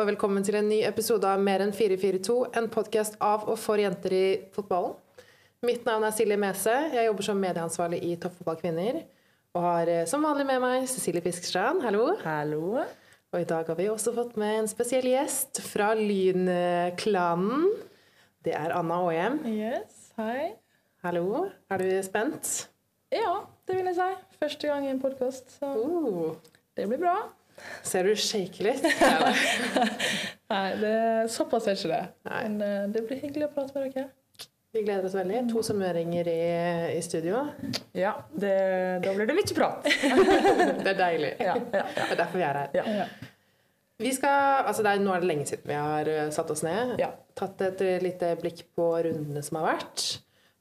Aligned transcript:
og 0.00 0.06
velkommen 0.08 0.40
til 0.40 0.56
en 0.56 0.68
ny 0.70 0.78
episode 0.88 1.28
av 1.28 1.42
Mer 1.44 1.60
enn 1.60 1.74
442, 1.76 2.34
en 2.56 2.68
podkast 2.72 3.18
av 3.20 3.42
og 3.50 3.58
for 3.60 3.76
jenter 3.76 4.14
i 4.16 4.26
fotballen. 4.54 4.94
Mitt 5.66 5.84
navn 5.84 6.06
er 6.08 6.14
Silje 6.16 6.38
Mese. 6.40 6.72
Jeg 6.94 7.04
jobber 7.04 7.26
som 7.26 7.40
medieansvarlig 7.42 7.98
i 8.08 8.14
Toppfotballkvinner. 8.22 9.02
Og 9.52 9.66
har 9.66 9.90
eh, 9.92 10.06
som 10.08 10.24
vanlig 10.24 10.46
med 10.48 10.62
meg 10.62 10.86
Cecilie 10.88 11.20
Fiskerstrand. 11.20 11.82
Hallo. 11.84 12.14
Hallo. 12.22 12.78
Og 12.80 13.42
i 13.42 13.48
dag 13.50 13.68
har 13.68 13.76
vi 13.76 13.90
også 13.92 14.14
fått 14.16 14.38
med 14.40 14.62
en 14.62 14.70
spesiell 14.70 15.10
gjest 15.10 15.60
fra 15.66 15.90
Lynklanen. 15.98 17.66
Det 18.40 18.54
er 18.56 18.72
Anna 18.78 19.02
Aahjem. 19.02 19.36
Yes, 19.52 20.14
hei. 20.16 20.54
Hallo. 21.04 21.50
Er 21.68 21.84
du 21.84 21.90
spent? 22.06 22.54
Ja, 23.12 23.42
det 23.68 23.76
vil 23.76 23.92
jeg 23.92 24.00
si. 24.00 24.08
Første 24.40 24.72
gang 24.72 24.88
i 24.88 24.94
en 24.94 25.04
podkast, 25.04 25.52
så 25.58 25.74
Uh, 25.76 26.32
det 26.78 26.88
blir 26.88 27.04
bra. 27.04 27.18
Ser 27.86 28.08
du 28.08 28.14
shaker 28.18 28.70
litt? 28.70 28.86
Nei, 30.52 30.68
det, 30.80 30.94
såpass 31.34 31.68
er 31.70 31.78
ikke 31.78 31.92
det. 31.92 32.02
Nei. 32.28 32.40
Men 32.48 32.64
eh, 32.66 32.88
det 32.94 33.04
blir 33.08 33.20
hyggelig 33.22 33.48
å 33.48 33.52
prate 33.54 33.76
med 33.76 33.92
dere. 33.94 34.08
Vi 34.70 34.84
gleder 34.86 35.08
oss 35.08 35.16
veldig. 35.18 35.40
To 35.50 35.64
summeringer 35.66 36.28
i, 36.30 36.38
i 36.94 37.00
studio. 37.02 37.40
Ja, 37.96 38.12
det, 38.30 38.54
da 39.02 39.14
blir 39.16 39.26
det 39.26 39.34
mye 39.34 39.56
prat. 39.56 39.88
Det 40.84 40.92
er 40.92 40.98
deilig. 41.00 41.32
Ja, 41.42 41.56
ja, 41.58 41.84
Det 41.96 42.06
er 42.12 42.20
derfor 42.20 42.38
vi 42.38 42.46
er 42.46 42.60
her. 42.64 42.72
ja. 42.78 42.86
Ja. 43.02 43.10
Vi 44.00 44.08
skal, 44.16 44.62
altså 44.64 44.80
det 44.80 44.94
er, 44.94 45.00
nå 45.04 45.12
er 45.12 45.20
det 45.20 45.28
lenge 45.28 45.44
siden 45.44 45.66
vi 45.68 45.74
har 45.76 46.08
eh, 46.08 46.30
satt 46.32 46.48
oss 46.54 46.62
ned. 46.64 46.94
Ja. 47.02 47.10
Tatt 47.36 47.60
et 47.66 47.82
eh, 47.84 47.98
lite 48.00 48.30
blikk 48.40 48.62
på 48.78 48.86
rundene 49.04 49.42
som 49.44 49.58
har 49.60 49.74
vært. 49.74 50.04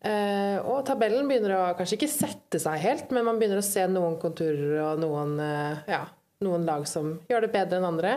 Eh, 0.04 0.58
og 0.68 0.82
tabellen 0.88 1.28
begynner 1.30 1.54
å 1.56 1.62
kanskje 1.80 1.96
ikke 2.02 2.10
sette 2.12 2.60
seg 2.60 2.82
helt, 2.84 3.14
men 3.16 3.24
man 3.30 3.40
begynner 3.40 3.62
å 3.62 3.64
se 3.64 3.86
noen 3.92 4.18
konturer 4.20 4.82
og 4.90 5.00
noen, 5.06 5.38
eh, 5.44 5.86
ja, 5.92 6.02
noen 6.46 6.66
lag 6.68 6.86
som 6.88 7.18
gjør 7.30 7.46
det 7.46 7.54
bedre 7.54 7.80
enn 7.80 7.90
andre. 7.90 8.14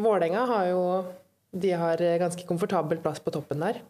Vålerenga 0.00 0.46
har 0.48 0.70
jo 0.70 0.82
de 1.52 1.72
har 1.72 2.02
eh, 2.02 2.18
ganske 2.18 2.46
komfortabel 2.48 2.98
plass 2.98 3.20
på 3.20 3.30
toppen 3.30 3.60
der. 3.60 3.82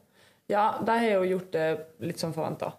ja, 0.47 0.74
de 0.86 0.91
har 0.91 1.10
jo 1.14 1.24
gjort 1.24 1.52
det 1.52 1.66
litt 2.02 2.19
som 2.19 2.34
forventa. 2.34 2.72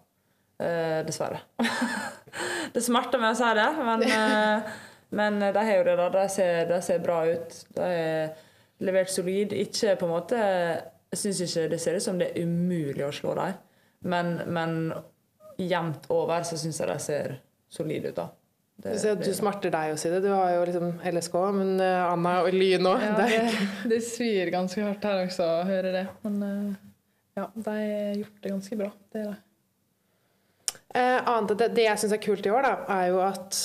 Eh, 0.59 0.99
dessverre. 1.07 1.39
det 2.73 2.83
smerter 2.83 3.21
meg 3.21 3.33
å 3.33 3.39
si 3.39 3.51
det, 3.57 3.69
men, 3.79 4.03
eh, 4.17 4.73
men 5.15 5.39
de 5.39 5.63
har 5.63 5.77
jo 5.77 5.85
det. 5.87 5.95
da. 6.01 6.09
De 6.17 6.25
ser, 6.29 6.67
de 6.67 6.81
ser 6.83 6.99
bra 7.03 7.23
ut. 7.29 7.55
De 7.77 7.87
har 7.87 8.35
levert 8.83 9.09
solid. 9.13 9.55
Ikke 9.55 9.95
på 9.95 10.09
en 10.09 10.15
måte 10.17 10.39
Jeg 11.13 11.21
syns 11.21 11.41
ikke 11.45 11.67
det 11.71 11.79
ser 11.79 11.95
ut 11.95 12.03
som 12.03 12.19
det 12.19 12.31
er 12.31 12.43
umulig 12.43 13.05
å 13.05 13.13
slå 13.13 13.35
dem, 13.37 13.57
men, 14.09 14.31
men 14.49 14.71
jevnt 15.61 16.07
over 16.11 16.41
så 16.43 16.57
syns 16.57 16.79
jeg 16.81 16.89
de 16.89 16.95
ser 16.99 17.35
solide 17.71 18.09
ut, 18.09 18.17
da. 18.17 18.31
Det- 18.83 18.95
Du 19.01 19.15
du 19.15 19.23
det- 19.23 19.35
smerter 19.37 19.71
deg 19.71 19.93
å 19.93 19.97
si 19.99 20.09
det. 20.11 20.21
Du 20.25 20.29
har 20.33 20.49
jo 20.57 20.65
liksom 20.67 20.89
LSK, 21.13 21.35
men 21.55 21.79
eh, 21.79 22.03
Anna 22.11 22.33
og 22.43 22.51
Lyn 22.53 22.83
òg. 22.89 23.01
Ja, 23.01 23.13
det, 23.15 23.89
det 23.89 24.01
svir 24.03 24.51
ganske 24.51 24.83
hardt 24.83 25.03
her 25.07 25.23
også 25.25 25.45
å 25.47 25.63
høre 25.69 25.91
det. 25.95 26.07
Men 26.25 26.43
eh, 26.43 26.73
ja, 27.39 27.47
de 27.55 27.69
har 27.69 28.19
gjort 28.19 28.41
det 28.43 28.51
ganske 28.57 28.77
bra. 28.83 28.91
Det 29.13 29.21
er 29.23 29.29
det. 29.31 29.39
Eh, 30.93 31.21
annet 31.25 31.55
det, 31.57 31.69
det 31.73 31.87
jeg 31.87 31.97
syns 32.03 32.13
er 32.13 32.21
kult 32.21 32.45
i 32.45 32.51
år, 32.53 32.61
da, 32.67 32.73
er 32.99 33.07
jo 33.09 33.21
at 33.25 33.61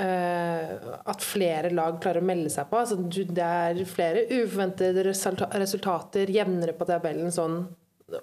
eh, 0.00 0.70
at 1.12 1.20
flere 1.26 1.68
lag 1.76 1.98
klarer 2.00 2.22
å 2.22 2.28
melde 2.30 2.48
seg 2.54 2.70
på. 2.70 2.78
Altså, 2.80 2.96
du, 2.96 3.20
det 3.36 3.44
er 3.44 3.82
flere 3.90 4.22
uforventede 4.32 5.04
resultater 5.60 6.32
jevnere 6.32 6.72
på 6.78 6.86
tabellen 6.88 7.28
sånn 7.34 7.58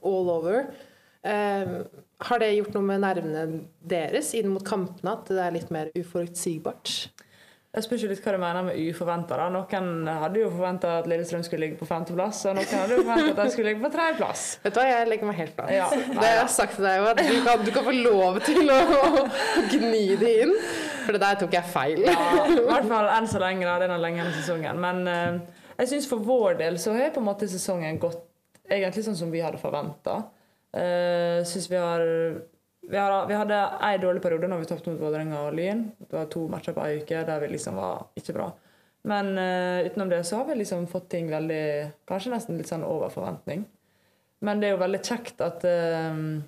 all 0.02 0.32
over. 0.34 0.72
Eh, 1.28 1.76
har 2.26 2.42
det 2.42 2.54
gjort 2.56 2.74
noe 2.74 2.88
med 2.88 3.04
nervene 3.04 3.46
deres 3.86 4.34
inn 4.38 4.50
mot 4.50 4.66
kampene? 4.66 5.14
At 5.14 5.30
det 5.30 5.44
er 5.44 5.54
litt 5.54 5.72
mer 5.74 5.92
uforutsigbart? 5.98 6.94
Jeg 7.78 7.84
spørs 7.86 8.02
jo 8.02 8.08
litt 8.10 8.24
hva 8.26 8.32
du 8.34 8.40
mener 8.42 8.64
med 8.66 8.78
uforventa. 8.90 9.38
Noen 9.54 10.08
hadde 10.10 10.40
jo 10.42 10.48
forventa 10.50 10.96
at 10.98 11.10
Lillestrøm 11.12 11.44
skulle 11.46 11.68
ligge 11.68 11.78
på 11.78 11.86
femteplass, 11.86 12.40
og 12.50 12.56
noen 12.58 12.72
hadde 12.72 12.96
jo 12.96 13.04
forventa 13.04 13.36
at 13.36 13.42
de 13.44 13.54
skulle 13.54 13.70
ligge 13.70 13.84
på 13.84 13.92
tredjeplass. 13.94 14.46
Vet 14.64 14.74
du 14.74 14.80
hva, 14.80 14.86
jeg 14.90 15.10
legger 15.12 15.30
meg 15.30 15.38
helt 15.44 15.54
flat. 15.54 15.74
Ja. 15.76 15.90
Det 15.94 16.32
har 16.40 16.50
sagt 16.50 16.80
til 16.80 16.88
deg 16.88 17.04
var 17.04 17.14
at 17.14 17.22
du 17.28 17.36
kan, 17.46 17.66
du 17.68 17.70
kan 17.76 17.86
få 17.86 17.94
lov 18.00 18.40
til 18.48 18.72
å, 18.74 18.80
å 18.98 19.66
gni 19.70 20.02
det 20.18 20.32
inn. 20.48 20.56
For 21.04 21.14
det 21.14 21.22
der 21.22 21.38
tok 21.44 21.54
jeg 21.54 21.70
feil. 21.76 22.02
Ja, 22.08 22.48
I 22.50 22.58
hvert 22.66 22.90
fall 22.90 23.12
enn 23.14 23.30
så 23.30 23.44
lenge. 23.44 23.68
da, 23.68 23.78
Det 23.78 23.86
er 23.92 23.94
den 23.94 24.04
lengre 24.08 24.32
sesongen. 24.40 24.82
Men 24.82 25.04
eh, 25.12 25.62
jeg 25.84 25.92
syns 25.94 26.10
for 26.10 26.26
vår 26.26 26.58
del 26.64 26.82
så 26.82 26.96
har 26.98 27.14
på 27.14 27.22
en 27.22 27.30
måte 27.30 27.52
sesongen 27.52 28.02
gått 28.02 28.24
egentlig 28.66 29.06
sånn 29.06 29.20
som 29.22 29.30
vi 29.32 29.44
hadde 29.44 29.62
forventa. 29.62 30.24
Uh, 30.78 31.42
synes 31.48 31.72
vi 31.72 31.80
har 31.82 32.04
vi, 32.88 32.98
har, 32.98 33.26
vi 33.28 33.36
hadde 33.36 33.58
en 33.84 34.02
dårlig 34.02 34.22
periode 34.24 34.48
når 34.48 34.62
vi 34.62 34.70
tapte 34.70 34.92
mot 34.92 35.02
Vålerenga 35.02 35.42
og 35.48 35.58
Lyn. 35.58 35.88
Det 36.00 36.14
var 36.14 36.30
to 36.32 36.46
matcher 36.52 36.76
på 36.78 36.86
ei 36.86 37.02
uke 37.02 37.24
der 37.28 37.42
vi 37.44 37.50
liksom 37.56 37.80
var 37.82 38.06
ikke 38.20 38.36
bra. 38.38 38.52
Men 39.08 39.34
uh, 39.40 39.88
utenom 39.88 40.12
det 40.12 40.22
så 40.28 40.42
har 40.42 40.48
vi 40.52 40.60
liksom 40.62 40.86
fått 40.92 41.10
ting 41.12 41.32
veldig 41.32 41.66
Kanskje 42.08 42.32
nesten 42.36 42.60
litt 42.60 42.70
sånn 42.70 42.86
over 42.88 43.12
forventning. 43.12 43.66
Men 44.46 44.62
det 44.62 44.70
er 44.70 44.76
jo 44.76 44.84
veldig 44.84 45.02
kjekt 45.02 45.42
at 45.42 45.66
um, 45.66 46.44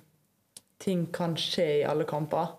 ting 0.80 1.08
kan 1.12 1.34
skje 1.38 1.66
i 1.80 1.86
alle 1.88 2.06
kamper. 2.08 2.52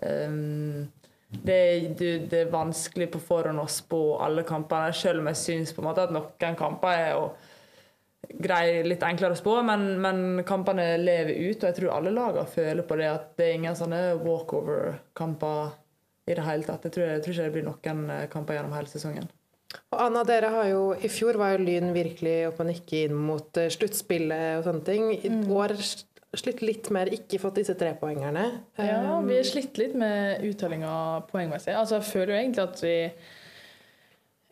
Um, 0.00 0.88
det, 1.30 1.94
det, 1.98 2.10
det 2.30 2.44
er 2.44 2.52
vanskelig 2.52 3.10
på 3.12 3.22
forhånd 3.22 3.62
å 3.62 3.68
spå 3.70 4.02
alle 4.22 4.42
kampene, 4.46 4.94
selv 4.96 5.22
om 5.22 5.30
jeg 5.30 5.40
syns 5.42 5.74
på 5.74 5.82
en 5.82 5.88
måte 5.90 6.06
at 6.06 6.14
noen 6.14 6.58
kamper 6.58 6.94
er 6.94 7.10
jo 7.14 7.26
grei, 8.38 8.82
litt 8.86 9.02
enklere 9.06 9.34
å 9.36 9.40
spå, 9.40 9.56
men, 9.66 9.86
men 10.02 10.44
kampene 10.46 10.92
lever 11.00 11.34
ut, 11.50 11.62
og 11.62 11.68
jeg 11.68 11.78
tror 11.78 11.94
alle 11.96 12.14
lagene 12.14 12.46
føler 12.50 12.86
på 12.86 12.98
det 13.00 13.10
at 13.10 13.32
det 13.40 13.48
er 13.48 13.58
ingen 13.58 13.78
sånne 13.78 14.00
walkover-kamper 14.22 15.76
i 16.30 16.36
det 16.38 16.46
hele 16.46 16.66
tatt. 16.66 16.86
Jeg 16.86 16.96
tror, 16.96 17.10
jeg 17.10 17.24
tror 17.24 17.36
ikke 17.36 17.48
det 17.48 17.54
blir 17.56 17.66
noen 17.66 18.02
eh, 18.14 18.26
kamper 18.32 18.58
gjennom 18.58 18.76
hele 18.76 18.90
sesongen. 18.90 19.30
Og 19.90 19.98
Anna, 20.02 20.22
dere 20.26 20.50
har 20.50 20.68
jo, 20.70 20.84
I 20.98 21.10
fjor 21.10 21.38
var 21.38 21.54
jo 21.54 21.62
Lyn 21.62 21.92
virkelig 21.94 22.36
oppe 22.48 22.64
og 22.64 22.70
nikke 22.70 23.04
inn 23.06 23.18
mot 23.18 23.60
eh, 23.60 23.70
sluttspillet 23.70 24.60
og 24.60 24.66
sånne 24.66 24.86
ting. 24.86 25.10
I 25.14 25.30
år 25.54 25.76
slitt 26.38 26.62
litt 26.62 26.90
mer, 26.94 27.10
ikke 27.10 27.40
fått 27.42 27.58
disse 27.58 27.74
trepoengerne. 27.78 28.46
Ja, 28.78 28.98
Um, 29.18 29.26
vi 29.26 29.36
har 29.40 29.46
slitt 29.46 29.78
litt 29.80 29.96
med 29.98 30.44
uttellinga 30.46 31.26
poengmessig. 31.30 31.74
Altså, 31.74 31.98
jeg 31.98 32.10
føler 32.10 32.34
jo 32.34 32.40
egentlig 32.40 32.62
at 32.62 32.82
vi 32.84 32.94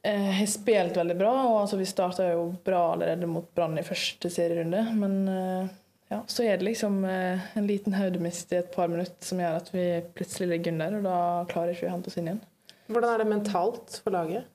eh, 0.03 0.31
har 0.39 0.47
spilt 0.51 0.97
veldig 0.97 1.17
bra. 1.19 1.33
og 1.49 1.61
altså, 1.63 1.77
Vi 1.81 1.87
starta 1.89 2.31
jo 2.33 2.49
bra 2.65 2.93
allerede 2.93 3.29
mot 3.31 3.49
Brann 3.55 3.79
i 3.79 3.87
første 3.87 4.31
serierunde. 4.31 4.85
Men 4.99 5.17
eh, 5.29 5.73
ja, 6.09 6.23
så 6.27 6.45
er 6.45 6.57
det 6.57 6.65
liksom 6.71 7.03
eh, 7.05 7.49
en 7.59 7.67
liten 7.69 7.97
haudemist 7.97 8.53
i 8.53 8.61
et 8.63 8.71
par 8.75 8.89
minutter 8.89 9.25
som 9.25 9.41
gjør 9.43 9.59
at 9.61 9.73
vi 9.75 9.89
plutselig 10.17 10.55
ligger 10.55 10.73
under, 10.77 10.97
og 10.99 11.09
da 11.09 11.19
klarer 11.51 11.75
ikke 11.75 11.87
vi 11.87 11.91
å 11.91 11.97
hente 11.97 12.13
oss 12.13 12.21
inn 12.21 12.31
igjen. 12.31 12.45
Hvordan 12.89 13.13
er 13.13 13.21
det 13.21 13.29
mentalt 13.29 13.99
for 14.05 14.17
laget? 14.17 14.49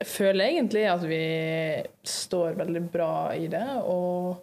Jeg 0.00 0.08
føler 0.08 0.48
egentlig 0.48 0.86
at 0.88 1.02
vi 1.04 1.24
står 2.08 2.56
veldig 2.58 2.82
bra 2.90 3.12
i 3.36 3.46
det, 3.52 3.66
og 3.84 4.40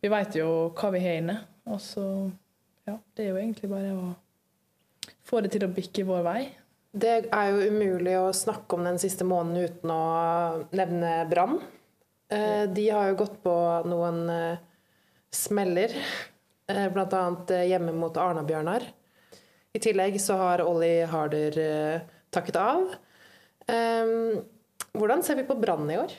vi 0.00 0.08
veit 0.12 0.38
jo 0.38 0.48
hva 0.78 0.92
vi 0.94 1.02
har 1.04 1.20
inne. 1.20 1.40
Og 1.70 1.82
så 1.82 2.04
Ja, 2.88 2.96
det 3.14 3.22
er 3.22 3.34
jo 3.34 3.38
egentlig 3.38 3.68
bare 3.70 3.90
å 3.92 4.04
få 5.28 5.42
det 5.44 5.52
til 5.52 5.66
å 5.66 5.74
bikke 5.74 6.06
vår 6.08 6.22
vei. 6.24 6.40
Det 6.90 7.12
er 7.30 7.50
jo 7.52 7.68
umulig 7.70 8.16
å 8.18 8.32
snakke 8.34 8.74
om 8.74 8.86
den 8.88 8.98
siste 8.98 9.26
måneden 9.26 9.68
uten 9.70 9.92
å 9.94 10.00
nevne 10.74 11.12
Brann. 11.30 11.60
Eh, 12.30 12.64
De 12.66 12.88
har 12.90 13.10
jo 13.12 13.18
gått 13.20 13.36
på 13.44 13.54
noen 13.86 14.24
eh, 14.30 14.58
smeller, 15.30 15.94
eh, 16.66 16.88
bl.a. 16.90 17.22
hjemme 17.68 17.94
mot 17.94 18.16
Arna-Bjørnar. 18.18 18.88
I 19.70 19.78
tillegg 19.78 20.18
så 20.18 20.34
har 20.40 20.64
Ollie 20.66 21.06
Harder 21.06 21.60
takket 22.34 22.58
av. 22.58 22.88
Eh, 23.70 24.42
Hvordan 24.90 25.22
ser 25.22 25.38
vi 25.38 25.46
på 25.46 25.54
Brann 25.62 25.86
i 25.94 26.00
år? 26.00 26.10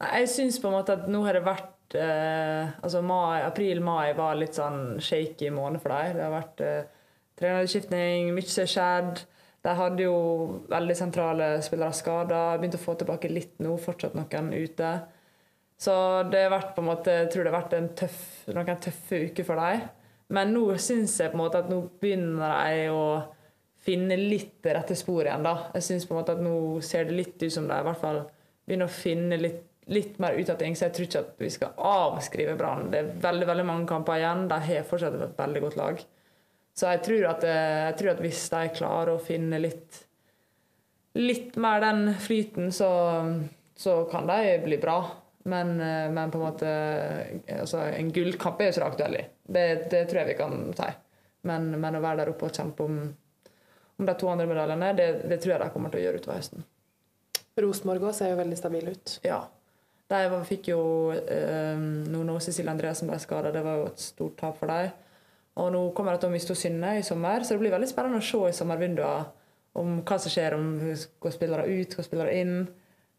Jeg 0.00 0.30
syns 0.32 0.58
på 0.58 0.66
en 0.66 0.74
måte 0.80 0.96
at 0.96 1.06
nå 1.12 1.20
har 1.22 1.36
det 1.38 1.46
vært 1.46 1.94
altså 1.94 3.00
mai, 3.02 3.42
April-mai 3.42 4.12
var 4.18 4.36
litt 4.38 4.54
sånn 4.58 4.98
shaky 5.02 5.50
måned 5.54 5.82
for 5.82 5.94
dem. 5.94 6.16
Det 6.16 6.24
har 6.26 6.34
vært 6.34 6.62
eh, 6.66 6.88
trenerskiftning, 7.38 8.32
mye 8.34 8.50
som 8.50 8.64
har 8.66 8.72
skjedd. 8.74 9.22
De 9.60 9.72
hadde 9.76 10.04
jo 10.06 10.16
veldig 10.70 10.96
sentrale 10.96 11.48
spillere 11.64 11.96
skada. 11.96 12.42
Begynte 12.58 12.80
å 12.80 12.84
få 12.84 12.94
tilbake 13.00 13.30
litt 13.32 13.58
nå, 13.60 13.74
fortsatt 13.80 14.16
noen 14.16 14.52
ute. 14.56 14.92
Så 15.80 15.94
det 16.32 16.44
har 16.44 16.52
vært 16.52 16.74
på 16.76 16.82
en 16.82 16.90
måte, 16.90 17.16
jeg 17.22 17.32
tror 17.32 17.44
det 17.44 17.52
har 17.52 17.62
vært 17.62 17.76
en 17.76 17.90
tøff, 17.96 18.22
noen 18.52 18.80
tøffe 18.84 19.20
uker 19.28 19.46
for 19.48 19.60
dem. 19.60 19.86
Men 20.30 20.52
nå 20.54 20.64
syns 20.78 21.16
jeg 21.18 21.32
på 21.32 21.38
en 21.38 21.42
måte 21.42 21.60
at 21.62 21.70
nå 21.72 21.80
begynner 22.02 22.52
de 22.68 22.90
å 22.94 23.04
finne 23.80 24.16
litt 24.20 24.58
det 24.64 24.76
rette 24.76 24.96
sporet 24.98 25.30
igjen. 25.30 25.46
da. 25.46 25.70
Jeg 25.74 25.86
synes 25.88 26.06
på 26.06 26.14
en 26.14 26.20
måte 26.20 26.36
at 26.36 26.44
Nå 26.44 26.54
ser 26.84 27.08
det 27.08 27.16
litt 27.16 27.42
ut 27.42 27.52
som 27.52 27.68
de 27.68 27.80
i 27.80 27.86
hvert 27.88 28.00
fall 28.00 28.22
begynner 28.68 28.88
å 28.90 28.94
finne 28.94 29.40
litt, 29.40 29.64
litt 29.90 30.20
mer 30.22 30.36
ut 30.36 30.52
av 30.52 30.60
ting. 30.60 30.76
Så 30.76 30.86
jeg 30.86 30.96
tror 30.96 31.08
ikke 31.08 31.24
at 31.24 31.42
vi 31.42 31.50
skal 31.56 31.84
avskrive 31.90 32.56
Brann. 32.60 32.90
Det 32.92 33.00
er 33.00 33.12
veldig 33.24 33.48
veldig 33.48 33.66
mange 33.66 33.88
kamper 33.90 34.20
igjen. 34.20 34.46
De 34.52 34.60
har 34.68 34.88
fortsatt 34.88 35.16
et 35.16 35.40
veldig 35.40 35.64
godt 35.66 35.80
lag. 35.80 36.04
Så 36.80 36.88
jeg 36.94 37.02
tror 37.04 37.26
at, 37.34 37.44
eh, 37.44 37.80
jeg 37.90 37.98
tror 38.00 38.14
at 38.14 38.22
hvis 38.24 38.44
de 38.54 38.62
klarer 38.78 39.12
å 39.12 39.22
finne 39.22 39.60
litt 39.60 40.06
litt 41.18 41.56
mer 41.56 41.80
den 41.80 42.14
flyten, 42.14 42.72
så, 42.72 42.90
så 43.76 44.04
kan 44.10 44.26
de 44.30 44.58
bli 44.64 44.78
bra. 44.78 45.00
Men, 45.42 45.80
eh, 45.80 46.10
men 46.12 46.30
på 46.30 46.38
en 46.38 46.44
måte 46.44 46.70
altså, 47.60 47.78
En 47.96 48.10
gullkamp 48.12 48.60
er 48.60 48.68
jo 48.68 48.74
ikke 48.76 48.90
aktuell 48.90 49.16
i. 49.16 49.22
Det, 49.42 49.66
det 49.90 50.04
tror 50.08 50.22
jeg 50.22 50.30
vi 50.32 50.40
kan 50.40 50.58
si. 50.76 50.90
Men, 51.48 51.70
men 51.80 51.96
å 51.96 52.02
være 52.04 52.22
der 52.22 52.32
oppe 52.34 52.50
og 52.50 52.56
kjempe 52.56 52.84
om, 52.84 52.98
om 53.96 54.08
de 54.08 54.16
to 54.20 54.28
andre 54.28 54.48
medaljene, 54.50 54.90
det, 54.98 55.08
det 55.30 55.40
tror 55.40 55.54
jeg 55.54 55.62
de 55.62 55.70
kommer 55.72 55.92
til 55.92 56.02
å 56.02 56.04
gjøre 56.04 56.20
utover 56.20 56.36
høsten. 56.36 56.66
Rosenborg 57.60 58.04
òg 58.10 58.16
ser 58.16 58.34
jo 58.34 58.40
veldig 58.40 58.58
stabil 58.58 58.92
ut. 58.92 59.14
Ja. 59.24 59.40
De 60.10 60.42
fikk 60.44 60.72
jo 60.72 60.80
eh, 61.14 61.80
Nå 61.80 62.22
når 62.26 62.42
Cecilie 62.44 62.72
Andreassen 62.72 63.08
ble 63.08 63.18
skada, 63.22 63.52
det 63.54 63.64
var 63.64 63.80
jo 63.80 63.88
et 63.88 64.04
stort 64.04 64.36
tap 64.40 64.60
for 64.60 64.70
dem. 64.70 64.92
Og 65.58 65.70
nå 65.74 65.80
kommer 65.96 66.14
de 66.14 66.22
til 66.22 66.30
å 66.30 66.34
miste 66.34 66.54
Synne 66.56 66.96
i 67.00 67.06
sommer, 67.06 67.42
så 67.42 67.54
det 67.56 67.62
blir 67.64 67.74
veldig 67.74 67.88
spennende 67.90 68.20
å 68.22 68.26
se 68.26 68.42
i 68.48 68.56
sommervinduene 68.56 69.26
om 69.80 70.00
hva 70.06 70.18
som 70.18 70.32
skjer, 70.32 70.56
om 70.56 70.76
hvor 71.22 71.34
spillere 71.34 71.66
ut, 71.66 71.94
hvor 71.94 72.06
spillere 72.06 72.36
inn. 72.38 72.54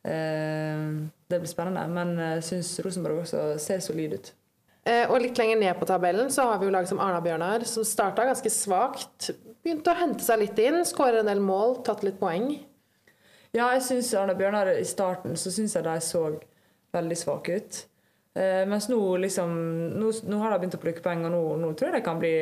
Eh, 0.07 0.86
det 1.31 1.39
blir 1.39 1.51
spennende, 1.51 1.83
men 1.92 2.16
jeg 2.19 2.45
syns 2.48 2.74
Rosenborg 2.86 3.24
også 3.24 3.44
ser 3.62 3.83
solid 3.83 4.16
ut. 4.18 4.31
Eh, 4.81 5.06
og 5.12 5.19
litt 5.22 5.38
lenger 5.38 5.60
ned 5.62 5.78
på 5.78 5.86
tabellen 5.86 6.31
så 6.33 6.48
har 6.50 6.60
vi 6.60 6.66
jo 6.66 6.74
lag 6.74 6.88
som 6.89 7.01
Arna-Bjørnar, 7.04 7.68
som 7.69 7.86
starta 7.86 8.25
ganske 8.25 8.50
svakt. 8.50 9.30
Begynte 9.62 9.94
å 9.94 10.00
hente 10.00 10.25
seg 10.25 10.42
litt 10.42 10.57
inn, 10.63 10.81
skårer 10.88 11.22
en 11.22 11.30
del 11.30 11.44
mål, 11.44 11.81
tatt 11.86 12.01
litt 12.07 12.18
poeng. 12.22 12.50
Ja, 13.54 13.68
jeg 13.75 13.84
syns 13.86 14.13
Arne 14.18 14.34
Bjørnar 14.39 14.72
i 14.74 14.88
starten 14.88 15.36
så 15.38 15.51
syns 15.54 15.75
jeg 15.75 15.86
de 15.86 15.95
så 16.01 16.24
veldig 16.95 17.18
svake 17.19 17.60
ut. 17.60 17.81
Eh, 18.31 18.62
mens 18.63 18.88
nå 18.88 18.98
liksom 19.19 19.50
nå, 20.00 20.10
nå 20.24 20.38
har 20.39 20.54
de 20.54 20.60
begynt 20.62 20.78
å 20.78 20.81
plukke 20.81 21.04
poeng, 21.04 21.25
og 21.28 21.33
nå, 21.33 21.42
nå 21.60 21.72
tror 21.75 21.89
jeg 21.89 21.98
det 21.98 22.06
kan 22.06 22.19
bli, 22.22 22.36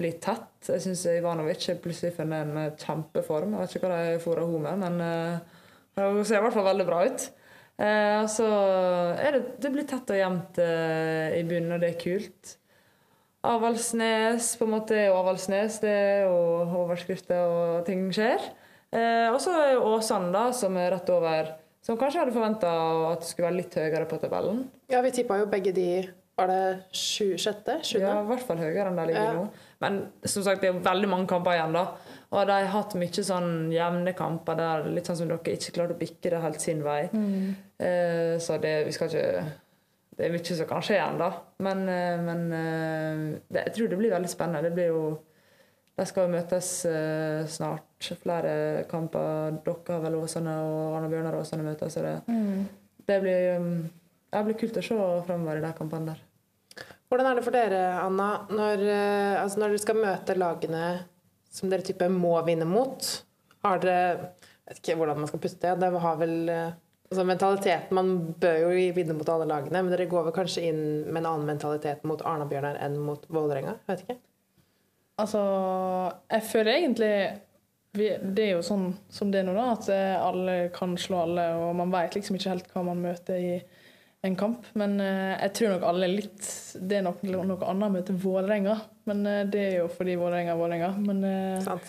bli 0.00 0.14
tett. 0.24 0.54
Jeg 0.70 0.84
syns 0.86 1.04
Ivanovic 1.12 1.66
er 1.68 1.82
plutselig 1.84 2.14
funnet 2.16 2.46
en 2.46 2.62
eh, 2.62 2.76
kjempeform. 2.80 3.56
Jeg 3.56 3.64
vet 3.66 3.76
ikke 3.76 3.90
hva 3.90 3.98
de 4.06 4.22
fôrer 4.24 4.46
henne 4.46 4.62
med, 4.64 4.86
men 4.86 5.04
eh, 5.04 5.58
hun 6.00 6.24
ser 6.24 6.40
i 6.40 6.46
hvert 6.46 6.56
fall 6.56 6.70
veldig 6.70 6.88
bra 6.88 7.02
ut. 7.04 7.28
Eh, 7.78 8.22
så 8.32 8.46
det, 9.18 9.42
det 9.60 9.74
blir 9.74 9.86
tett 9.90 10.14
og 10.14 10.18
jevnt 10.18 10.62
eh, 10.64 11.36
i 11.38 11.44
bunnen, 11.46 11.76
og 11.76 11.84
det 11.84 11.92
er 11.92 12.00
kult. 12.00 12.56
Avaldsnes 13.48 14.48
på 14.58 14.66
en 14.66 14.74
måte 14.74 14.96
er 14.96 15.10
jo 15.10 15.20
Avaldsnes, 15.20 15.78
det 15.84 15.92
er 15.92 16.24
jo 16.26 16.40
overskrifter 16.86 17.44
og 17.52 17.84
ting 17.86 18.08
skjer. 18.14 18.48
Eh, 18.96 19.28
og 19.28 19.38
så 19.44 19.52
er 19.60 19.84
Åsane, 19.84 20.32
da, 20.34 20.48
som 20.56 20.76
er 20.80 20.94
rett 20.96 21.12
over. 21.12 21.52
Som 21.88 21.96
kanskje 21.96 22.20
hadde 22.20 22.34
forventa 22.36 22.68
at 23.14 23.22
det 23.22 23.28
skulle 23.30 23.48
være 23.48 23.56
litt 23.62 23.76
høyere 23.80 24.06
på 24.10 24.18
tabellen. 24.20 24.58
Ja, 24.92 25.00
vi 25.04 25.12
tippa 25.16 25.38
jo 25.40 25.46
begge 25.48 25.72
de 25.72 25.86
Var 26.38 26.46
det 26.46 26.58
sju, 26.94 27.32
sjette? 27.40 27.78
Sjuende? 27.82 28.04
Ja, 28.12 28.18
i 28.22 28.26
hvert 28.28 28.44
fall 28.46 28.60
høyere 28.60 28.90
enn 28.92 28.98
de 29.00 29.06
ligger 29.08 29.24
Ja. 29.24 29.32
nå. 29.40 29.46
Men 29.82 29.96
som 30.22 30.44
sagt, 30.46 30.60
det 30.62 30.68
er 30.70 30.76
veldig 30.84 31.08
mange 31.10 31.26
kamper 31.26 31.56
igjen, 31.56 31.72
da. 31.74 31.86
Og 32.30 32.44
de 32.46 32.52
har 32.52 32.68
hatt 32.76 32.94
mye 32.94 33.24
sånn 33.26 33.72
jevne 33.72 34.12
kamper 34.14 34.54
der 34.60 34.84
litt 34.92 35.08
sånn 35.08 35.16
som 35.18 35.28
dere 35.32 35.40
ikke 35.56 35.72
klarte 35.74 35.96
å 35.96 35.98
bikke 35.98 36.30
det 36.30 36.40
helt 36.44 36.60
sin 36.62 36.84
vei. 36.84 37.08
Eh, 37.80 38.36
så 38.38 38.60
det, 38.62 38.74
vi 38.86 38.92
skal 38.94 39.08
ikke 39.08 39.44
Det 40.18 40.26
er 40.26 40.32
mye 40.36 40.44
som 40.60 40.66
kan 40.66 40.82
skje 40.82 41.00
ennå. 41.00 41.32
Men, 41.58 41.82
eh, 41.88 42.20
men 42.28 42.40
eh, 42.52 43.40
det, 43.48 43.64
jeg 43.66 43.74
tror 43.74 43.88
det 43.88 43.98
blir 43.98 44.10
veldig 44.14 44.30
spennende. 44.30 44.62
Det 44.68 44.74
blir 44.74 44.88
jo 44.92 45.18
De 45.98 46.06
skal 46.06 46.28
møtes 46.30 46.84
eh, 46.86 47.46
snart. 48.00 48.22
Flere 48.22 48.84
kamper. 48.90 49.58
Dere 49.64 49.94
har 49.94 50.04
vel 50.06 50.18
Åsane 50.20 50.58
og 50.64 50.98
Arne 50.98 51.10
Bjørnar 51.12 51.38
Åsane 51.38 51.66
møter, 51.66 51.88
Så 51.90 52.02
det, 52.02 52.16
det 53.06 53.20
blir 53.22 53.56
um, 53.58 53.72
det 54.28 54.40
blir 54.44 54.58
kult 54.60 54.76
å 54.76 54.84
se 54.84 54.96
fremover 55.26 55.60
i 55.60 55.64
de 55.64 55.70
kampene 55.76 56.12
der. 56.12 56.24
Hvordan 57.08 57.30
er 57.30 57.38
det 57.38 57.44
for 57.46 57.56
dere, 57.56 57.84
Anna, 58.02 58.26
når, 58.52 58.82
eh, 58.84 59.36
altså 59.40 59.62
når 59.62 59.72
dere 59.72 59.84
skal 59.84 60.02
møte 60.02 60.36
lagene 60.36 60.82
som 61.48 61.70
dere 61.72 61.86
type 61.86 62.10
må 62.12 62.34
vinne 62.44 62.68
mot? 62.68 63.08
Har 63.64 63.80
dere 63.80 64.34
Jeg 64.68 64.74
vet 64.74 64.80
ikke 64.82 64.98
hvordan 65.00 65.22
man 65.22 65.30
skal 65.30 65.40
putte 65.40 65.62
det. 65.64 65.80
Det 65.80 66.00
har 66.04 66.16
vel 66.20 66.34
eh, 66.52 66.76
altså 67.08 67.24
mentaliteten 67.24 67.96
Man 67.96 68.10
bør 68.36 68.58
jo 68.66 68.92
vinne 68.92 69.16
mot 69.16 69.28
alle 69.32 69.46
lagene, 69.48 69.80
men 69.80 69.94
dere 69.94 70.10
går 70.10 70.26
vel 70.26 70.36
kanskje 70.36 70.66
inn 70.68 70.82
med 71.08 71.22
en 71.22 71.30
annen 71.30 71.48
mentalitet 71.48 72.04
mot 72.04 72.20
Arna-Bjørnar 72.20 72.76
enn 72.84 72.98
mot 73.00 73.24
Vålerenga? 73.32 73.78
Jeg 73.80 73.94
Vet 73.94 74.04
ikke. 74.04 74.18
Altså, 75.18 75.40
jeg 76.28 76.44
føler 76.52 76.74
egentlig 76.76 77.14
Det 77.96 78.42
er 78.44 78.52
jo 78.52 78.62
sånn 78.64 78.90
som 79.10 79.30
det 79.32 79.40
er 79.40 79.48
nå, 79.48 79.54
da, 79.56 79.70
at 79.72 79.88
eh, 79.92 80.14
alle 80.20 80.56
kan 80.74 80.92
slå 81.00 81.22
alle, 81.24 81.46
og 81.56 81.76
man 81.78 81.92
vet 81.94 82.18
liksom 82.18 82.36
ikke 82.36 82.52
helt 82.52 82.72
hva 82.74 82.84
man 82.90 83.00
møter 83.02 83.40
i 83.40 83.54
en 84.26 84.36
kamp. 84.38 84.66
Men 84.78 84.98
eh, 85.00 85.36
jeg 85.44 85.54
tror 85.56 85.74
nok 85.74 85.86
alle 85.88 86.08
er 86.08 86.16
litt 86.16 86.50
Det 86.74 86.98
er 86.98 87.06
nok 87.06 87.22
noe 87.26 87.58
annet 87.70 87.88
å 87.88 87.94
møte 87.94 88.18
Vålerenga, 88.18 88.76
men 89.08 89.24
eh, 89.30 89.46
det 89.50 89.64
er 89.64 89.74
jo 89.80 89.88
fordi 89.92 90.18
Vålerenga 90.20 90.54
er 90.54 90.60
Vålerenga. 90.60 90.90
Men 91.06 91.24
eh, 91.28 91.80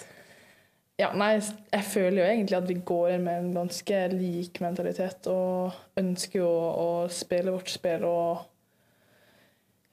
ja, 0.99 1.11
nei, 1.15 1.31
jeg 1.39 1.87
føler 1.87 2.21
jo 2.21 2.27
egentlig 2.27 2.57
at 2.59 2.69
vi 2.69 2.79
går 2.91 3.15
inn 3.15 3.25
med 3.25 3.41
en 3.41 3.51
ganske 3.55 3.99
lik 4.13 4.59
mentalitet 4.63 5.29
og 5.31 5.99
ønsker 5.99 6.41
jo 6.41 6.49
å 6.49 6.89
spille 7.13 7.53
vårt 7.55 7.71
spill 7.71 8.03
og 8.07 8.47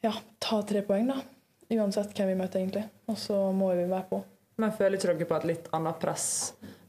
ja, 0.03 0.13
ta 0.43 0.61
tre 0.67 0.83
poeng, 0.87 1.09
da. 1.11 1.21
Uansett 1.77 2.13
hvem 2.15 2.31
vi 2.31 2.39
møter, 2.39 2.63
egentlig. 2.63 2.85
Og 3.11 3.19
så 3.19 3.39
må 3.55 3.73
vi 3.75 3.87
være 3.91 4.07
på. 4.11 4.21
Men 4.57 4.73
føler 4.73 4.97
ikke 4.97 5.29
på 5.29 5.37
et 5.37 5.49
litt 5.51 5.67
annet 5.77 5.99
press 6.01 6.29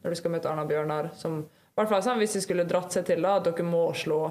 når 0.01 0.13
du 0.13 0.19
skal 0.19 0.31
møte 0.33 0.49
Arna 0.51 0.63
Bjørnar? 0.67 1.09
Som, 1.19 1.41
i 1.43 1.79
hvert 1.79 1.91
fall 1.91 2.03
sånn, 2.05 2.21
Hvis 2.21 2.37
de 2.37 2.43
skulle 2.45 2.67
dratt 2.67 2.95
seg 2.95 3.07
til 3.09 3.25
da, 3.25 3.37
at 3.39 3.47
dere 3.49 3.65
må 3.67 3.89
slå, 3.97 4.21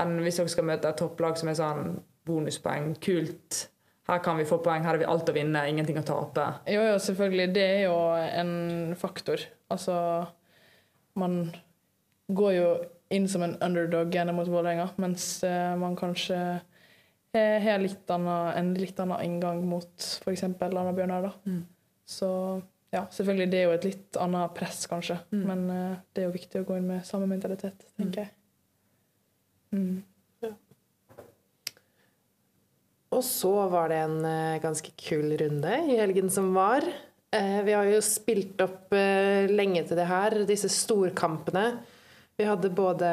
enn 0.00 0.16
hvis 0.24 0.40
dere 0.40 0.52
skal 0.52 0.68
møte 0.70 0.88
et 0.88 1.00
topplag 1.00 1.36
som 1.40 1.50
er 1.52 1.58
sånn 1.58 1.98
bonuspoeng, 2.28 2.94
kult. 3.02 3.66
Her 4.10 4.22
kan 4.24 4.38
vi 4.40 4.46
få 4.48 4.58
poeng, 4.64 4.82
her 4.82 4.94
har 4.94 5.00
vi 5.00 5.08
alt 5.08 5.28
å 5.28 5.34
vinne, 5.34 5.66
ingenting 5.70 5.98
å 6.00 6.06
tape. 6.06 6.46
Jo, 6.70 6.82
jo, 6.88 6.96
selvfølgelig. 7.02 7.50
Det 7.54 7.66
er 7.66 7.82
jo 7.84 7.98
en 8.16 8.54
faktor. 8.98 9.44
Altså 9.70 9.96
Man 11.20 11.42
går 12.30 12.52
jo 12.54 12.70
inn 13.12 13.26
som 13.28 13.42
en 13.42 13.56
underdog 13.62 14.14
gjerne 14.14 14.32
mot 14.34 14.48
Vålerenga, 14.48 14.88
mens 15.02 15.42
eh, 15.46 15.74
man 15.78 15.96
kanskje 15.98 16.38
har 17.34 17.82
litt 17.82 18.10
en 18.10 18.70
litt 18.74 19.00
annen 19.02 19.22
inngang 19.26 19.60
mot 19.66 19.90
f.eks. 20.24 20.42
Anna 20.46 20.92
Bjørnar. 20.94 21.28
da. 21.28 21.32
Mm. 21.46 21.62
Så 22.10 22.28
ja, 22.90 23.04
selvfølgelig 23.14 23.50
det 23.52 23.58
er 23.60 23.68
jo 23.68 23.74
et 23.76 23.86
litt 23.86 24.18
annet 24.18 24.54
press, 24.56 24.82
kanskje. 24.90 25.20
Mm. 25.30 25.42
Men 25.46 25.66
uh, 25.70 25.98
det 26.10 26.24
er 26.24 26.28
jo 26.28 26.36
viktig 26.36 26.62
å 26.62 26.66
gå 26.66 26.78
inn 26.80 26.88
med 26.90 27.06
samme 27.06 27.28
mentalitet, 27.30 27.86
tenker 27.98 28.26
jeg. 28.26 28.32
Mm. 29.70 30.00
Og 33.10 33.22
så 33.26 33.50
var 33.70 33.88
det 33.90 33.96
en 34.04 34.20
eh, 34.22 34.60
ganske 34.62 34.92
kul 34.94 35.32
runde 35.34 35.70
i 35.90 35.96
helgen 35.98 36.28
som 36.30 36.52
var. 36.54 36.84
Eh, 37.34 37.56
vi 37.66 37.74
har 37.74 37.88
jo 37.90 37.98
spilt 38.06 38.62
opp 38.62 38.94
lenge 39.50 39.82
til 39.88 39.98
det 39.98 40.06
her, 40.06 40.36
disse 40.46 40.70
storkampene. 40.70 41.64
Vi 42.38 42.46
hadde 42.46 42.70
både, 42.70 43.10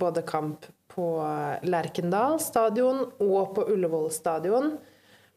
både 0.00 0.24
kamp 0.24 0.64
på 0.94 1.10
Lerkendal 1.68 2.40
stadion 2.40 3.04
og 3.20 3.52
på 3.58 3.66
Ullevål 3.74 4.08
stadion. 4.16 4.72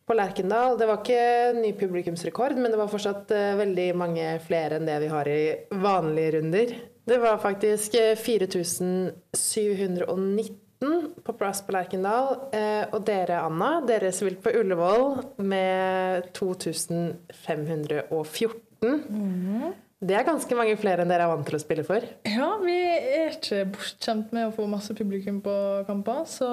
På 0.06 0.14
Lerkendal 0.14 0.76
det 0.78 0.86
var 0.86 1.00
ikke 1.02 1.54
ny 1.58 1.72
publikumsrekord, 1.80 2.54
men 2.62 2.70
det 2.70 2.78
var 2.78 2.86
fortsatt 2.92 3.32
eh, 3.34 3.56
veldig 3.58 3.88
mange 3.98 4.38
flere 4.46 4.78
enn 4.78 4.86
det 4.86 5.00
vi 5.02 5.08
har 5.10 5.26
i 5.26 5.58
vanlige 5.82 6.32
runder. 6.36 6.76
Det 7.10 7.18
var 7.22 7.38
faktisk 7.42 7.96
eh, 7.98 8.14
4719 8.14 10.54
på 11.26 11.34
plass 11.40 11.66
på 11.66 11.74
Lerkendal. 11.74 12.38
Eh, 12.54 12.86
og 12.94 13.02
dere, 13.08 13.40
Anna, 13.48 13.82
dere 13.90 14.12
spilte 14.14 14.42
på 14.46 14.54
Ullevål 14.60 15.06
med 15.42 16.30
2514. 16.38 19.02
Det 20.06 20.14
er 20.14 20.22
ganske 20.28 20.56
mange 20.60 20.78
flere 20.78 21.02
enn 21.02 21.10
dere 21.10 21.26
er 21.26 21.32
vant 21.32 21.48
til 21.50 21.58
å 21.58 21.64
spille 21.64 21.82
for. 21.88 22.02
Ja, 22.30 22.62
vi 22.62 22.78
er 22.78 23.34
ikke 23.34 23.66
bortskjemt 23.74 24.30
med 24.38 24.46
å 24.52 24.54
få 24.54 24.70
masse 24.70 24.94
publikum 24.94 25.42
på 25.42 25.82
kamper, 25.90 26.30
så 26.30 26.46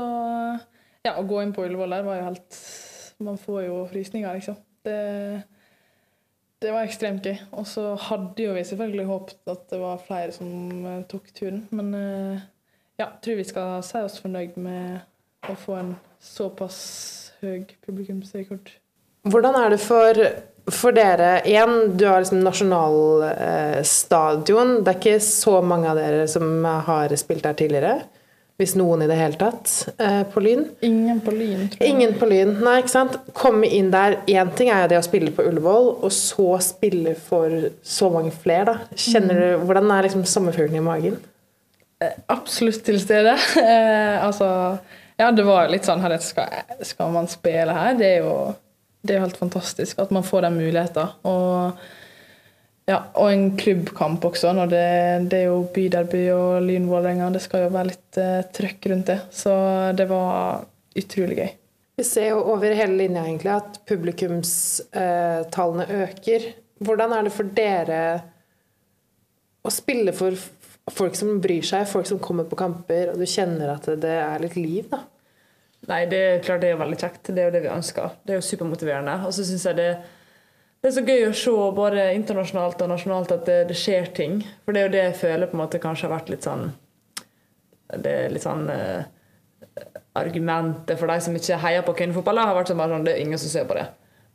ja, 1.04 1.18
å 1.18 1.26
gå 1.28 1.42
inn 1.42 1.52
på 1.52 1.66
Ullevål 1.66 1.92
der 1.98 2.04
var 2.06 2.16
jo 2.16 2.24
helt 2.30 2.48
Man 3.22 3.40
får 3.40 3.60
jo 3.68 3.80
frysninger, 3.90 4.34
liksom. 4.34 4.56
Det, 4.82 4.98
det 6.62 6.70
var 6.74 6.86
ekstremt 6.86 7.26
gøy. 7.26 7.36
Og 7.58 7.66
så 7.70 7.82
hadde 8.08 8.46
jo 8.46 8.52
vi 8.56 8.64
selvfølgelig 8.66 9.10
håpet 9.10 9.52
at 9.54 9.62
det 9.72 9.78
var 9.82 10.04
flere 10.06 10.32
som 10.34 10.50
eh, 10.86 11.04
tok 11.10 11.26
turen, 11.36 11.60
men 11.70 11.86
eh, 11.98 12.36
ja, 13.00 13.06
tror 13.22 13.40
vi 13.40 13.48
skal 13.48 13.68
si 13.86 13.98
oss 14.02 14.20
fornøyd 14.22 14.52
med 14.62 14.86
å 15.50 15.52
få 15.58 15.72
en 15.80 15.92
såpass 16.22 16.78
høy 17.42 17.60
publikumsrekord. 17.82 18.66
Hvordan 19.30 19.54
er 19.58 19.68
det 19.70 19.80
for, 19.82 20.14
for 20.74 20.90
dere 20.94 21.42
Igjen, 21.46 21.96
du 21.98 22.04
har 22.08 22.20
liksom 22.22 22.40
nasjonalstadion. 22.42 24.76
Eh, 24.76 24.82
det 24.82 24.90
er 24.90 24.98
ikke 24.98 25.20
så 25.22 25.62
mange 25.62 25.90
av 25.90 25.96
dere 25.98 26.28
som 26.30 26.64
har 26.88 27.16
spilt 27.18 27.44
der 27.46 27.54
tidligere. 27.58 27.94
Hvis 28.60 28.74
noen 28.78 29.02
i 29.02 29.08
det 29.10 29.16
hele 29.16 29.38
tatt. 29.40 29.70
Eh, 29.96 30.22
på 30.30 30.42
Lyn. 30.44 30.66
Ingen 30.84 31.22
på 31.24 31.32
Lyn, 31.34 31.66
tror 31.72 31.80
jeg. 31.82 31.94
Ingen 31.94 32.12
på 32.20 32.28
Lyn. 32.30 32.52
Nei, 32.62 32.76
ikke 32.82 32.92
sant. 32.92 33.16
Komme 33.34 33.66
inn 33.66 33.90
der 33.90 34.18
Én 34.30 34.52
ting 34.58 34.70
er 34.70 34.84
jo 34.84 34.92
det 34.92 35.00
å 35.00 35.06
spille 35.06 35.32
på 35.34 35.46
Ullevål, 35.48 35.88
og 36.04 36.12
så 36.14 36.60
spille 36.62 37.16
for 37.18 37.70
så 37.82 38.10
mange 38.12 38.30
flere, 38.34 38.74
da. 38.74 38.98
Kjenner 38.98 39.40
du, 39.40 39.46
Hvordan 39.66 39.90
er 39.96 40.08
liksom 40.08 40.26
sommerfuglen 40.28 40.78
i 40.78 40.84
magen? 40.84 41.20
absolutt 42.32 42.82
til 42.84 43.00
stede. 43.00 43.36
Eh, 43.62 44.24
altså, 44.26 44.46
ja, 45.18 45.30
det 45.30 45.44
var 45.46 45.64
jo 45.64 45.72
litt 45.76 45.86
sånn 45.86 46.02
her, 46.02 46.16
skal, 46.18 46.64
skal 46.82 47.12
man 47.14 47.28
spille 47.30 47.74
her? 47.76 47.94
Det 47.98 48.08
er 48.08 48.24
jo 48.26 48.34
det 49.02 49.14
er 49.14 49.18
jo 49.18 49.26
helt 49.26 49.38
fantastisk 49.40 49.98
at 49.98 50.12
man 50.14 50.22
får 50.26 50.46
den 50.46 50.58
muligheten. 50.60 51.14
Og, 51.26 51.80
ja, 52.90 52.98
og 53.14 53.30
en 53.30 53.56
klubbkamp 53.58 54.24
også. 54.26 54.52
Når 54.56 54.66
det, 54.72 54.86
det 55.30 55.38
er 55.42 55.48
jo 55.50 55.58
byderby 55.74 56.22
og 56.34 56.62
Lyn 56.66 56.88
Vålerenga. 56.90 57.26
Det 57.34 57.42
skal 57.44 57.66
jo 57.66 57.74
være 57.74 57.90
litt 57.92 58.12
eh, 58.20 58.46
trøkk 58.54 58.80
rundt 58.92 59.08
det. 59.12 59.20
Så 59.34 59.52
det 59.98 60.06
var 60.10 60.32
utrolig 60.98 61.36
gøy. 61.38 61.52
Vi 62.00 62.04
ser 62.08 62.28
jo 62.32 62.38
over 62.54 62.74
hele 62.74 62.96
linja 62.98 63.22
egentlig 63.26 63.52
at 63.52 63.70
publikumstallene 63.86 65.86
øker. 66.02 66.40
Hvordan 66.82 67.10
er 67.14 67.28
det 67.28 67.36
for 67.36 67.46
dere 67.54 68.02
å 69.62 69.70
spille 69.70 70.12
for 70.16 70.34
folk 70.90 71.14
som 71.14 71.40
bryr 71.42 71.62
seg, 71.62 71.86
folk 71.86 72.06
som 72.08 72.18
kommer 72.22 72.44
på 72.48 72.56
kamper, 72.58 73.12
og 73.12 73.20
du 73.20 73.26
kjenner 73.28 73.76
at 73.76 73.86
det 74.02 74.16
er 74.18 74.40
litt 74.42 74.56
liv, 74.58 74.88
da. 74.90 75.04
Nei, 75.90 76.04
det 76.10 76.18
er 76.18 76.42
klart 76.42 76.62
det 76.62 76.70
er 76.70 76.78
veldig 76.78 76.98
kjekt. 76.98 77.28
Det 77.28 77.42
er 77.42 77.48
jo 77.48 77.54
det 77.56 77.62
vi 77.64 77.70
ønsker. 77.72 78.12
Det 78.22 78.34
er 78.34 78.38
jo 78.38 78.46
supermotiverende. 78.46 79.16
Og 79.26 79.34
så 79.34 79.46
syns 79.46 79.64
jeg 79.66 79.78
det, 79.80 79.88
det 80.82 80.90
er 80.90 80.94
så 80.96 81.02
gøy 81.06 81.28
å 81.28 81.34
se 81.38 81.52
både 81.76 82.04
internasjonalt 82.16 82.80
og 82.82 82.88
nasjonalt 82.90 83.32
at 83.36 83.44
det, 83.46 83.58
det, 83.68 83.78
skjer 83.78 84.08
ting. 84.16 84.40
For 84.64 84.74
det 84.74 84.80
er 84.80 84.88
jo 84.88 84.94
det 84.96 85.02
jeg 85.04 85.18
føler 85.20 85.46
på 85.46 85.54
en 85.54 85.62
måte 85.62 85.78
kanskje 85.82 86.08
har 86.08 86.16
vært 86.16 86.32
litt 86.32 86.42
sånn 86.42 86.72
Det 88.02 88.14
er 88.24 88.34
litt 88.34 88.42
sånn 88.42 88.64
uh, 88.66 89.04
Argumentet 90.18 90.98
for 90.98 91.06
de 91.06 91.20
som 91.22 91.38
ikke 91.38 91.60
heier 91.62 91.86
på 91.86 91.94
kvinnefotball, 92.00 92.42
har 92.42 92.58
vært 92.58 92.72
sånn, 92.72 92.82
at 92.82 93.06
det 93.06 93.14
er 93.14 93.22
ingen 93.22 93.38
som 93.38 93.52
ser 93.52 93.68
på 93.68 93.78
det. 93.78 93.86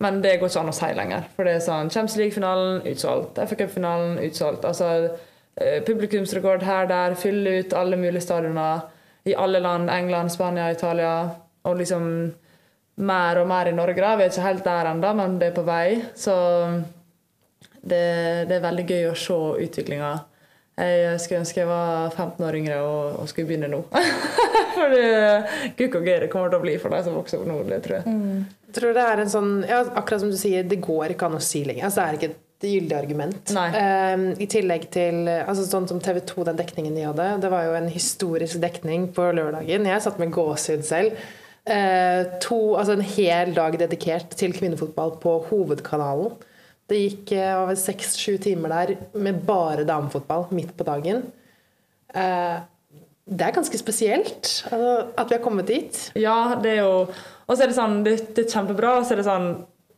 Men 0.02 0.22
det 0.24 0.38
går 0.40 0.48
ikke 0.48 0.64
an 0.64 0.72
å 0.72 0.78
si 0.78 0.88
lenger. 0.96 1.28
For 1.36 1.46
det 1.46 1.58
er 1.58 1.66
sånn 1.68 1.92
Champions 1.92 2.16
League-finalen 2.22 2.80
utsolgt. 2.94 3.44
FA 3.44 3.60
Cup-finalen 3.60 4.18
utsolgt. 4.26 4.66
Altså 4.66 4.90
uh, 5.04 5.80
publikumsrekord 5.86 6.64
her, 6.66 6.88
der. 6.90 7.20
Fylle 7.20 7.60
ut 7.60 7.76
alle 7.78 8.00
mulige 8.00 8.24
stadioner 8.24 8.88
i 9.28 9.36
alle 9.36 9.60
land. 9.62 9.92
England, 9.92 10.32
Spania, 10.34 10.72
Italia. 10.72 11.14
Og 11.68 11.78
liksom 11.84 12.08
mer 12.98 13.42
og 13.42 13.48
mer 13.50 13.70
i 13.70 13.76
Norge. 13.76 14.02
da. 14.02 14.16
Vi 14.18 14.26
er 14.26 14.32
ikke 14.32 14.48
helt 14.48 14.66
der 14.66 14.92
ennå, 14.92 15.14
men 15.18 15.38
det 15.42 15.52
er 15.52 15.58
på 15.58 15.66
vei. 15.68 16.02
Så 16.18 16.34
det, 17.82 18.02
det 18.50 18.58
er 18.58 18.66
veldig 18.66 18.88
gøy 18.88 19.12
å 19.12 19.20
se 19.20 19.38
utviklinga. 19.68 20.16
Jeg 20.78 21.22
skulle 21.24 21.42
ønske 21.42 21.64
jeg 21.64 21.70
var 21.72 22.12
15 22.12 22.44
år 22.46 22.56
yngre 22.60 22.76
og, 22.86 23.22
og 23.24 23.30
skulle 23.30 23.50
begynne 23.50 23.70
nå. 23.72 23.80
for 24.76 24.94
det 24.94 25.08
gukk 25.80 25.98
og 25.98 26.06
gøy 26.06 26.20
det 26.22 26.28
kommer 26.30 26.52
til 26.54 26.60
å 26.60 26.66
bli 26.68 26.76
for 26.82 26.94
deg 26.94 27.08
som 27.08 27.16
vokser 27.18 27.42
opp 27.42 27.48
nå. 27.50 27.56
det 27.66 27.80
tror 27.86 27.98
jeg. 27.98 28.14
Mm. 28.14 28.44
Jeg 28.68 28.76
tror 28.78 28.94
det 28.94 29.06
er 29.10 29.22
en 29.24 29.32
sånn, 29.32 29.54
ja, 29.66 29.80
Akkurat 29.98 30.22
som 30.22 30.34
du 30.34 30.38
sier, 30.38 30.68
det 30.70 30.78
går 30.86 31.16
ikke 31.16 31.32
an 31.32 31.40
å 31.40 31.42
si 31.42 31.64
lenger. 31.66 31.88
Altså, 31.88 32.04
det 32.04 32.06
er 32.06 32.20
ikke 32.20 32.30
et 32.36 32.68
gyldig 32.68 32.98
argument. 32.98 33.56
Um, 33.56 34.28
I 34.38 34.50
tillegg 34.50 34.88
til 34.94 35.24
altså 35.30 35.66
sånn 35.66 35.90
som 35.90 36.02
TV 36.04 36.22
2, 36.30 36.46
den 36.52 36.62
dekningen 36.62 36.98
de 36.98 37.08
hadde. 37.08 37.28
Det 37.42 37.52
var 37.54 37.66
jo 37.66 37.76
en 37.80 37.90
historisk 37.94 38.62
dekning 38.62 39.10
på 39.18 39.32
lørdagen. 39.38 39.90
Jeg 39.90 40.06
satt 40.06 40.22
med 40.22 40.34
gåsehud 40.36 40.86
selv. 40.86 41.18
Uh, 41.68 42.40
to, 42.44 42.60
altså 42.80 42.96
en 42.96 43.04
hel 43.04 43.52
dag 43.56 43.76
dedikert 43.80 44.32
til 44.40 44.56
kvinnefotball 44.56 45.18
på 45.24 45.34
hovedkanalen. 45.50 46.38
Det 46.88 47.02
gikk 47.02 47.34
over 47.42 47.76
seks-sju 47.76 48.38
timer 48.40 48.72
der 48.72 48.94
med 49.20 49.42
bare 49.48 49.84
damefotball 49.88 50.48
midt 50.56 50.72
på 50.80 50.88
dagen. 50.88 51.26
Uh, 52.16 52.64
det 53.28 53.44
er 53.44 53.56
ganske 53.56 53.80
spesielt 53.80 54.50
altså, 54.72 54.92
at 55.20 55.30
vi 55.30 55.36
har 55.36 55.44
kommet 55.44 55.68
dit. 55.68 55.98
Ja, 56.16 56.56
det 56.64 56.78
er 56.78 56.86
jo 56.86 57.08
Og 57.48 57.56
så 57.56 57.64
er 57.64 57.72
det 57.72 57.78
sånn, 57.78 57.98
det, 58.06 58.14
det 58.36 58.46
er 58.46 58.54
kjempebra, 58.54 58.98
og 59.00 59.08
så 59.08 59.16
er 59.16 59.22
det 59.22 59.28
sånn 59.28 59.50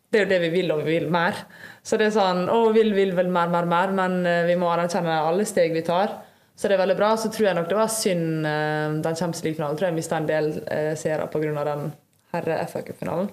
Det 0.10 0.20
er 0.20 0.26
jo 0.26 0.32
det 0.32 0.40
vi 0.48 0.50
vil, 0.56 0.72
og 0.74 0.82
vi 0.86 0.98
vil 0.98 1.12
mer. 1.14 1.38
Så 1.86 2.00
det 2.02 2.10
er 2.10 2.16
sånn 2.16 2.48
Å, 2.50 2.58
vil, 2.74 2.90
vil 2.98 3.14
vel 3.18 3.30
mer, 3.34 3.52
mer, 3.54 3.70
mer, 3.70 3.94
men 3.94 4.24
eh, 4.26 4.48
vi 4.50 4.58
må 4.58 4.72
anerkjenne 4.74 5.20
alle 5.22 5.46
steg 5.46 5.76
vi 5.78 5.86
tar. 5.86 6.16
Så 6.60 6.68
det 6.68 6.76
er 6.76 6.82
veldig 6.82 6.98
bra. 7.00 7.14
Så 7.18 7.30
tror 7.32 7.48
jeg 7.48 7.56
nok 7.56 7.70
det 7.70 7.78
var 7.78 7.92
synd 7.94 8.48
eh, 8.48 8.96
den 9.06 9.16
Champions 9.16 9.44
League-finalen. 9.46 9.78
Tror 9.80 9.88
jeg 9.88 9.96
mista 9.96 10.18
en 10.20 10.28
del 10.28 10.50
eh, 10.68 10.92
seere 11.00 11.28
pga. 11.32 11.64
den 11.70 11.86
herre-FA 12.34 12.82
Cup-finalen. 12.84 13.30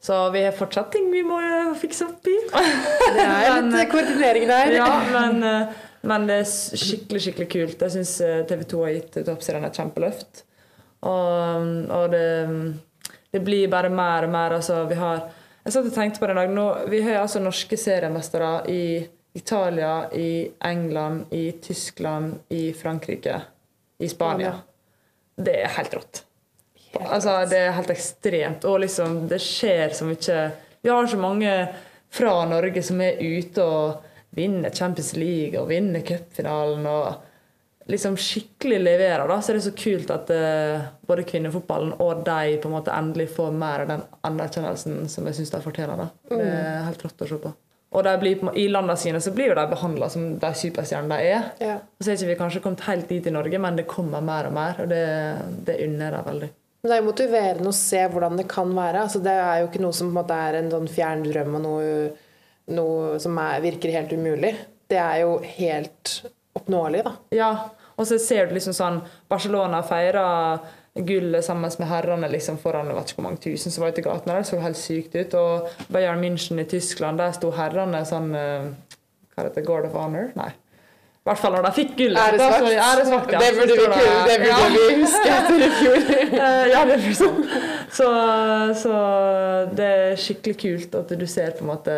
Så 0.00 0.16
vi 0.32 0.42
har 0.44 0.52
fortsatt 0.56 0.90
ting 0.92 1.08
vi 1.12 1.22
må 1.24 1.38
eh, 1.40 1.70
fikse 1.80 2.04
opp 2.04 2.28
i. 2.28 2.36
Det 3.16 3.24
er 3.24 3.62
litt 3.64 3.92
koordinering 3.92 4.44
der. 4.50 4.72
ja, 4.80 4.90
men, 5.14 5.40
men, 6.04 6.26
det 6.28 6.36
er 6.42 6.52
skikkelig 6.82 7.22
skikkelig 7.24 7.48
kult. 7.54 7.86
Jeg 7.86 7.94
syns 7.96 8.12
TV 8.52 8.66
2 8.74 8.84
har 8.84 8.94
gitt 8.98 9.16
Toppserien 9.30 9.64
et 9.64 9.80
kjempeløft. 9.80 10.44
Og, 11.08 11.70
og 11.96 12.12
det, 12.12 12.26
det, 13.32 13.40
blir 13.40 13.72
bare 13.72 13.88
mer 13.88 14.28
og 14.28 14.34
mer. 14.36 14.58
Altså, 14.58 14.82
vi 14.90 15.00
har 15.00 15.24
jeg 15.64 15.74
satt 15.78 15.88
og 15.88 15.96
tenkte 15.96 16.20
på 16.20 16.28
det 16.28 16.36
en 16.36 16.60
dag. 16.60 16.84
Vi 16.92 17.00
har 17.08 17.22
altså 17.22 17.40
norske 17.40 17.80
seriemestere 17.80 18.52
i 18.72 18.82
Italia, 19.32 20.12
i 20.12 20.50
England, 20.64 21.24
i 21.30 21.52
Tyskland, 21.52 22.38
i 22.48 22.72
Frankrike, 22.72 23.40
i 23.98 24.08
Spania. 24.08 24.56
Det 25.36 25.54
er 25.62 25.72
helt 25.76 25.94
rått. 25.94 26.24
Altså, 26.98 27.36
det 27.46 27.58
er 27.58 27.76
helt 27.76 27.92
ekstremt. 27.94 28.66
Og 28.66 28.80
liksom, 28.82 29.24
det 29.30 29.38
skjer 29.42 29.94
så 29.94 30.08
mye 30.08 30.42
Vi 30.80 30.90
har 30.90 31.06
så 31.06 31.16
mange 31.20 31.54
fra 32.10 32.44
Norge 32.50 32.82
som 32.82 33.00
er 33.04 33.20
ute 33.20 33.62
og 33.62 34.06
vinner 34.34 34.70
Champions 34.74 35.12
League 35.16 35.60
og 35.60 35.68
vinner 35.70 36.00
cupfinalen. 36.00 36.86
og 36.86 37.90
liksom 37.90 38.16
skikkelig 38.16 38.78
leverer, 38.80 39.28
da, 39.28 39.40
så 39.42 39.52
er 39.52 39.58
det 39.58 39.64
så 39.64 39.72
kult 39.74 40.10
at 40.14 40.30
uh, 40.30 40.84
både 41.06 41.24
kvinnefotballen 41.26 41.96
og 41.98 42.22
de 42.26 42.58
på 42.62 42.70
en 42.70 42.76
måte 42.76 42.94
endelig 42.94 43.30
får 43.34 43.50
mer 43.56 43.84
av 43.84 43.90
den 43.90 44.04
anerkjennelsen 44.28 45.08
som 45.10 45.26
jeg 45.26 45.40
syns 45.40 45.50
de 45.54 45.62
fortjener. 45.64 45.98
da. 45.98 46.06
Det 46.30 46.38
er 46.38 46.54
mm. 46.54 46.86
helt 46.86 47.04
rått 47.06 47.24
å 47.26 47.30
se 47.30 47.40
på. 47.42 47.52
Og 47.90 48.06
blir, 48.20 48.42
I 48.54 48.68
landene 48.70 48.94
sine 49.00 49.18
så 49.22 49.32
blir 49.34 49.50
jo 49.50 49.58
de 49.58 49.66
behandla 49.72 50.06
som 50.12 50.28
de 50.38 50.50
superstjernene 50.54 51.16
de 51.18 51.30
er. 51.34 51.48
Ja. 51.58 51.76
Og 51.82 52.04
så 52.04 52.12
er 52.12 52.20
ikke 52.20 52.30
vi 52.30 52.38
kanskje 52.38 52.62
kommet 52.62 52.84
helt 52.86 53.08
dit 53.10 53.26
i 53.26 53.32
Norge, 53.34 53.58
men 53.58 53.80
det 53.80 53.88
kommer 53.90 54.22
mer 54.22 54.46
og 54.46 54.54
mer. 54.54 54.78
Og 54.84 54.92
det, 54.92 55.02
det 55.66 55.80
unner 55.88 56.14
jeg 56.20 56.28
veldig. 56.28 56.50
Men 56.80 56.88
det 56.88 56.96
er 56.96 57.02
jo 57.02 57.08
motiverende 57.10 57.72
å 57.72 57.76
se 57.76 58.04
hvordan 58.12 58.38
det 58.38 58.46
kan 58.48 58.70
være. 58.76 59.02
Altså, 59.04 59.20
det 59.24 59.34
er 59.34 59.58
jo 59.60 59.68
ikke 59.68 59.82
noe 59.82 59.96
som 59.96 60.14
på 60.14 60.22
en 60.22 60.36
er 60.36 60.60
en 60.60 60.70
sånn 60.72 60.88
fjern 60.92 61.26
drøm 61.26 61.58
og 61.58 61.64
noe, 61.66 61.88
noe 62.78 63.18
som 63.20 63.42
er, 63.42 63.58
virker 63.66 63.96
helt 63.98 64.14
umulig. 64.14 64.54
Det 64.90 65.00
er 65.02 65.24
jo 65.24 65.34
helt 65.58 66.14
oppnåelig, 66.56 67.02
da. 67.06 67.16
Ja, 67.34 67.50
og 68.00 68.08
så 68.08 68.16
ser 68.22 68.48
du 68.48 68.54
liksom 68.56 68.74
sånn 68.76 69.02
Barcelona 69.30 69.82
feirer 69.86 70.62
gullet 70.94 71.44
sammen 71.44 71.70
med 71.78 71.88
herrene 71.88 72.28
liksom 72.30 72.58
foran 72.58 72.88
jeg 72.90 72.96
vet 72.96 73.10
ikke 73.10 73.20
hvor 73.20 73.28
mange 73.28 73.42
tusen 73.44 73.72
som 73.72 73.84
var 73.84 73.92
ute 73.92 74.02
i 74.02 74.06
gatene. 74.06 74.38
Det 74.40 74.48
så 74.48 74.62
helt 74.62 74.80
sykt 74.80 75.14
ut. 75.14 75.36
Og 75.38 75.92
Bayern 75.92 76.22
München 76.22 76.60
i 76.62 76.66
Tyskland, 76.68 77.22
der 77.22 77.36
sto 77.36 77.52
herrene 77.54 78.02
sånn 78.08 78.34
eh, 78.34 78.72
Hva 79.30 79.44
heter 79.44 79.60
det? 79.60 79.66
Guard 79.68 79.86
of 79.90 79.94
Honor? 79.98 80.32
Nei. 80.38 80.50
I 81.20 81.28
hvert 81.28 81.40
fall 81.42 81.52
når 81.52 81.66
de 81.66 81.70
fikk 81.76 81.90
gullet. 81.98 82.40
Æresvakt. 82.40 83.32
Ja. 83.34 83.42
Det 83.42 83.50
burde 83.58 83.74
vi, 83.76 83.82
kunne, 83.84 83.96
det 84.26 84.38
burde 84.40 84.48
ja. 84.48 84.70
vi 84.72 85.02
huske 85.02 85.32
etter 85.36 85.64
i 85.66 85.70
fjor. 85.76 85.98
Eh, 86.40 86.64
ja, 86.72 86.80
det 86.88 86.96
blir 87.02 87.18
sånn. 87.18 87.42
Så, 87.92 88.08
så, 88.80 88.94
det 89.76 89.90
er 89.98 90.18
skikkelig 90.18 90.56
kult 90.64 90.96
at 91.02 91.12
du 91.20 91.26
ser 91.28 91.54
på 91.58 91.66
en 91.66 91.72
måte 91.74 91.96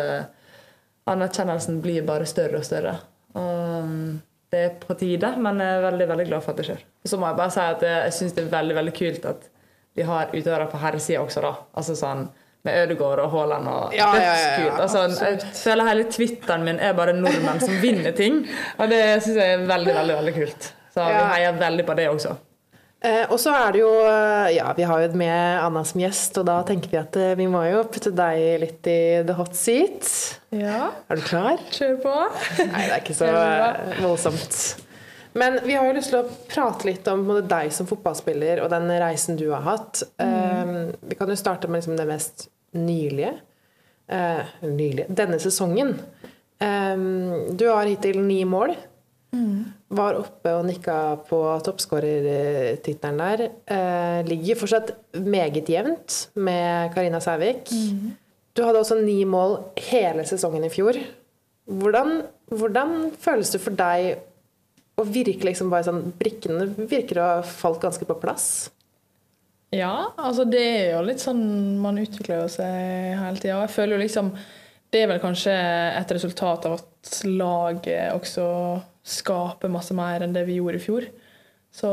Anerkjennelsen 1.09 1.81
blir 1.83 2.05
bare 2.07 2.27
større 2.27 2.59
og 2.61 2.67
større. 2.67 2.93
Um, 3.33 4.21
det 4.53 4.61
er 4.67 4.77
på 4.79 4.95
tide, 4.99 5.33
men 5.41 5.59
jeg 5.61 5.79
er 5.79 5.83
veldig 5.87 6.07
veldig 6.11 6.27
glad 6.29 6.45
for 6.45 6.53
at 6.53 6.61
det 6.61 6.67
skjer. 6.69 6.85
Så 7.09 7.19
må 7.19 7.27
jeg 7.29 7.39
bare 7.41 7.53
si 7.55 7.65
at 7.65 7.83
jeg 7.89 8.15
syns 8.19 8.37
det 8.37 8.45
er 8.45 8.53
veldig 8.53 8.77
veldig 8.79 8.95
kult 8.99 9.27
at 9.33 9.49
vi 9.93 10.05
har 10.07 10.31
utøvere 10.33 10.69
på 10.71 10.79
herresida 10.81 11.21
også, 11.21 11.43
da. 11.43 11.53
Altså 11.77 11.97
sånn 11.97 12.27
med 12.63 12.77
Ødegaard 12.85 13.19
og 13.25 13.33
Haaland 13.33 13.67
og 13.67 13.95
ja, 13.97 14.07
ja, 14.15 14.35
ja, 14.39 14.51
ja 14.63 14.75
altså, 14.85 15.01
jeg 15.11 15.41
føler 15.59 15.89
hele 15.89 16.05
Twitteren 16.07 16.63
min 16.63 16.79
er 16.79 16.95
bare 16.95 17.15
nordmenn 17.17 17.59
som 17.59 17.75
vinner 17.81 18.15
ting. 18.15 18.43
Og 18.77 18.87
det 18.93 19.01
syns 19.25 19.35
jeg 19.35 19.57
er 19.57 19.67
veldig, 19.67 19.97
veldig, 19.99 20.17
veldig 20.21 20.35
kult. 20.37 20.69
Så 20.93 21.09
vi 21.09 21.23
heier 21.33 21.59
veldig 21.59 21.85
på 21.89 21.97
det 21.99 22.09
også. 22.13 22.37
Eh, 23.03 23.25
og 23.27 23.35
så 23.41 23.51
er 23.51 23.73
det 23.75 23.81
jo 23.81 23.89
eh, 24.07 24.53
Ja, 24.55 24.69
vi 24.77 24.85
har 24.87 25.01
jo 25.03 25.09
med 25.19 25.59
Anna 25.59 25.81
som 25.83 25.99
gjest, 25.99 26.37
og 26.39 26.47
da 26.47 26.61
tenker 26.67 26.91
vi 26.91 27.01
at 27.01 27.17
eh, 27.19 27.33
vi 27.35 27.49
må 27.51 27.65
jo 27.67 27.81
putte 27.91 28.13
deg 28.15 28.61
litt 28.61 28.87
i 28.87 28.99
the 29.27 29.35
hot 29.35 29.57
seat. 29.59 30.07
Ja. 30.55 30.87
Er 31.11 31.19
du 31.19 31.25
klar? 31.27 31.59
Kjør 31.73 31.97
på. 32.05 32.13
Nei, 32.61 32.85
det 32.87 32.93
er 32.95 33.01
ikke 33.01 33.17
så 33.17 33.31
voldsomt. 33.99 34.59
Men 35.35 35.57
vi 35.65 35.75
har 35.75 35.89
jo 35.89 35.97
lyst 35.97 36.13
til 36.13 36.21
å 36.21 36.29
prate 36.47 36.87
litt 36.87 37.07
om 37.11 37.25
deg 37.49 37.73
som 37.73 37.89
fotballspiller 37.89 38.61
og 38.63 38.69
den 38.71 38.87
reisen 39.01 39.35
du 39.39 39.47
har 39.49 39.65
hatt. 39.65 40.03
Mm. 40.21 40.93
vi 41.09 41.17
kan 41.17 41.31
jo 41.31 41.37
starte 41.39 41.67
med 41.67 41.81
liksom 41.81 41.97
det 41.97 42.05
mest 42.05 42.45
nylige. 42.77 43.33
Nylige 44.61 45.07
Denne 45.09 45.39
sesongen. 45.41 45.95
Du 46.61 47.65
har 47.65 47.89
hittil 47.89 48.21
ni 48.21 48.43
mål. 48.45 48.75
Mm. 49.33 49.73
Var 49.93 50.17
oppe 50.17 50.53
og 50.57 50.65
nikka 50.65 50.97
på 51.27 51.39
toppskårertittelen 51.65 53.19
der. 53.21 53.45
Eh, 53.69 54.19
ligger 54.25 54.57
fortsatt 54.57 54.93
meget 55.21 55.69
jevnt 55.69 56.17
med 56.33 56.93
Karina 56.95 57.21
Sævik. 57.21 57.69
Mm. 57.69 58.13
Du 58.53 58.63
hadde 58.65 58.81
også 58.81 58.99
ni 59.01 59.23
mål 59.25 59.59
hele 59.89 60.25
sesongen 60.29 60.65
i 60.65 60.71
fjor. 60.73 60.97
Hvordan, 61.69 62.23
hvordan 62.51 63.11
føles 63.21 63.53
det 63.53 63.61
for 63.63 63.75
deg 63.77 64.19
å 64.99 65.05
virke 65.07 65.47
liksom 65.47 65.71
bare 65.73 65.87
sånn 65.87 66.11
Brikkene 66.19 66.67
virker 66.77 67.19
å 67.19 67.27
ha 67.29 67.43
falt 67.47 67.81
ganske 67.81 68.05
på 68.05 68.17
plass? 68.21 68.47
Ja, 69.73 70.13
altså 70.21 70.45
det 70.45 70.61
er 70.61 70.89
jo 70.93 71.05
litt 71.07 71.23
sånn 71.23 71.41
Man 71.81 71.97
utvikler 71.97 72.45
seg 72.51 73.15
hele 73.17 73.39
tida. 73.39 73.63
Jeg 73.63 73.73
føler 73.73 73.95
jo 73.95 74.03
liksom 74.03 74.33
Det 74.93 75.01
er 75.01 75.09
vel 75.09 75.21
kanskje 75.23 75.53
et 75.97 76.13
resultat 76.13 76.67
av 76.69 76.77
at 76.77 77.13
laget 77.25 78.13
også 78.13 78.45
skape 79.03 79.69
masse 79.71 79.95
mer 79.95 80.23
enn 80.23 80.33
det 80.35 80.45
vi 80.47 80.57
gjorde 80.59 80.79
i 80.79 80.83
fjor. 80.83 81.07
Så 81.73 81.91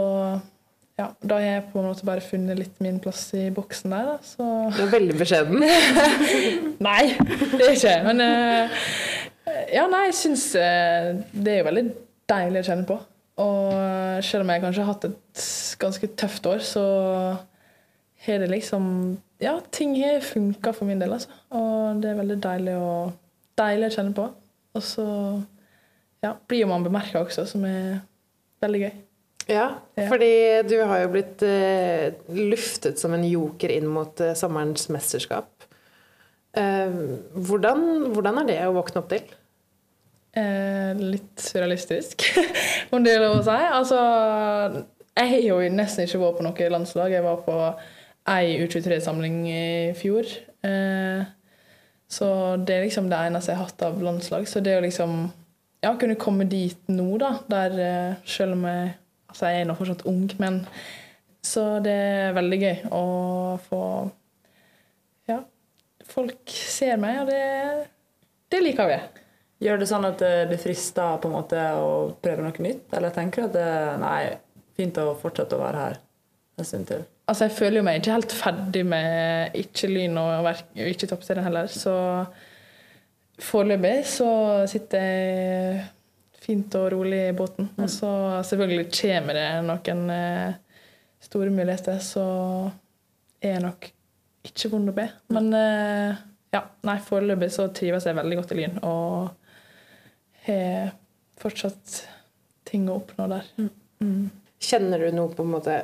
ja, 1.00 1.06
da 1.24 1.38
har 1.38 1.46
jeg 1.46 1.66
på 1.72 1.80
en 1.80 1.88
måte 1.88 2.06
bare 2.06 2.24
funnet 2.24 2.58
litt 2.58 2.80
min 2.84 2.98
plass 3.02 3.22
i 3.38 3.46
boksen 3.54 3.94
der. 3.94 4.10
Da, 4.10 4.16
så. 4.26 4.48
Du 4.76 4.82
er 4.84 4.92
veldig 4.92 5.16
beskjeden. 5.18 5.62
nei, 6.88 7.02
det 7.54 7.62
er 7.64 7.76
ikke 7.76 7.94
Men 8.06 8.24
uh, 8.24 8.82
ja, 9.72 9.86
nei, 9.90 10.06
jeg 10.10 10.18
syns 10.18 10.50
uh, 10.60 11.14
det 11.32 11.54
er 11.54 11.62
jo 11.62 11.68
veldig 11.70 11.86
deilig 12.30 12.62
å 12.62 12.68
kjenne 12.68 12.88
på. 12.90 12.98
Og 13.40 14.20
selv 14.26 14.44
om 14.44 14.52
jeg 14.52 14.62
kanskje 14.66 14.84
har 14.84 14.92
hatt 14.92 15.06
et 15.08 15.44
ganske 15.80 16.10
tøft 16.20 16.48
år, 16.50 16.60
så 16.64 16.84
har 18.26 18.42
det 18.42 18.50
liksom 18.52 18.84
Ja, 19.40 19.54
ting 19.72 19.94
har 19.96 20.20
funka 20.20 20.74
for 20.76 20.84
min 20.84 21.00
del, 21.00 21.14
altså. 21.16 21.32
Og 21.56 22.02
det 22.02 22.10
er 22.10 22.18
veldig 22.18 22.36
deilig 22.44 22.76
å, 22.76 22.90
deilig 23.56 23.88
å 23.88 23.94
kjenne 23.94 24.12
på. 24.18 24.26
Og 24.76 24.84
så 24.84 25.06
ja, 26.24 26.34
blir 26.48 26.64
jo 26.64 26.68
man 26.70 26.84
bemerka 26.84 27.22
også, 27.24 27.46
som 27.48 27.64
er 27.68 28.00
veldig 28.62 28.80
gøy. 28.86 28.92
Ja, 29.50 29.66
Ja. 29.98 30.06
fordi 30.06 30.32
du 30.68 30.76
har 30.86 31.00
jo 31.02 31.08
blitt 31.10 31.42
uh, 31.42 32.12
luftet 32.36 33.00
som 33.00 33.14
en 33.16 33.24
joker 33.26 33.72
inn 33.72 33.88
mot 33.90 34.20
uh, 34.22 34.34
sommerens 34.38 34.86
mesterskap. 34.92 35.48
Uh, 36.54 37.18
hvordan, 37.34 38.12
hvordan 38.14 38.42
er 38.42 38.46
det 38.50 38.58
å 38.68 38.74
våkne 38.76 39.02
opp 39.02 39.10
til? 39.14 39.24
Litt 41.00 41.42
surrealistisk, 41.42 42.22
om 42.94 43.02
det 43.02 43.16
er 43.16 43.24
lov 43.24 43.40
å 43.40 43.42
si. 43.42 43.56
Altså, 43.74 43.98
jeg 45.18 45.32
har 45.32 45.42
jo 45.42 45.56
nesten 45.74 46.06
ikke 46.06 46.20
vært 46.22 46.38
på 46.38 46.44
noe 46.46 46.68
landslag. 46.70 47.10
Jeg 47.16 47.24
var 47.24 47.40
på 47.42 47.56
ei 48.30 48.60
U23-samling 48.62 49.40
i 49.50 49.64
fjor. 49.98 50.30
Så 52.06 52.28
det 52.62 52.76
er 52.76 52.86
liksom 52.86 53.10
det 53.10 53.18
eneste 53.26 53.50
jeg 53.50 53.58
har 53.58 53.72
hatt 53.72 53.82
av 53.88 53.98
landslag. 54.06 54.46
Så 54.46 54.62
det 54.62 54.76
å 54.78 54.84
liksom 54.86 55.26
ja, 55.80 55.94
kunne 56.00 56.18
komme 56.20 56.46
dit 56.50 56.90
nå, 56.92 57.08
da, 57.20 57.34
der 57.50 57.78
eh, 57.84 58.26
selv 58.28 58.58
om 58.58 58.66
jeg 58.70 58.96
Altså, 59.30 59.46
jeg 59.46 59.62
er 59.62 59.66
nå 59.68 59.76
fortsatt 59.78 60.00
ung, 60.10 60.24
men 60.42 60.64
Så 61.46 61.62
det 61.84 61.92
er 61.94 62.32
veldig 62.34 62.56
gøy 62.58 62.80
å 62.90 63.04
få 63.68 63.82
Ja, 65.30 65.36
folk 66.10 66.50
ser 66.50 66.98
meg, 66.98 67.20
og 67.22 67.30
det, 67.30 67.44
det 68.50 68.62
liker 68.64 68.90
vi. 68.90 68.98
Gjør 69.62 69.78
det 69.78 69.86
sånn 69.86 70.08
at 70.08 70.18
det 70.18 70.48
det 70.50 70.58
frister 70.58 71.20
på 71.22 71.30
en 71.30 71.36
måte 71.36 71.62
å 71.78 72.10
prøve 72.18 72.42
noe 72.42 72.64
nytt? 72.64 72.88
Eller 72.96 73.14
tenker 73.14 73.44
du 73.44 73.48
at 73.50 73.54
det 73.54 73.70
nei, 74.02 74.20
fint 74.74 74.98
å 74.98 75.12
fortsette 75.20 75.54
å 75.54 75.62
være 75.62 75.84
her 75.84 75.98
en 76.58 76.68
stund 76.68 76.90
til? 76.90 77.06
Altså, 77.30 77.46
jeg 77.46 77.56
føler 77.60 77.78
jo 77.78 77.86
meg 77.86 78.00
ikke 78.00 78.16
helt 78.16 78.34
ferdig 78.34 78.84
med 78.90 79.58
ikke 79.60 79.90
Lyn 79.92 80.18
og, 80.18 80.48
og 80.50 80.88
ikke 80.90 81.06
Toppserien 81.12 81.46
heller, 81.46 81.70
så 81.70 81.94
foreløpig 83.44 83.94
så 84.08 84.30
sitter 84.70 85.04
jeg 85.04 85.80
fint 86.40 86.74
og 86.78 86.88
rolig 86.94 87.22
i 87.28 87.36
båten. 87.36 87.70
Og 87.78 87.90
så 87.92 88.10
selvfølgelig 88.48 88.88
kommer 88.96 89.36
det 89.38 89.48
noen 89.66 90.04
eh, 90.14 90.58
store 91.20 91.52
muligheter, 91.54 92.00
så 92.04 92.24
er 93.40 93.56
jeg 93.56 93.64
nok 93.64 93.90
ikke 94.48 94.72
vond 94.72 94.92
å 94.92 94.96
be. 94.96 95.06
Men 95.34 95.52
eh, 95.56 96.22
ja, 96.54 96.64
nei, 96.88 96.96
foreløpig 97.06 97.50
så 97.54 97.68
trives 97.76 98.08
jeg 98.08 98.18
veldig 98.18 98.40
godt 98.40 98.54
i 98.54 98.58
Lyn, 98.58 98.80
og 98.86 99.36
har 100.46 100.94
fortsatt 101.40 102.00
ting 102.68 102.88
å 102.88 102.98
oppnå 103.00 103.28
der. 103.30 103.46
Kjenner 104.60 105.04
du 105.04 105.14
noe 105.16 105.32
på 105.36 105.44
en 105.44 105.54
måte 105.54 105.76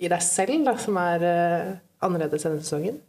i 0.00 0.08
deg 0.08 0.24
selv 0.24 0.64
da, 0.64 0.74
som 0.80 0.96
er 1.00 1.24
eh, 1.28 1.70
annerledes 2.04 2.46
enn 2.48 2.58
sesongen? 2.60 3.00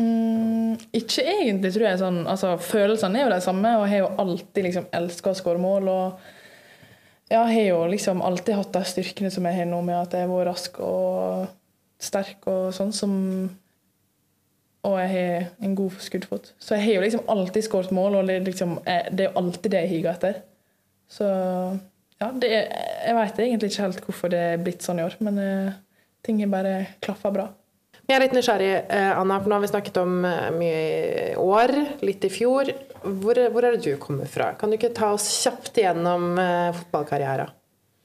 Mm, 0.00 0.55
ikke 0.96 1.24
egentlig, 1.24 1.72
tror 1.74 1.86
jeg. 1.88 2.00
Sånn, 2.00 2.22
altså, 2.28 2.54
følelsene 2.62 3.20
er 3.20 3.26
jo 3.26 3.34
de 3.34 3.42
samme, 3.44 3.74
og 3.78 3.86
jeg 3.86 3.94
har 3.94 4.02
jo 4.04 4.24
alltid 4.24 4.68
liksom, 4.68 4.88
elska 5.00 5.32
å 5.32 5.38
skåre 5.38 5.62
mål. 5.62 5.90
Og 5.92 6.32
ja, 7.30 7.42
jeg 7.42 7.54
har 7.54 7.68
jo 7.68 7.78
liksom 7.92 8.24
alltid 8.24 8.58
hatt 8.58 8.74
de 8.76 8.82
styrkene 8.92 9.30
som 9.34 9.46
jeg 9.48 9.60
har 9.60 9.70
nå, 9.70 9.82
med 9.86 9.98
at 9.98 10.16
jeg 10.16 10.26
har 10.26 10.32
vært 10.32 10.50
rask 10.50 10.80
og 10.84 11.46
sterk 12.02 12.48
og 12.50 12.74
sånn. 12.76 12.92
som 12.94 13.14
og 14.86 15.00
jeg 15.00 15.10
har 15.10 15.46
en 15.66 15.74
god 15.74 15.96
skuddfot. 15.98 16.52
Så 16.62 16.76
jeg 16.76 16.84
har 16.84 16.92
jo 16.94 17.02
liksom 17.02 17.30
alltid 17.32 17.64
skåret 17.66 17.94
mål, 17.94 18.20
og 18.20 18.28
det 18.30 18.36
liksom, 18.46 18.76
det 18.86 19.24
er 19.24 19.30
jo 19.32 19.40
alltid 19.40 19.72
det 19.72 19.80
jeg 19.82 19.92
higer 19.96 20.12
etter. 20.12 20.36
Så 21.10 21.26
ja, 22.20 22.28
det 22.32 22.50
jeg 22.52 23.16
veit 23.16 23.40
egentlig 23.42 23.70
ikke 23.72 23.86
helt 23.86 24.04
hvorfor 24.06 24.32
det 24.32 24.42
er 24.52 24.62
blitt 24.62 24.86
sånn 24.86 25.02
i 25.02 25.06
år, 25.06 25.16
men 25.26 25.40
eh, 25.42 25.74
ting 26.26 26.38
har 26.42 26.52
bare 26.52 26.74
klaffa 27.02 27.32
bra. 27.34 27.48
Jeg 28.06 28.14
er 28.14 28.22
litt 28.22 28.34
nysgjerrig, 28.36 28.70
eh, 28.94 29.12
Anna, 29.18 29.40
for 29.42 29.50
nå 29.50 29.56
har 29.56 29.62
vi 29.64 29.70
snakket 29.72 29.96
om 29.98 30.20
eh, 30.28 30.50
mye 30.54 30.82
i 31.32 31.38
år, 31.42 31.72
litt 32.06 32.22
i 32.22 32.30
fjor. 32.30 32.68
Hvor, 33.02 33.40
hvor 33.50 33.66
er 33.66 33.74
det 33.74 33.82
du 33.82 33.96
kommer 34.02 34.30
fra? 34.30 34.52
Kan 34.58 34.70
du 34.70 34.76
ikke 34.78 34.92
ta 34.94 35.08
oss 35.16 35.26
kjapt 35.42 35.80
igjennom 35.82 36.36
eh, 36.38 36.68
fotballkarrieren? 36.76 37.50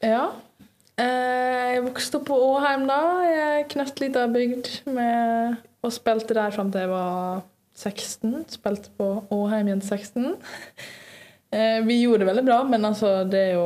Ja. 0.01 0.31
Jeg 1.02 1.84
vokste 1.86 2.19
opp 2.19 2.28
på 2.30 2.38
Åheim 2.49 2.88
da. 2.89 2.97
Jeg 3.26 3.69
knøttlita 3.71 4.26
bygd 4.30 4.71
med, 4.93 5.62
og 5.86 5.93
spilte 5.93 6.36
der 6.38 6.54
fram 6.54 6.73
til 6.73 6.84
jeg 6.84 6.91
var 6.91 7.45
16. 7.78 8.34
Spilte 8.58 8.91
på 8.97 9.12
Åheim 9.38 9.69
igjen 9.71 9.86
16. 9.86 10.34
Eh, 11.52 11.82
Vi 11.84 11.97
gjorde 11.99 12.21
det 12.21 12.28
veldig 12.30 12.43
bra, 12.47 12.58
men 12.63 12.86
altså, 12.88 13.26
det 13.28 13.39
er 13.49 13.58
jo 13.58 13.65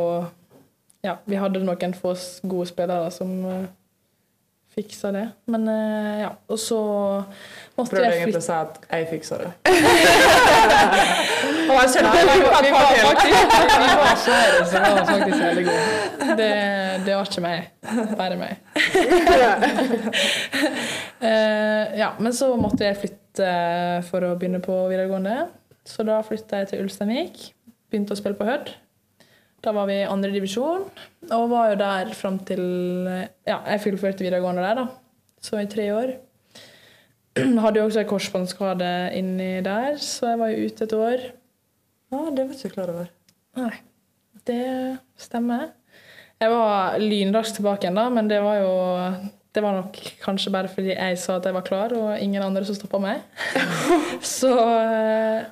Ja, 1.06 1.20
vi 1.30 1.38
hadde 1.38 1.60
noen 1.62 1.92
få 1.94 2.16
gode 2.42 2.66
spillere 2.66 3.12
som 3.14 3.44
fiksa 4.76 5.12
det. 5.16 5.26
Men 5.52 5.68
eh, 5.72 6.22
ja. 6.22 6.32
Og 6.52 6.60
så 6.60 6.80
måtte 7.78 7.96
Prøvde 7.96 8.10
jeg 8.10 8.22
egentlig 8.22 8.42
å 8.42 8.46
si 8.46 8.56
at 8.56 8.80
jeg 8.92 9.08
fiksa 9.10 9.40
det. 9.42 9.52
Og 11.66 11.74
jeg 11.80 11.90
kjenner 11.96 12.10
var, 12.14 12.22
vi 12.62 12.72
var 12.76 12.84
faktisk 12.86 13.26
vi 13.26 13.88
var 14.02 14.20
flere 14.26 14.60
som 14.70 14.86
var 14.86 15.06
faktisk 15.10 15.40
veldig 15.42 15.66
gode. 15.70 15.86
Det, 16.40 16.52
det 17.08 17.16
var 17.16 17.32
ikke 17.32 17.46
meg. 17.46 17.60
Bare 18.20 18.38
meg. 18.40 18.54
Eh, 21.26 21.96
ja, 21.98 22.10
men 22.20 22.34
så 22.36 22.52
måtte 22.60 22.84
jeg 22.86 22.98
flytte 23.00 23.48
for 24.06 24.22
å 24.28 24.36
begynne 24.38 24.60
på 24.62 24.76
videregående. 24.92 25.48
Så 25.88 26.04
da 26.06 26.20
flytta 26.28 26.60
jeg 26.60 26.68
til 26.70 26.84
Ulsteinvik. 26.84 27.40
Begynte 27.90 28.14
å 28.14 28.20
spille 28.20 28.38
på 28.38 28.46
Hødd. 28.46 28.70
Da 29.66 29.72
var 29.74 29.88
vi 29.90 29.96
i 29.98 30.06
andre 30.06 30.30
divisjon, 30.30 30.84
og 31.34 31.48
var 31.50 31.72
jo 31.72 31.78
der 31.80 32.12
fram 32.14 32.38
til 32.46 32.62
Ja, 33.48 33.64
jeg 33.66 33.82
fullførte 33.82 34.22
videregående 34.22 34.62
der, 34.62 34.84
da. 34.84 34.86
Så 35.42 35.58
i 35.58 35.70
tre 35.70 35.88
år. 35.94 36.12
Hadde 37.64 37.80
jo 37.82 37.86
også 37.88 38.04
en 38.04 38.10
korsbåndskade 38.10 38.92
inni 39.18 39.64
der, 39.66 39.98
så 39.98 40.34
jeg 40.34 40.40
var 40.42 40.52
jo 40.54 40.68
ute 40.68 40.86
et 40.86 40.94
år. 40.94 41.24
Ja, 42.14 42.20
det 42.36 42.46
var 42.46 42.54
ikke 42.54 42.76
klar 42.76 42.92
over. 42.94 43.10
Nei, 43.58 43.72
det 44.46 44.62
stemmer. 45.18 45.72
Jeg 46.40 46.52
var 46.52 47.00
lynraskt 47.02 47.58
tilbake 47.58 47.88
igjen, 47.88 47.98
da, 47.98 48.06
men 48.14 48.30
det 48.30 48.42
var 48.46 48.60
jo 48.62 48.76
det 49.56 49.64
var 49.64 49.78
nok 49.78 49.98
kanskje 50.20 50.52
bare 50.52 50.70
fordi 50.70 50.92
jeg 50.92 51.18
sa 51.18 51.38
at 51.40 51.46
jeg 51.48 51.56
var 51.56 51.66
klar, 51.66 51.96
og 51.96 52.20
ingen 52.20 52.44
andre 52.44 52.66
som 52.68 52.76
stoppa 52.78 53.00
meg. 53.02 53.24
Så 54.36 54.52
eh, 54.52 55.48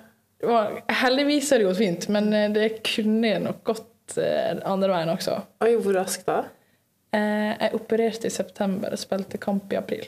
heldigvis 1.01 1.49
er 1.49 1.63
det 1.63 1.69
gått 1.69 1.81
fint, 1.81 2.07
men 2.11 2.29
eh, 2.35 2.51
det 2.53 2.83
kunne 2.83 3.37
nok 3.47 3.63
gått 3.71 3.89
eh, 4.21 4.59
andre 4.69 4.89
veien 4.93 5.11
også. 5.13 5.37
Oi, 5.65 5.75
hvor 5.81 5.95
raskt 5.99 6.25
da? 6.29 6.39
Eh, 7.13 7.53
Jeg 7.59 7.73
opererte 7.77 8.27
i 8.29 8.33
september 8.33 8.91
og 8.95 8.99
spilte 9.01 9.37
kamp 9.41 9.71
i 9.73 9.79
april. 9.79 10.07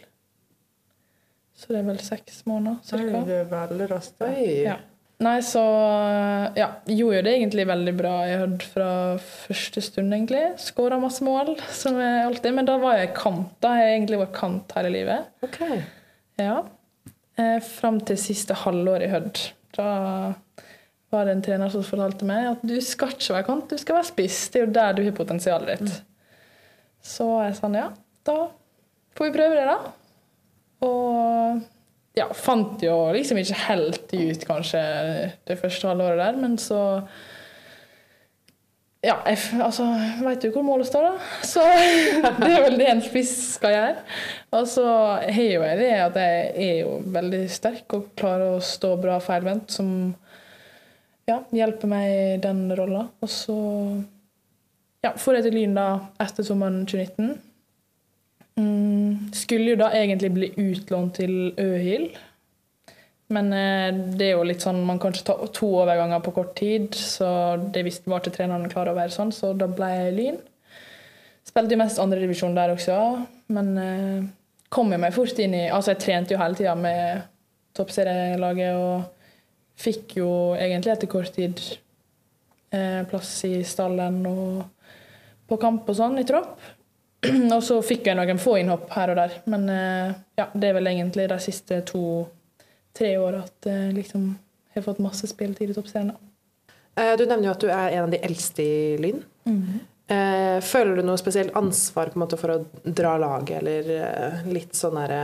Så 1.56 1.72
det 1.72 1.80
er 1.80 1.88
vel 1.88 2.02
seks 2.04 2.42
måneder 2.50 2.82
Oi, 2.82 2.90
cirka. 2.90 3.22
det 3.30 3.38
er 3.44 3.50
veldig 3.52 3.88
raskt. 3.94 4.22
Oi. 4.28 4.44
Ja. 4.66 4.76
Nei, 5.24 5.38
så 5.48 5.62
ja, 6.60 6.66
gjorde 6.92 7.22
jo 7.22 7.24
det 7.24 7.34
egentlig 7.38 7.64
veldig 7.70 7.94
bra. 7.96 8.14
Jeg 8.28 8.40
hørte 8.42 8.66
fra 8.74 8.88
første 9.24 9.84
stund, 9.86 10.12
egentlig. 10.12 10.42
Skåra 10.60 10.98
masse 11.00 11.24
mål, 11.24 11.54
som 11.72 11.96
jeg 12.02 12.26
alltid. 12.26 12.52
Men 12.58 12.68
da 12.68 12.76
var 12.82 12.98
jeg 13.00 13.14
kant. 13.16 13.54
Da 13.64 13.72
har 13.78 13.86
jeg 13.86 13.94
egentlig 14.02 14.20
vært 14.26 14.34
kant 14.36 14.76
hele 14.76 14.92
livet. 14.92 15.30
Ok. 15.48 15.62
Ja. 16.44 16.58
Eh, 17.40 17.60
Fram 17.64 18.02
til 18.04 18.20
siste 18.20 18.58
halvår 18.66 19.08
i 19.08 19.12
Hødd. 19.14 19.40
Da 19.80 19.88
var 21.14 21.28
det 21.28 21.36
en 21.36 21.44
trener 21.46 21.72
som 21.72 21.86
fortalte 21.86 22.28
meg 22.28 22.50
at 22.50 22.66
du 22.66 22.76
skal 22.84 23.14
ikke 23.14 23.38
være 23.38 23.48
kant, 23.48 23.70
du 23.72 23.82
skal 23.82 24.00
være 24.00 24.10
spiss. 24.10 24.40
Det 24.52 24.62
er 24.62 24.66
jo 24.66 24.74
der 24.76 24.98
du 24.98 25.04
har 25.06 25.16
potensialet 25.18 25.86
ditt. 25.86 26.02
Så 27.06 27.28
jeg 27.46 27.56
sa 27.60 27.70
ja, 27.76 27.90
da 28.26 28.40
får 29.16 29.30
vi 29.30 29.36
prøve 29.36 29.60
det, 29.60 29.70
da. 29.70 29.94
Og 30.86 31.62
ja, 32.16 32.28
fant 32.36 32.84
jo 32.84 32.98
liksom 33.16 33.40
ikke 33.42 33.62
helt 33.68 34.14
ut, 34.16 34.44
kanskje, 34.48 34.82
det 35.48 35.60
første 35.60 35.92
halvåret 35.92 36.22
der, 36.22 36.38
men 36.42 36.58
så 36.62 36.82
ja, 39.06 39.20
jeg 39.30 39.62
altså, 39.62 39.86
veit 40.26 40.42
du 40.42 40.50
hvor 40.50 40.64
målet 40.66 40.88
står, 40.90 41.12
da? 41.12 41.42
Så 41.46 41.62
det 42.42 42.50
er 42.50 42.64
vel 42.64 42.80
det 42.80 42.88
en 42.90 43.04
spiss 43.06 43.36
skal 43.60 43.76
gjøre. 43.76 44.06
Og 44.58 44.70
så 44.72 44.86
har 45.22 45.44
jo 45.46 45.62
jeg 45.62 45.82
det 45.84 45.92
at 46.08 46.18
jeg 46.18 46.48
er 46.56 46.80
jo 46.80 46.96
veldig 47.14 47.44
sterk 47.54 47.98
og 47.98 48.08
klarer 48.18 48.56
å 48.56 48.64
stå 48.66 48.96
bra 49.02 49.20
feilvendt, 49.22 49.76
som 49.78 49.92
ja, 51.30 51.40
hjelper 51.56 51.90
meg 51.90 52.12
i 52.12 52.38
den 52.44 52.68
rolla. 52.78 53.08
Og 53.24 53.32
så 53.32 53.58
ja, 55.06 55.14
får 55.18 55.40
jeg 55.40 55.48
til 55.48 55.60
Lyn 55.60 55.76
da 55.78 55.90
etter 56.22 56.46
sommeren 56.48 56.84
2019. 56.90 57.36
Mm, 58.56 59.34
skulle 59.36 59.74
jo 59.74 59.82
da 59.82 59.92
egentlig 59.98 60.32
bli 60.36 60.52
utlånt 60.62 61.18
til 61.20 61.52
Øhil. 61.60 62.10
Men 63.34 63.50
eh, 63.58 63.90
det 64.18 64.30
er 64.30 64.36
jo 64.36 64.46
litt 64.46 64.64
sånn, 64.64 64.84
man 64.86 65.00
kan 65.02 65.14
ikke 65.14 65.28
ta 65.32 65.36
to 65.54 65.70
overganger 65.82 66.22
på 66.24 66.34
kort 66.36 66.54
tid, 66.60 66.94
så 66.94 67.58
det 67.74 67.82
visste 67.88 68.12
var 68.12 68.22
ikke 68.22 68.36
treneren 68.38 68.70
klar 68.70 68.92
over, 68.92 69.10
sånn, 69.10 69.34
så 69.34 69.50
da 69.58 69.66
ble 69.70 69.90
jeg 69.96 70.14
Lyn. 70.20 70.38
Spilte 71.46 71.74
jo 71.74 71.82
mest 71.82 72.02
andredivisjon 72.02 72.58
der 72.58 72.74
også, 72.74 73.00
men 73.56 73.72
eh, 73.82 74.28
kom 74.74 74.94
jo 74.94 75.02
meg 75.02 75.14
fort 75.16 75.42
inn 75.42 75.58
i 75.58 75.66
Altså, 75.70 75.94
jeg 75.94 76.04
trente 76.04 76.36
jo 76.36 76.42
hele 76.42 76.58
tida 76.58 76.76
med 76.78 77.26
toppserielaget 77.76 78.78
og 78.78 79.15
fikk 79.80 80.18
jo 80.22 80.30
egentlig 80.56 80.94
etter 80.94 81.10
kort 81.12 81.34
tid 81.36 81.60
eh, 82.72 83.02
plass 83.10 83.32
i 83.48 83.60
stallen 83.68 84.22
og 84.30 84.64
på 85.50 85.58
kamp 85.62 85.90
og 85.92 85.98
sånn 85.98 86.20
i 86.22 86.26
tropp. 86.28 86.56
og 87.56 87.62
så 87.66 87.80
fikk 87.86 88.08
jeg 88.10 88.18
noen 88.18 88.40
få 88.42 88.58
innhopp 88.62 88.90
her 88.96 89.14
og 89.14 89.20
der, 89.20 89.36
men 89.52 89.68
eh, 89.72 90.14
ja, 90.40 90.48
det 90.54 90.70
er 90.70 90.78
vel 90.78 90.92
egentlig 90.92 91.28
de 91.32 91.40
siste 91.44 91.82
to-tre 91.90 93.16
åra 93.22 93.44
at 93.46 93.70
jeg 93.70 93.96
liksom 93.98 94.30
har 94.76 94.86
fått 94.86 95.02
masse 95.04 95.28
spilletid 95.32 95.72
i 95.72 95.76
toppserien. 95.78 96.14
Eh, 96.96 97.16
Du 97.18 97.26
nevner 97.26 97.50
jo 97.50 97.56
at 97.56 97.64
du 97.64 97.70
er 97.72 97.98
en 97.98 98.08
av 98.08 98.14
de 98.14 98.20
eldste 98.24 98.64
i 98.64 98.96
Lyn. 99.02 99.22
Eh, 100.08 100.60
føler 100.62 101.00
du 101.00 101.02
noe 101.08 101.18
spesielt 101.18 101.56
ansvar 101.58 102.12
måte 102.20 102.38
for 102.38 102.54
å 102.54 102.66
dra 102.86 103.16
laget, 103.18 103.58
eller 103.64 103.90
eh, 103.96 104.44
litt 104.54 104.76
sånn 104.78 105.00
derre 105.00 105.22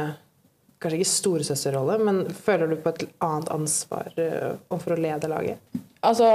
Kanskje 0.82 0.98
ikke 0.98 1.12
storesøsterrolle, 1.12 1.98
men 2.02 2.24
føler 2.34 2.72
du 2.72 2.80
på 2.82 2.90
et 2.90 3.04
annet 3.22 3.50
ansvar 3.54 4.08
eh, 4.18 4.54
overfor 4.72 4.96
å 4.96 5.02
lede 5.04 5.30
laget? 5.30 5.82
Altså, 6.02 6.26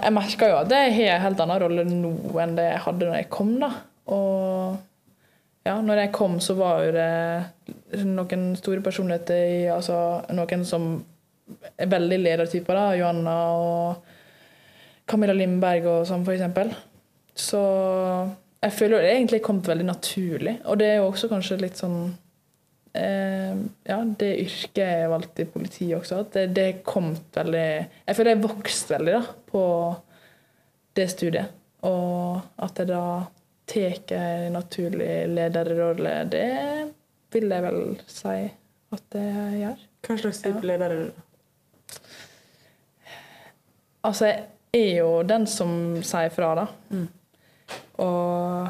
jeg 0.00 0.14
merker 0.16 0.48
jo 0.48 0.60
at 0.62 0.72
jeg 0.72 0.94
har 0.96 1.18
en 1.18 1.24
helt 1.26 1.42
annen 1.44 1.60
rolle 1.60 1.84
nå 1.84 2.12
enn 2.40 2.54
det 2.56 2.70
jeg 2.70 2.84
hadde 2.86 3.10
når 3.10 3.18
jeg 3.18 3.28
kom. 3.34 3.50
da. 3.60 3.68
Og 4.16 4.78
ja, 5.68 5.74
når 5.84 6.06
jeg 6.06 6.12
kom, 6.16 6.38
så 6.40 6.56
var 6.56 6.86
jo 6.86 6.94
det 6.96 8.04
noen 8.08 8.54
store 8.56 8.80
personligheter 8.84 9.42
i 9.44 9.60
altså 9.68 9.98
Noen 10.32 10.64
som 10.64 10.94
er 11.76 11.90
veldig 11.90 12.20
ledertyper, 12.22 12.78
da. 12.78 12.96
Johanna 12.96 13.36
og 13.58 14.16
Camilla 15.10 15.36
Lindberg 15.36 15.90
og 15.90 16.08
sånn, 16.08 16.24
eksempel. 16.24 16.72
Så 17.36 17.60
jeg 18.60 18.76
føler 18.76 19.04
det 19.04 19.12
egentlig 19.18 19.44
kommet 19.44 19.68
veldig 19.68 19.88
naturlig. 19.88 20.56
Og 20.64 20.80
det 20.80 20.88
er 20.88 21.00
jo 21.00 21.10
også 21.10 21.28
kanskje 21.28 21.60
litt 21.60 21.80
sånn 21.80 22.14
eh, 22.96 23.56
ja, 23.86 23.98
det 24.20 24.30
yrket 24.44 24.82
jeg 24.82 25.10
valgte 25.12 25.44
i 25.44 25.50
politiet 25.50 25.96
også, 25.98 26.22
at 26.24 26.36
det, 26.36 26.46
det 26.56 26.68
kom 26.86 27.12
veldig 27.34 27.66
Jeg 28.06 28.16
føler 28.16 28.34
jeg 28.34 28.44
vokste 28.44 28.96
veldig 28.96 29.16
da, 29.16 29.22
på 29.50 29.64
det 30.98 31.06
studiet. 31.12 31.56
Og 31.86 32.40
at 32.60 32.80
jeg 32.82 32.90
da 32.90 33.04
tar 33.70 34.14
en 34.18 34.56
naturlig 34.58 35.12
lederrolle, 35.30 36.14
det 36.32 36.48
vil 37.32 37.52
jeg 37.54 37.64
vel 37.64 37.82
si 38.10 38.38
at 38.90 39.16
jeg 39.16 39.60
gjør. 39.60 39.84
Hva 40.06 40.16
slags 40.18 40.42
type 40.42 40.66
leder 40.66 40.94
er 40.94 41.02
du? 41.04 41.26
Altså, 44.08 44.30
jeg 44.72 44.80
er 44.80 44.94
jo 45.02 45.10
den 45.28 45.46
som 45.50 45.72
sier 46.06 46.32
fra, 46.32 46.54
da. 46.56 46.66
Mm. 46.90 47.08
Og 48.00 48.68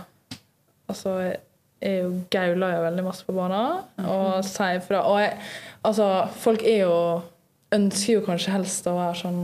altså 0.91 1.15
jeg 1.23 1.39
er 1.81 2.03
jo 2.03 2.13
gauler 2.33 2.75
jo 2.77 2.85
veldig 2.85 3.05
masse 3.05 3.27
på 3.27 3.35
banen 3.35 4.07
og 4.07 4.45
sier 4.45 4.83
fra. 4.85 5.03
Og 5.09 5.21
jeg, 5.23 5.37
altså, 5.89 6.09
folk 6.43 6.65
er 6.67 6.83
jo 6.85 6.97
ønsker 7.75 8.19
jo 8.19 8.23
kanskje 8.27 8.55
helst 8.55 8.89
å 8.91 8.97
være 8.99 9.19
sånn 9.25 9.43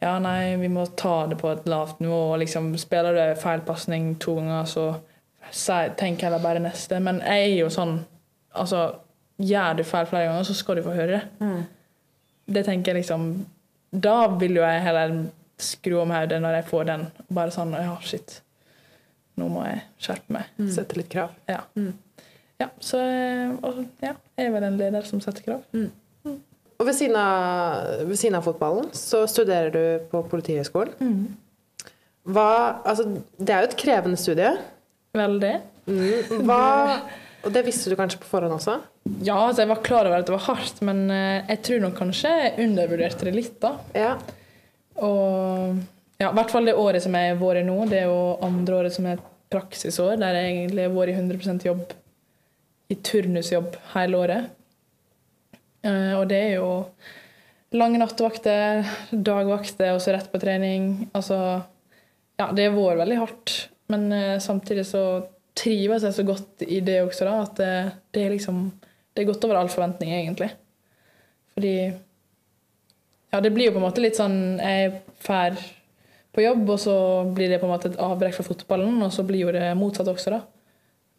Ja, 0.00 0.14
nei, 0.22 0.56
vi 0.56 0.70
må 0.72 0.86
ta 0.96 1.26
det 1.28 1.36
på 1.40 1.50
et 1.50 1.66
lavt 1.68 1.98
nivå. 2.00 2.32
og 2.32 2.38
liksom 2.40 2.72
Spiller 2.80 3.16
du 3.16 3.40
feil 3.40 3.60
pasning 3.66 4.14
to 4.16 4.38
ganger, 4.38 4.64
så 4.64 5.80
tenk 6.00 6.22
heller 6.24 6.40
bare 6.40 6.62
neste. 6.62 7.00
Men 7.00 7.20
jeg 7.20 7.50
er 7.50 7.58
jo 7.58 7.68
sånn 7.72 8.00
Altså, 8.50 8.96
gjør 9.38 9.76
du 9.78 9.84
feil 9.86 10.08
flere 10.10 10.26
ganger, 10.26 10.42
så 10.48 10.54
skal 10.58 10.76
du 10.76 10.82
få 10.82 10.94
høre 10.96 11.18
det. 11.18 11.20
Mm. 11.38 11.60
Det 12.50 12.64
tenker 12.66 12.90
jeg 12.92 13.04
liksom 13.04 13.28
Da 13.92 14.26
vil 14.40 14.56
jo 14.58 14.64
jeg 14.64 14.82
heller 14.82 15.14
skru 15.60 16.00
om 16.00 16.10
hodet 16.10 16.40
når 16.42 16.60
jeg 16.60 16.70
får 16.70 16.88
den. 16.88 17.06
Bare 17.28 17.54
sånn 17.54 17.76
Ja, 17.76 17.96
shit. 18.02 18.40
Nå 19.40 19.48
må 19.52 19.64
jeg 19.66 19.82
skjerpe 20.02 20.36
meg. 20.36 20.52
Sette 20.74 20.98
litt 20.98 21.10
krav? 21.12 21.34
Ja. 21.48 21.62
Mm. 21.78 21.94
ja 22.60 22.68
så 22.84 23.00
og, 23.64 23.84
ja, 24.04 24.14
jeg 24.36 24.50
er 24.50 24.54
vel 24.54 24.66
en 24.68 24.78
leder 24.80 25.06
som 25.08 25.22
setter 25.24 25.46
krav. 25.46 25.64
Og 26.80 26.86
ved 26.88 26.96
siden, 26.96 27.16
av, 27.20 28.06
ved 28.08 28.16
siden 28.16 28.38
av 28.38 28.46
fotballen 28.46 28.86
så 28.96 29.26
studerer 29.28 29.72
du 29.74 30.10
på 30.12 30.22
Politihøgskolen. 30.30 31.16
Hva 32.30 32.50
Altså, 32.88 33.04
det 33.36 33.52
er 33.52 33.64
jo 33.64 33.70
et 33.70 33.80
krevende 33.80 34.20
studie. 34.20 34.54
Veldig. 35.16 35.56
Mm. 35.90 36.46
Hva 36.46 36.62
Og 37.44 37.52
det 37.52 37.64
visste 37.64 37.88
du 37.90 37.96
kanskje 37.96 38.20
på 38.20 38.28
forhånd 38.28 38.52
også? 38.52 38.78
Ja, 39.24 39.38
altså 39.46 39.62
jeg 39.62 39.70
var 39.70 39.84
klar 39.84 40.08
over 40.08 40.20
at 40.20 40.28
det 40.28 40.34
var 40.34 40.44
hardt, 40.44 40.82
men 40.84 41.06
eh, 41.08 41.46
jeg 41.48 41.62
tror 41.64 41.80
nok 41.86 41.94
kanskje 41.96 42.32
jeg 42.36 42.66
undervurderte 42.66 43.28
det 43.28 43.32
litt, 43.32 43.54
da. 43.62 43.70
Ja. 43.96 44.10
Og 45.00 45.78
ja, 46.20 46.28
i 46.28 46.34
hvert 46.36 46.52
fall 46.52 46.68
det 46.68 46.76
året 46.76 47.00
som 47.00 47.16
jeg 47.16 47.32
har 47.32 47.40
vært 47.40 47.62
i 47.62 47.64
nå, 47.64 47.78
det 47.88 48.02
er 48.02 48.10
jo 48.10 48.20
andre 48.44 48.76
året 48.82 48.92
som 48.92 49.08
er 49.08 49.16
et 49.16 49.29
praksisår, 49.50 50.16
der 50.20 50.38
jeg 50.38 50.52
egentlig 50.52 50.86
har 50.86 50.94
vært 50.94 51.12
i 51.12 51.18
100% 51.18 51.66
jobb, 51.66 51.96
i 52.90 52.96
turnusjobb 53.06 53.76
hele 53.94 54.20
året. 54.20 54.52
Eh, 55.86 56.14
og 56.18 56.28
det 56.30 56.38
er 56.38 56.54
jo 56.58 56.70
lange 57.76 58.00
nattevakter, 58.00 58.86
dagvakter 59.10 59.94
og 59.94 60.02
så 60.02 60.14
rett 60.14 60.30
på 60.32 60.40
trening. 60.42 61.10
Altså 61.12 61.38
Ja, 62.40 62.46
det 62.56 62.70
har 62.70 62.72
vært 62.72 63.02
veldig 63.02 63.18
hardt, 63.20 63.54
men 63.92 64.06
eh, 64.16 64.38
samtidig 64.40 64.86
så 64.88 65.04
trives 65.58 66.06
jeg 66.06 66.16
så 66.16 66.24
godt 66.24 66.62
i 66.64 66.78
det 66.80 67.02
også, 67.02 67.26
da, 67.26 67.34
at 67.44 67.58
det, 67.58 67.72
det 68.14 68.22
er 68.24 68.36
liksom 68.36 68.70
Det 69.10 69.24
er 69.24 69.26
godt 69.32 69.44
over 69.44 69.58
all 69.58 69.68
forventning, 69.68 70.12
egentlig. 70.14 70.52
Fordi 71.52 71.74
ja, 73.32 73.40
det 73.40 73.50
blir 73.52 73.66
jo 73.66 73.74
på 73.74 73.80
en 73.80 73.86
måte 73.88 74.02
litt 74.02 74.18
sånn 74.18 74.58
Jeg 74.62 75.02
drar 75.26 75.58
på 76.34 76.44
jobb, 76.44 76.68
og 76.70 76.78
så 76.80 76.96
blir 77.34 77.50
det 77.50 77.58
på 77.60 77.66
en 77.68 77.74
måte 77.74 77.90
et 77.90 77.98
avbrekk 78.00 78.38
fra 78.38 78.46
fotballen, 78.46 79.00
og 79.02 79.12
så 79.14 79.24
blir 79.26 79.46
jo 79.46 79.54
det 79.54 79.66
motsatt 79.78 80.10
også, 80.10 80.36
da. 80.36 80.44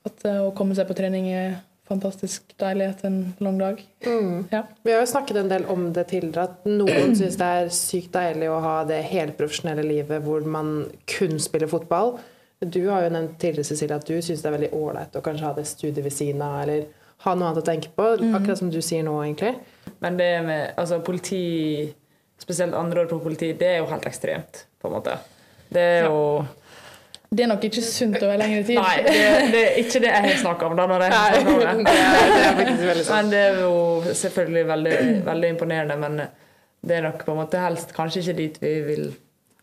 At 0.08 0.26
eh, 0.26 0.40
å 0.42 0.54
komme 0.58 0.78
seg 0.78 0.88
på 0.90 0.98
trening 0.98 1.28
er 1.34 1.60
fantastisk 1.92 2.54
deilig 2.62 2.88
etter 2.88 3.10
en 3.10 3.20
lang 3.44 3.58
dag. 3.60 3.82
Mm. 4.06 4.46
Ja. 4.52 4.64
Vi 4.86 4.94
har 4.94 5.02
jo 5.04 5.10
snakket 5.12 5.42
en 5.42 5.52
del 5.52 5.66
om 5.72 5.90
det 5.96 6.08
tidligere, 6.12 6.48
at 6.48 6.70
noen 6.70 7.16
syns 7.20 7.38
det 7.42 7.50
er 7.58 7.74
sykt 7.76 8.14
deilig 8.16 8.48
å 8.52 8.62
ha 8.64 8.78
det 8.88 9.02
helprofesjonelle 9.12 9.84
livet 9.86 10.24
hvor 10.26 10.46
man 10.48 10.86
kun 11.10 11.36
spiller 11.44 11.72
fotball. 11.72 12.16
Du 12.62 12.84
har 12.88 13.04
jo 13.06 13.14
nevnt 13.14 13.40
tidligere 13.42 13.68
Cecilie, 13.68 13.98
at 13.98 14.08
du 14.08 14.16
syns 14.22 14.44
det 14.44 14.50
er 14.50 14.58
veldig 14.58 14.74
ålreit 14.78 15.16
å 15.18 15.24
kanskje 15.26 15.48
ha 15.48 15.54
det 15.58 15.68
studiet 15.70 16.04
ved 16.06 16.16
siden 16.16 16.44
av, 16.46 16.60
eller 16.64 16.86
ha 17.26 17.34
noe 17.36 17.50
annet 17.50 17.62
å 17.62 17.66
tenke 17.66 17.92
på. 17.98 18.08
Akkurat 18.32 18.60
som 18.60 18.70
du 18.74 18.80
sier 18.86 19.04
nå, 19.06 19.16
egentlig. 19.26 19.56
Men 20.02 20.18
det 20.18 20.30
med 20.46 20.78
altså, 20.80 21.02
politi, 21.06 21.42
spesielt 22.42 22.76
andre 22.78 23.04
år 23.04 23.12
på 23.12 23.22
politi, 23.24 23.54
det 23.58 23.70
er 23.76 23.80
jo 23.80 23.90
helt 23.92 24.08
ekstremt, 24.10 24.66
på 24.82 24.90
en 24.90 24.98
måte. 24.98 25.16
Det 25.72 25.82
er 25.82 26.10
jo 26.10 26.44
Det 27.32 27.46
er 27.46 27.48
nok 27.48 27.64
ikke 27.64 27.82
sunt 27.86 28.18
over 28.20 28.40
lengre 28.42 28.64
tid. 28.68 28.76
Nei, 28.76 28.96
det, 29.06 29.20
det 29.54 29.60
er 29.64 29.78
ikke 29.80 30.02
det 30.04 30.10
jeg 30.10 30.24
har 30.26 30.40
snakka 30.42 30.68
om 30.68 30.74
da. 30.76 30.88
Når 30.92 31.06
jeg 31.06 31.44
om 31.48 31.60
det. 31.62 31.84
det 31.88 32.42
er, 32.50 32.72
det 32.76 32.90
er 32.92 33.04
sant. 33.06 33.12
Men 33.16 33.30
det 33.32 33.44
er 33.46 33.60
jo 33.62 34.16
selvfølgelig 34.20 34.64
veldig, 34.68 34.98
veldig 35.30 35.52
imponerende. 35.56 35.98
Men 36.02 36.20
det 36.82 36.98
er 36.98 37.06
nok 37.08 37.24
på 37.24 37.32
en 37.32 37.40
måte 37.40 37.62
helst 37.62 37.94
kanskje 37.96 38.26
ikke 38.26 38.38
dit 38.42 38.60
vi 38.66 38.74
vil 38.90 39.06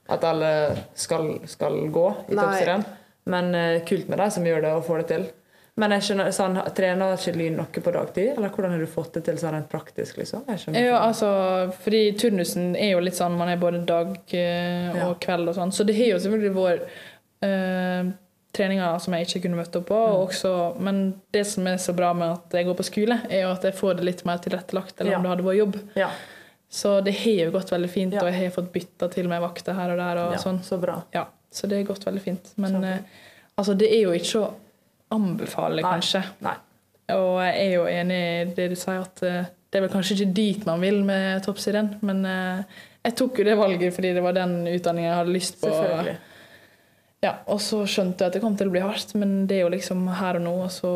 at 0.09 0.25
alle 0.25 0.53
skal, 0.97 1.35
skal 1.51 1.77
gå 1.93 2.07
i 2.31 2.39
Nei. 2.39 2.41
toppserien. 2.41 2.87
Men 3.29 3.53
uh, 3.53 3.85
kult 3.85 4.09
med 4.09 4.23
de 4.23 4.31
som 4.33 4.47
gjør 4.49 4.65
det 4.65 4.73
og 4.79 4.87
får 4.87 5.03
det 5.03 5.09
til. 5.13 5.27
Men 5.79 5.93
jeg 5.95 6.03
skjønner, 6.09 6.33
sånn, 6.35 6.57
trener 6.75 7.13
ikke 7.15 7.33
Lyn 7.39 7.57
noe 7.61 7.83
på 7.85 7.93
dagtid? 7.95 8.33
Eller 8.37 8.51
hvordan 8.51 8.73
har 8.75 8.81
du 8.83 8.87
fått 8.91 9.13
det 9.15 9.25
til 9.29 9.37
sånn 9.39 9.53
rent 9.55 9.69
praktisk? 9.71 10.17
liksom? 10.19 10.43
Ja, 10.75 10.97
altså, 11.07 11.29
fordi 11.85 12.01
turnusen 12.19 12.73
er 12.77 12.97
jo 12.97 13.03
litt 13.05 13.15
sånn 13.19 13.37
Man 13.39 13.49
er 13.53 13.61
både 13.63 13.85
dag 13.87 14.17
eh, 14.35 14.89
og 14.91 14.97
Ja. 14.97 15.13
kveld 15.23 15.49
og 15.53 15.55
sånn. 15.55 15.71
Så 15.73 15.87
det 15.87 15.95
har 16.01 16.11
jo 16.17 16.19
selvfølgelig 16.25 16.55
vært 16.57 16.89
eh, 17.47 18.11
treninger 18.59 18.99
som 19.05 19.15
jeg 19.15 19.27
ikke 19.29 19.43
kunne 19.45 19.61
møtt 19.61 19.77
opp 19.79 19.87
på. 19.87 20.01
Mm. 20.09 20.17
Også, 20.27 20.53
men 20.83 21.01
det 21.37 21.45
som 21.47 21.67
er 21.71 21.77
så 21.79 21.95
bra 21.95 22.13
med 22.17 22.33
at 22.33 22.59
jeg 22.59 22.67
går 22.67 22.75
på 22.81 22.89
skole, 22.89 23.21
er 23.31 23.45
jo 23.45 23.53
at 23.53 23.63
jeg 23.69 23.77
får 23.79 23.97
det 24.01 24.05
litt 24.09 24.25
mer 24.27 24.39
tilrettelagt 24.43 24.99
enn 25.01 25.13
Ja. 25.13 25.17
om 25.19 25.23
det 25.23 25.31
hadde 25.37 25.45
vært 25.47 25.61
jobb. 25.63 25.79
Ja, 25.97 26.11
Så 26.71 27.03
det 27.05 27.15
har 27.23 27.45
jo 27.47 27.51
gått 27.55 27.71
veldig 27.71 27.89
fint, 27.89 28.15
og 28.19 28.27
jeg 28.29 28.35
har 28.43 28.51
fått 28.53 28.73
bytta 28.73 29.09
til 29.11 29.29
meg 29.29 29.41
vakter 29.41 29.73
her 29.79 29.91
og 29.95 29.97
der. 29.97 30.19
og 30.27 30.33
ja, 30.35 30.39
sånn. 30.43 30.59
så 30.63 30.77
bra. 30.81 31.03
Ja, 31.15 31.27
så 31.51 31.69
det 31.69 31.79
har 31.79 31.95
gått 31.95 32.05
veldig 32.05 32.21
fint. 32.21 32.51
Men 32.57 32.85
eh, 32.85 32.99
altså, 33.57 33.75
det 33.79 33.89
er 33.93 34.03
jo 34.03 34.11
ikke 34.13 34.43
å 34.43 34.51
anbefale, 35.15 35.83
Nei. 35.83 35.93
kanskje. 35.93 36.23
Nei. 36.45 36.57
Og 37.15 37.39
jeg 37.41 37.55
er 37.63 37.73
jo 37.73 37.87
enig 37.89 38.19
i 38.19 38.49
det 38.57 38.67
du 38.73 38.77
sier, 38.77 39.01
at 39.01 39.23
eh, 39.25 39.49
det 39.69 39.79
er 39.79 39.85
vel 39.85 39.93
kanskje 39.93 40.17
ikke 40.17 40.35
dit 40.37 40.67
man 40.69 40.83
vil 40.85 41.01
med 41.05 41.43
toppsiden, 41.45 41.95
Men 42.05 42.25
eh, 42.29 42.81
jeg 43.07 43.17
tok 43.17 43.41
jo 43.41 43.47
det 43.47 43.57
valget 43.57 43.95
fordi 43.95 44.13
det 44.17 44.23
var 44.25 44.37
den 44.37 44.61
utdanningen 44.69 45.09
jeg 45.09 45.19
hadde 45.19 45.33
lyst 45.37 45.61
på. 45.63 45.73
Ja, 47.25 47.33
og 47.51 47.59
så 47.65 47.83
skjønte 47.89 48.23
jeg 48.23 48.31
at 48.31 48.37
det 48.37 48.43
kom 48.45 48.55
til 48.59 48.69
å 48.71 48.75
bli 48.75 48.85
hardt, 48.85 49.15
men 49.19 49.47
det 49.51 49.59
er 49.59 49.65
jo 49.65 49.73
liksom 49.75 50.05
her 50.21 50.39
og 50.39 50.45
nå. 50.45 50.55
Og 50.69 50.71
så 50.71 50.93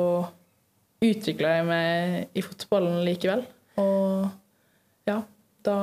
utvikla 1.03 1.57
jeg 1.57 1.67
meg 1.67 2.39
i 2.39 2.45
fotballen 2.47 3.01
likevel. 3.07 3.43
Og 3.83 4.29
ja, 5.09 5.23
da 5.67 5.77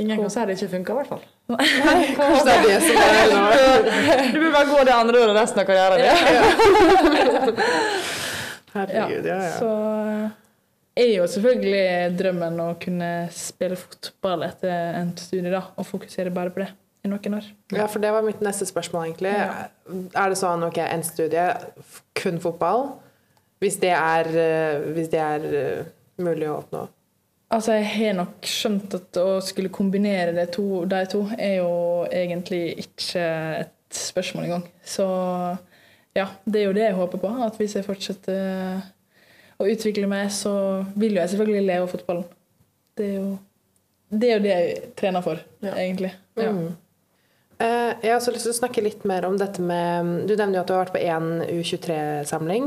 Ingen 0.00 0.22
kan 0.22 0.32
si 0.32 0.44
det 0.48 0.56
ikke 0.56 0.72
funka, 0.76 0.94
i 0.94 1.00
hvert 1.00 1.10
fall. 1.10 1.26
Kanskje 1.46 2.42
det 2.46 2.54
er 2.54 2.64
det 2.64 2.78
som 2.82 2.96
er. 3.02 4.32
Du 4.32 4.40
bør 4.40 4.50
bare 4.56 4.66
gå 4.70 4.80
det 4.88 4.94
andre 4.96 5.20
året 5.22 5.36
resten 5.38 5.62
av 5.62 5.68
karrieren 5.68 6.02
din. 6.02 7.60
Herregud, 8.76 9.28
ja, 9.30 9.36
ja. 9.44 9.52
Så 9.60 9.70
er 10.96 11.12
jo 11.12 11.28
selvfølgelig 11.30 12.16
drømmen 12.18 12.58
å 12.64 12.66
kunne 12.82 13.10
spille 13.34 13.78
fotball 13.78 14.46
etter 14.48 14.98
endt 14.98 15.22
studie, 15.22 15.52
da, 15.52 15.62
og 15.76 15.86
fokusere 15.88 16.34
bare 16.34 16.52
på 16.52 16.64
det 16.64 16.70
i 17.06 17.10
noen 17.12 17.38
år. 17.38 17.48
Ja, 17.76 17.86
for 17.86 18.02
det 18.02 18.10
var 18.14 18.26
mitt 18.26 18.42
neste 18.44 18.66
spørsmål, 18.68 19.10
egentlig. 19.10 19.34
Er 19.36 20.32
det 20.32 20.38
sånn, 20.40 20.66
ok, 20.66 20.82
en 20.82 21.06
studie, 21.06 21.46
kun 22.18 22.40
fotball? 22.42 22.88
Hvis 23.62 23.78
det 23.80 23.94
er, 23.94 24.28
eh, 24.36 24.88
hvis 24.96 25.08
det 25.12 25.22
er 25.22 25.46
eh, 25.62 25.86
mulig 26.20 26.50
å 26.50 26.58
oppnå? 26.58 26.86
Altså, 27.54 27.76
jeg 27.78 27.86
har 27.86 28.16
nok 28.18 28.46
skjønt 28.50 28.94
at 28.98 29.18
å 29.22 29.36
skulle 29.44 29.70
kombinere 29.70 30.32
de 30.34 30.46
to, 30.50 30.82
de 30.90 31.02
to 31.12 31.20
er 31.38 31.60
jo 31.60 31.70
egentlig 32.10 32.62
ikke 32.82 33.22
et 33.62 33.72
spørsmål 33.94 34.48
engang. 34.48 34.64
Så 34.82 35.06
ja, 36.16 36.26
det 36.44 36.60
er 36.60 36.66
jo 36.66 36.74
det 36.74 36.82
jeg 36.88 36.96
håper 36.98 37.22
på. 37.22 37.30
At 37.46 37.58
hvis 37.60 37.76
jeg 37.78 37.86
fortsetter 37.86 38.80
å 39.62 39.68
utvikle 39.70 40.08
meg, 40.10 40.32
så 40.34 40.56
vil 40.98 41.14
jo 41.14 41.20
jeg 41.22 41.32
selvfølgelig 41.36 41.68
leve 41.68 41.86
av 41.86 41.92
fotballen. 41.94 42.26
Det 42.98 43.06
er 43.06 43.14
jo 43.20 43.28
det, 44.10 44.26
er 44.26 44.34
jo 44.34 44.42
det 44.42 44.50
jeg 44.52 44.74
trener 44.98 45.22
for, 45.24 45.40
Ja. 45.62 45.72
egentlig. 45.78 46.12
Ja. 46.38 46.50
Mm. 46.50 46.74
Jeg 47.58 48.10
har 48.10 48.18
også 48.18 48.34
lyst 48.34 48.44
til 48.44 48.52
å 48.52 48.58
snakke 48.58 48.82
litt 48.84 49.04
mer 49.08 49.24
om 49.24 49.38
dette 49.40 49.62
med 49.64 50.26
Du 50.28 50.34
nevner 50.36 50.58
jo 50.58 50.60
at 50.60 50.68
du 50.68 50.74
har 50.74 50.82
vært 50.84 50.92
på 50.92 51.00
én 51.00 51.28
U23-samling. 51.46 52.66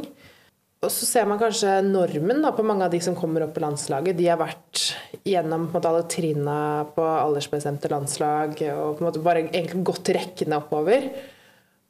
Og 0.79 0.91
så 0.95 1.03
ser 1.03 1.25
man 1.27 1.39
kanskje 1.41 1.73
normen 1.83 2.39
da, 2.39 2.53
på 2.55 2.63
mange 2.63 2.85
av 2.85 2.93
de 2.93 3.01
som 3.03 3.15
kommer 3.17 3.43
opp 3.43 3.51
på 3.57 3.63
landslaget. 3.63 4.15
De 4.15 4.29
har 4.29 4.39
vært 4.39 4.85
gjennom 5.27 5.65
måte, 5.73 5.89
alle 5.89 6.05
trinna 6.07 6.59
på 6.95 7.03
aldersbestemte 7.03 7.91
landslag 7.91 8.55
og 8.71 8.93
på 8.95 9.03
en 9.03 9.09
måte 9.09 9.23
bare 9.25 9.43
egentlig 9.49 9.83
gått 9.89 10.13
rekkene 10.15 10.61
oppover. 10.61 11.09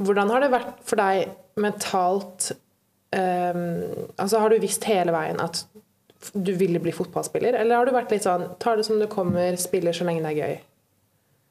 Hvordan 0.02 0.34
har 0.34 0.42
det 0.42 0.50
vært 0.56 0.74
for 0.90 1.02
deg 1.02 1.36
mentalt 1.60 2.50
um, 3.14 3.62
altså 4.16 4.40
Har 4.40 4.50
du 4.50 4.62
visst 4.64 4.88
hele 4.88 5.14
veien 5.14 5.42
at 5.44 5.62
du 6.34 6.52
ville 6.58 6.82
bli 6.82 6.92
fotballspiller, 6.96 7.56
eller 7.56 7.78
har 7.78 7.88
du 7.88 7.94
vært 7.96 8.12
litt 8.12 8.26
sånn 8.26 8.48
tar 8.60 8.80
det 8.80 8.88
som 8.90 8.98
det 9.00 9.12
kommer, 9.12 9.54
spiller 9.60 9.96
så 9.96 10.08
lenge 10.08 10.26
det 10.26 10.34
er 10.34 10.42
gøy? 10.42 10.58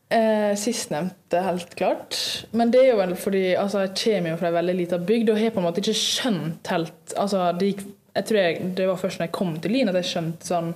Eh, 0.09 0.57
Sistnevnte, 0.57 1.41
helt 1.45 1.75
klart. 1.77 2.17
Men 2.51 2.71
det 2.73 2.81
er 2.81 2.95
jo 2.95 3.15
fordi 3.21 3.55
altså, 3.55 3.85
jeg 3.85 3.97
kommer 4.01 4.31
jo 4.31 4.37
fra 4.41 4.49
ei 4.49 4.57
veldig 4.57 4.75
lita 4.79 4.99
bygd 4.99 5.33
og 5.35 5.41
har 5.41 5.53
på 5.53 5.61
en 5.61 5.67
måte 5.69 5.83
ikke 5.83 6.01
skjønt 6.01 6.71
helt 6.73 7.17
altså, 7.17 7.51
det 7.53 7.73
gikk, 7.73 7.83
Jeg 8.17 8.25
tror 8.25 8.39
jeg, 8.39 8.71
det 8.77 8.87
var 8.89 8.97
først 8.97 9.21
når 9.21 9.27
jeg 9.27 9.33
kom 9.37 9.51
til 9.61 9.71
Lien 9.71 9.89
at 9.89 9.95
jeg 9.95 10.09
skjønte 10.09 10.49
sånn 10.49 10.71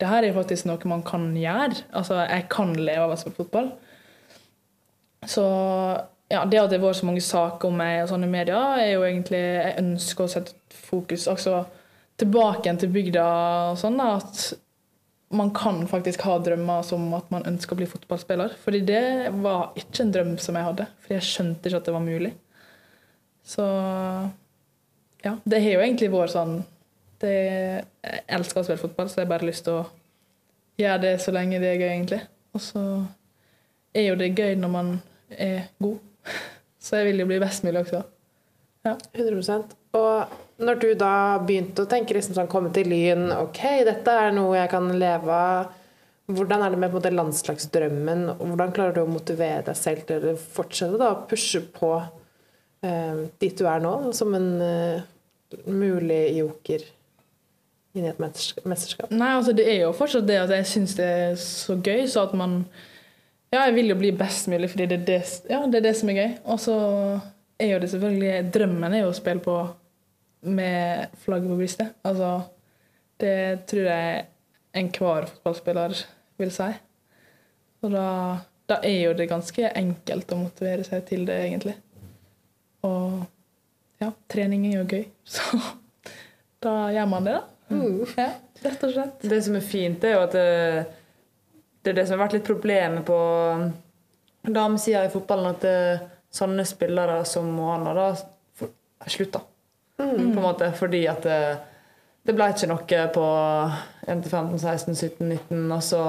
Det 0.00 0.08
her 0.08 0.24
er 0.24 0.32
faktisk 0.34 0.66
noe 0.66 0.88
man 0.88 1.02
kan 1.02 1.26
gjøre. 1.36 1.82
Altså, 1.92 2.22
jeg 2.22 2.46
kan 2.50 2.72
leve 2.74 3.04
av 3.04 3.12
å 3.12 3.18
spille 3.18 3.36
fotball. 3.36 3.68
Så 5.26 5.44
ja, 6.30 6.44
det 6.44 6.60
at 6.60 6.70
det 6.70 6.78
har 6.78 6.84
vært 6.86 7.00
så 7.00 7.08
mange 7.08 7.24
saker 7.24 7.68
om 7.68 7.76
meg 7.80 8.04
og 8.04 8.12
sånn 8.12 8.24
i 8.24 8.30
media, 8.30 8.60
er 8.78 8.92
jo 8.92 9.04
egentlig 9.04 9.40
Jeg 9.42 9.74
ønsker 9.82 10.24
å 10.24 10.32
sette 10.32 10.54
fokus 10.88 11.26
altså, 11.28 11.64
tilbake 12.16 12.64
igjen 12.64 12.80
til 12.80 12.92
bygda 12.94 13.26
og 13.72 13.80
sånn. 13.82 13.98
da, 13.98 14.14
at 14.16 14.67
man 15.28 15.50
kan 15.54 15.82
faktisk 15.88 16.22
ha 16.24 16.38
drømmer 16.40 16.82
som 16.86 17.04
at 17.16 17.28
man 17.32 17.44
ønsker 17.48 17.76
å 17.76 17.80
bli 17.80 17.88
fotballspiller. 17.88 18.54
Fordi 18.62 18.80
det 18.88 19.02
var 19.44 19.74
ikke 19.76 20.06
en 20.06 20.12
drøm 20.14 20.34
som 20.40 20.56
jeg 20.56 20.68
hadde. 20.70 20.86
Fordi 21.04 21.18
jeg 21.18 21.28
skjønte 21.28 21.68
ikke 21.68 21.80
at 21.82 21.88
det 21.88 21.94
var 21.96 22.04
mulig. 22.04 22.32
Så 23.48 23.66
ja, 25.24 25.34
det 25.44 25.60
har 25.64 25.74
jo 25.74 25.84
egentlig 25.84 26.10
vært 26.12 26.34
sånn 26.34 26.58
det, 27.18 27.32
Jeg 28.04 28.24
elsker 28.38 28.60
å 28.60 28.66
spille 28.66 28.80
fotball, 28.80 29.08
så 29.10 29.20
jeg 29.20 29.26
har 29.26 29.32
bare 29.32 29.48
lyst 29.48 29.64
til 29.66 29.80
å 29.80 29.86
gjøre 30.78 31.00
det 31.02 31.14
så 31.24 31.34
lenge 31.34 31.58
det 31.60 31.72
er 31.72 31.80
gøy, 31.80 31.88
egentlig. 31.90 32.20
Og 32.54 32.62
så 32.62 32.84
er 33.96 34.10
jo 34.10 34.18
det 34.20 34.30
gøy 34.36 34.54
når 34.60 34.72
man 34.72 34.92
er 35.34 35.68
god. 35.82 35.98
Så 36.78 37.00
jeg 37.00 37.08
vil 37.08 37.20
jo 37.20 37.26
bli 37.26 37.40
best 37.42 37.64
mulig 37.66 37.80
også. 37.82 38.04
Ja. 38.86 38.94
100 39.12 39.42
Og 39.96 40.38
når 40.58 40.80
du 40.82 40.88
da 40.98 41.38
begynte 41.40 41.84
å 41.84 41.90
tenke 41.90 42.16
liksom 42.16 42.34
sånn, 42.36 42.50
komme 42.50 42.72
til 42.74 42.90
Lyn 42.90 43.28
Ok, 43.36 43.60
dette 43.86 44.14
er 44.24 44.34
noe 44.34 44.56
jeg 44.58 44.70
kan 44.72 44.88
leve 44.98 45.34
av. 45.34 45.76
Hvordan 46.28 46.60
er 46.60 46.74
det 46.74 46.80
med 46.82 46.92
måte, 46.92 47.12
landslagsdrømmen? 47.14 48.26
og 48.34 48.42
Hvordan 48.50 48.72
klarer 48.76 48.96
du 48.98 49.04
å 49.04 49.10
motivere 49.10 49.62
deg 49.70 49.78
selv 49.78 50.04
til 50.08 50.26
å 50.28 50.34
fortsette 50.36 50.98
da, 51.00 51.14
å 51.14 51.22
pushe 51.30 51.62
på 51.72 51.94
eh, 52.84 53.22
dit 53.40 53.56
du 53.56 53.64
er 53.64 53.80
nå, 53.80 53.94
som 54.16 54.34
en 54.36 54.50
eh, 54.60 55.06
mulig 55.64 56.20
joker 56.36 56.84
inn 57.96 58.04
i 58.04 58.10
et 58.10 58.20
mesterskap? 58.20 59.08
Nei, 59.14 59.30
altså 59.38 59.56
det 59.56 59.70
er 59.72 59.80
jo 59.86 59.96
fortsatt 59.96 60.28
det 60.28 60.42
at 60.42 60.52
jeg 60.58 60.68
syns 60.74 60.98
det 60.98 61.08
er 61.08 61.40
så 61.40 61.78
gøy, 61.78 62.04
så 62.10 62.28
at 62.28 62.36
man 62.36 62.60
Ja, 63.48 63.62
jeg 63.62 63.78
vil 63.78 63.94
jo 63.94 63.96
bli 63.96 64.10
best 64.12 64.50
mulig 64.52 64.68
fordi 64.68 64.84
det 64.90 64.96
er 64.98 65.04
det, 65.08 65.20
ja, 65.48 65.62
det, 65.64 65.78
er 65.78 65.84
det 65.86 65.96
som 65.96 66.10
er 66.12 66.18
gøy. 66.18 66.32
Og 66.52 66.58
så 66.60 66.74
er 67.58 67.72
jo 67.72 67.78
det 67.82 67.90
selvfølgelig 67.90 68.52
Drømmen 68.54 68.94
er 68.94 69.04
jo 69.04 69.12
å 69.12 69.16
spille 69.16 69.42
på 69.42 69.56
med 70.48 71.16
flagget 71.24 71.50
på 71.50 71.58
brystet. 71.58 71.96
Altså, 72.06 72.32
det 73.18 73.66
tror 73.70 73.88
jeg 73.90 74.26
enhver 74.78 75.26
fotballspiller 75.32 75.96
vil 76.38 76.52
si. 76.54 76.68
Og 77.82 77.90
da, 77.94 78.06
da, 78.70 78.78
er 78.86 79.00
jo 79.00 79.16
det 79.18 79.28
ganske 79.30 79.72
enkelt 79.80 80.32
å 80.34 80.40
motivere 80.40 80.86
seg 80.86 81.04
til 81.08 81.26
det, 81.26 81.38
egentlig. 81.46 81.74
Og 82.86 83.24
ja, 84.02 84.12
trening 84.30 84.68
er 84.68 84.78
jo 84.78 84.86
gøy, 84.86 85.06
så 85.34 85.58
da 86.62 86.74
gjør 86.94 87.10
man 87.10 87.26
det, 87.26 87.38
da. 87.38 87.44
Mm. 87.68 87.98
Ja, 88.16 88.30
rett 88.64 88.84
og 88.86 88.94
slett. 88.94 89.26
Det 89.28 89.40
som 89.44 89.58
er 89.58 89.66
fint, 89.66 90.04
er 90.06 90.14
jo 90.14 90.22
at 90.24 90.34
det, 90.34 90.46
det 91.82 91.92
er 91.92 91.98
det 92.00 92.06
som 92.08 92.16
har 92.16 92.26
vært 92.26 92.38
litt 92.38 92.48
problemet 92.48 93.04
på 93.06 93.18
damesida 94.48 95.02
i 95.04 95.12
fotballen, 95.12 95.52
at 95.52 95.66
det, 95.66 95.98
sånne 96.34 96.64
spillere 96.68 97.22
som 97.28 97.48
Moana 97.54 97.94
da 97.96 98.08
slutta. 99.06 99.40
Mm. 99.98 100.34
På 100.34 100.40
en 100.40 100.44
måte, 100.44 100.72
fordi 100.72 101.06
at 101.10 101.24
det, 101.26 101.40
det 102.22 102.34
ble 102.36 102.50
ikke 102.52 102.68
noe 102.70 103.00
på 103.14 103.26
1-15, 104.06 104.58
16, 104.58 104.94
17, 104.94 105.28
19. 105.28 105.64
Og 105.74 105.82
så, 105.82 106.04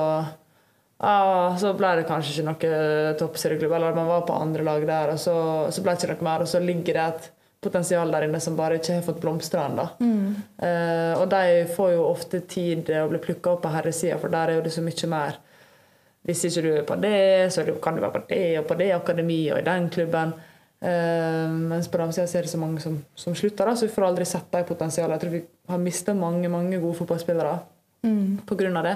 ja, 1.00 1.18
så 1.60 1.74
ble 1.78 1.96
det 2.00 2.08
kanskje 2.10 2.36
ikke 2.36 2.48
noe 2.52 3.18
toppserieklubb, 3.20 3.76
eller 3.80 3.98
man 3.98 4.12
var 4.12 4.28
på 4.28 4.38
andre 4.38 4.66
lag 4.68 4.86
der, 4.88 5.16
og 5.16 5.22
så, 5.22 5.36
så 5.74 5.84
ble 5.86 5.96
det 5.96 6.04
ikke 6.04 6.20
noe 6.20 6.30
mer. 6.30 6.46
Og 6.46 6.52
så 6.52 6.62
ligger 6.64 7.00
det 7.00 7.08
et 7.08 7.30
potensial 7.60 8.12
der 8.14 8.28
inne 8.28 8.40
som 8.40 8.56
bare 8.56 8.78
ikke 8.80 9.00
har 9.00 9.06
fått 9.08 9.22
blomstre 9.24 9.66
ennå. 9.68 9.88
Mm. 10.00 10.36
Eh, 10.64 11.14
og 11.20 11.26
de 11.34 11.66
får 11.76 11.94
jo 11.96 12.08
ofte 12.08 12.44
tid 12.48 12.92
å 12.96 13.10
bli 13.12 13.20
plukka 13.24 13.56
opp 13.56 13.66
på 13.66 13.74
herresida, 13.74 14.20
for 14.22 14.32
der 14.32 14.54
er 14.54 14.60
jo 14.60 14.66
det 14.68 14.76
så 14.76 14.84
mye 14.86 15.12
mer. 15.12 15.40
Hvis 16.28 16.44
ikke 16.50 16.64
du 16.66 16.70
er 16.74 16.86
på 16.88 16.98
det, 17.00 17.50
så 17.54 17.64
kan 17.82 17.96
du 17.96 18.04
være 18.04 18.20
på 18.20 18.24
det 18.30 18.44
og 18.60 18.68
på 18.68 18.78
det 18.80 18.90
akademiet 18.96 19.54
og 19.56 19.62
i 19.62 19.68
den 19.68 19.90
klubben. 19.94 20.34
Uh, 20.80 21.52
mens 21.52 21.90
på 21.92 22.00
damesida 22.00 22.24
er 22.40 22.46
det 22.46 22.52
så 22.54 22.60
mange 22.60 22.80
som, 22.80 22.94
som 23.16 23.36
slutter, 23.36 23.68
da, 23.68 23.76
så 23.76 23.88
vi 23.88 23.94
får 23.94 24.06
aldri 24.08 24.28
sett 24.28 24.48
det 24.54 24.66
potensialet. 24.68 25.16
Jeg 25.16 25.24
tror 25.24 25.34
vi 25.36 25.42
har 25.74 25.82
mista 25.84 26.16
mange 26.16 26.52
mange 26.52 26.80
gode 26.80 26.96
fotballspillere 27.02 27.58
mm. 28.08 28.46
pga. 28.48 28.84
det. 28.88 28.96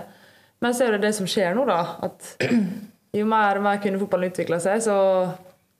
Men 0.63 0.75
så 0.75 0.85
er 0.85 0.95
det 0.95 1.07
det 1.07 1.15
som 1.17 1.27
skjer 1.27 1.55
nå, 1.55 1.65
da. 1.67 1.79
At 2.07 2.35
jo 3.19 3.25
mer 3.27 3.59
og 3.59 3.65
mer 3.67 3.81
kvinnefotballen 3.83 4.31
utvikler 4.31 4.63
seg, 4.63 4.83
så 4.85 4.97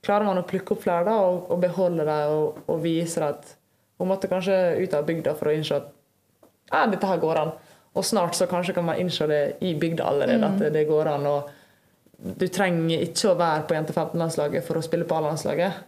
klarer 0.03 0.27
man 0.27 0.41
å 0.41 0.47
plukke 0.47 0.75
opp 0.75 0.83
flere 0.83 1.07
da, 1.07 1.17
og, 1.23 1.51
og 1.53 1.61
beholde 1.63 2.05
dem 2.07 2.33
og, 2.35 2.63
og, 2.67 2.81
vise 2.83 3.23
at 3.23 3.53
hun 4.01 4.09
måtte 4.11 4.27
kanskje 4.31 4.57
ut 4.83 4.95
av 4.97 5.05
bygda 5.07 5.35
for 5.39 5.49
å 5.49 5.55
innse 5.55 5.79
at 5.79 5.91
ja, 6.73 6.83
dette 6.91 7.07
her 7.07 7.21
går 7.21 7.39
an. 7.39 7.53
Og 7.93 8.05
snart 8.05 8.35
så 8.35 8.47
kanskje 8.49 8.73
kan 8.73 8.85
man 8.87 8.97
innse 9.01 9.27
det 9.29 9.41
i 9.61 9.75
bygda 9.79 10.05
allerede, 10.09 10.41
mm. 10.41 10.53
at 10.53 10.73
det, 10.73 10.87
går 10.89 11.11
an. 11.13 11.27
og 11.29 11.49
du 12.23 12.47
trenger 12.47 13.03
ikke 13.03 13.33
å 13.33 13.37
være 13.37 13.67
på 13.67 13.75
jente 13.75 13.93
15-landslaget 13.93 14.65
for 14.65 14.79
å 14.79 14.85
spille 14.85 15.05
på 15.05 15.17
A-landslaget. 15.17 15.83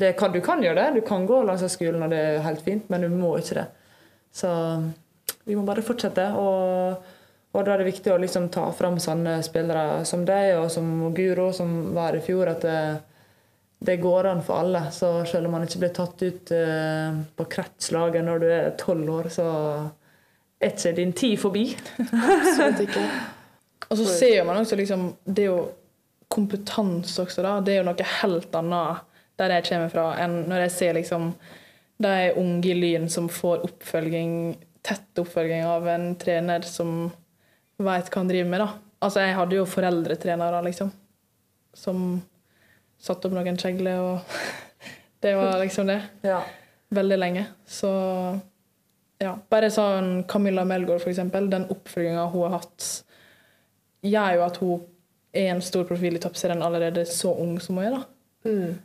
Det 0.00 0.12
kan, 0.16 0.32
du 0.32 0.40
kan 0.40 0.62
gjøre 0.64 0.80
det. 0.80 1.00
Du 1.00 1.06
kan 1.06 1.26
gå 1.28 1.42
langs 1.44 1.64
skolen, 1.72 2.02
og 2.02 2.10
det 2.12 2.18
er 2.18 2.44
helt 2.46 2.64
fint, 2.64 2.88
men 2.88 3.04
du 3.04 3.10
må 3.12 3.34
ikke 3.38 3.60
det. 3.60 3.66
Så 4.32 4.50
vi 5.44 5.56
må 5.58 5.66
bare 5.68 5.84
fortsette. 5.84 6.24
Og, 6.40 7.12
og 7.52 7.66
da 7.66 7.74
er 7.74 7.82
det 7.82 7.90
viktig 7.90 8.14
å 8.14 8.18
liksom 8.22 8.48
ta 8.54 8.64
fram 8.76 8.96
sånne 9.02 9.40
spillere 9.44 10.02
som 10.08 10.24
deg 10.26 10.56
og 10.56 10.70
som 10.72 11.10
Guro, 11.14 11.50
som 11.56 11.92
var 11.96 12.16
i 12.16 12.24
fjor, 12.24 12.54
at 12.54 12.64
det, 12.64 12.80
det 13.90 14.00
går 14.00 14.30
an 14.32 14.42
for 14.46 14.64
alle. 14.64 14.86
Så 14.94 15.12
selv 15.28 15.50
om 15.50 15.58
man 15.58 15.68
ikke 15.68 15.84
blir 15.84 15.94
tatt 16.00 16.24
ut 16.24 16.54
uh, 16.56 17.20
på 17.36 17.48
kretslaget 17.58 18.24
når 18.24 18.40
du 18.42 18.48
er 18.54 18.76
tolv 18.80 19.16
år, 19.20 19.30
så 19.36 19.48
er 20.60 20.74
ikke 20.74 20.96
din 20.96 21.12
tid 21.16 21.36
forbi. 21.40 21.64
Absolutt 21.98 22.82
ikke. 22.84 23.04
og 23.90 23.98
så 23.98 24.06
ser 24.06 24.44
man 24.44 24.60
også 24.60 24.76
liksom 24.78 25.06
Det 25.24 25.46
er 25.46 25.52
jo 25.52 25.62
kompetanse 26.30 27.22
også, 27.24 27.42
da. 27.42 27.56
Det 27.64 27.74
er 27.74 27.80
jo 27.80 27.88
noe 27.88 28.10
helt 28.20 28.54
annet 28.54 29.06
der 29.40 29.54
jeg 29.56 29.66
kommer 29.70 29.88
fra, 29.88 30.04
enn 30.20 30.42
når 30.50 30.66
jeg 30.66 30.72
ser 30.74 30.96
liksom 30.98 31.30
de 32.00 32.32
unge 32.38 32.68
i 32.68 32.74
Lyn 32.76 33.08
som 33.12 33.28
får 33.32 33.64
oppfølging, 33.66 34.34
tett 34.84 35.20
oppfølging 35.20 35.64
av 35.64 35.88
en 35.88 36.12
trener 36.20 36.64
som 36.68 37.08
veit 37.80 38.10
hva 38.12 38.20
han 38.20 38.30
driver 38.30 38.50
med. 38.52 38.62
da. 38.62 38.68
Altså, 39.00 39.24
Jeg 39.24 39.36
hadde 39.36 39.56
jo 39.56 39.66
foreldretrenere, 39.68 40.60
liksom, 40.68 40.92
som 41.74 42.20
satte 43.00 43.28
opp 43.28 43.36
noen 43.36 43.58
kjegler, 43.60 44.00
og 44.04 44.36
det 45.24 45.34
var 45.40 45.58
liksom 45.64 45.88
det. 45.88 46.00
Ja. 46.26 46.42
Veldig 46.92 47.18
lenge. 47.18 47.46
Så 47.68 47.90
ja. 49.20 49.36
Bare 49.52 49.70
sånn 49.72 50.24
Camilla 50.28 50.64
Melgaard, 50.68 51.02
for 51.04 51.12
eksempel. 51.12 51.50
Den 51.52 51.68
oppfølginga 51.72 52.26
hun 52.32 52.46
har 52.48 52.58
hatt, 52.58 52.86
gjør 54.06 54.38
jo 54.38 54.44
at 54.46 54.60
hun 54.62 54.86
er 55.36 55.50
en 55.52 55.64
stor 55.64 55.84
profil 55.86 56.16
i 56.16 56.22
toppserien 56.22 56.62
allerede 56.64 57.04
så 57.06 57.34
ung 57.38 57.58
som 57.62 57.78
hun 57.78 57.86
er. 57.86 57.98
da. 57.98 58.50
Mm. 58.50 58.78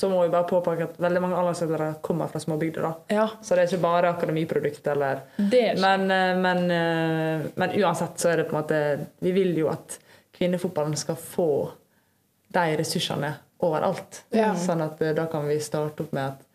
Så 0.00 0.08
må 0.08 0.22
vi 0.22 0.30
bare 0.32 0.48
påpeke 0.48 0.86
at 0.86 1.00
veldig 1.02 1.20
mange 1.20 1.36
aldersledere 1.36 1.90
kommer 2.00 2.30
fra 2.30 2.40
små 2.40 2.56
bygder. 2.56 2.82
da. 2.82 2.92
Ja. 3.14 3.26
Så 3.42 3.54
det 3.54 3.62
er 3.62 3.68
ikke 3.68 3.82
bare 3.82 4.12
akademiprodukt. 4.14 4.86
Eller, 4.86 5.20
men, 5.36 6.10
eh, 6.10 6.36
men, 6.38 6.62
eh, 6.70 7.46
men, 7.54 7.74
uansett 7.82 8.16
så 8.18 8.30
er 8.30 8.36
det 8.36 8.44
på 8.44 8.56
en 8.56 8.62
måte 8.62 9.06
Vi 9.20 9.32
vil 9.32 9.58
jo 9.58 9.68
at 9.68 9.98
kvinnefotballen 10.38 10.96
skal 10.96 11.16
få 11.16 11.70
de 12.48 12.76
ressursene 12.80 13.34
overalt. 13.60 14.22
Ja. 14.30 14.54
Sånn 14.56 14.80
at 14.80 15.02
eh, 15.02 15.12
da 15.12 15.26
kan 15.26 15.44
vi 15.48 15.60
starte 15.60 16.06
opp 16.06 16.12
med 16.16 16.32
at 16.32 16.46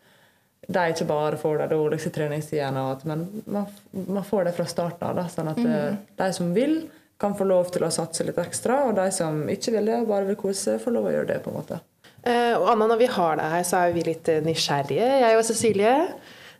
de 0.66 0.84
ikke 0.90 1.06
bare 1.06 1.38
får 1.38 1.60
de 1.62 1.66
dårligste 1.70 2.10
treningstidene, 2.14 2.84
men 3.06 3.26
man, 3.44 3.66
man, 3.92 4.24
får 4.26 4.48
det 4.48 4.54
fra 4.56 4.66
starten 4.66 5.06
av. 5.08 5.20
Sånn 5.30 5.50
at 5.52 5.60
mm. 5.62 5.98
de 6.18 6.30
som 6.34 6.54
vil, 6.56 6.80
kan 7.22 7.36
få 7.38 7.46
lov 7.48 7.70
til 7.72 7.86
å 7.86 7.92
satse 7.94 8.26
litt 8.26 8.38
ekstra, 8.42 8.82
og 8.88 8.96
de 8.98 9.06
som 9.14 9.44
ikke 9.52 9.76
vil 9.76 9.92
det, 9.92 10.00
bare 10.08 10.26
vil 10.28 10.40
kose, 10.40 10.76
får 10.82 10.96
lov 10.96 11.06
å 11.08 11.14
gjøre 11.14 11.30
det. 11.30 11.38
på 11.44 11.52
en 11.52 11.60
måte. 11.60 11.78
Eh, 12.26 12.54
og 12.58 12.66
Anna, 12.72 12.90
når 12.90 13.00
vi 13.04 13.12
har 13.14 13.38
deg 13.38 13.54
her, 13.54 13.64
så 13.68 13.84
er 13.84 13.94
vi 13.94 14.04
litt 14.08 14.28
eh, 14.32 14.42
nysgjerrige, 14.44 15.06
jeg 15.22 15.38
og 15.38 15.46
Cecilie, 15.46 15.94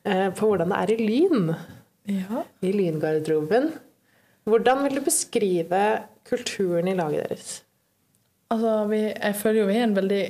eh, 0.06 0.28
på 0.38 0.52
hvordan 0.52 0.70
det 0.72 0.78
er 0.84 0.94
i 0.94 0.98
Lyn. 1.02 1.52
Ja. 2.06 2.46
I 2.62 2.72
Lyngarderoben. 2.72 3.72
Hvordan 4.46 4.84
vil 4.86 5.00
du 5.00 5.02
beskrive 5.08 5.82
kulturen 6.28 6.86
i 6.86 6.94
laget 6.94 7.26
deres? 7.26 7.52
Altså, 8.54 8.78
vi, 8.92 9.02
jeg 9.10 9.38
føler 9.40 9.60
jo 9.60 9.68
vi 9.68 9.78
har 9.80 9.88
en 9.88 9.96
veldig 9.98 10.24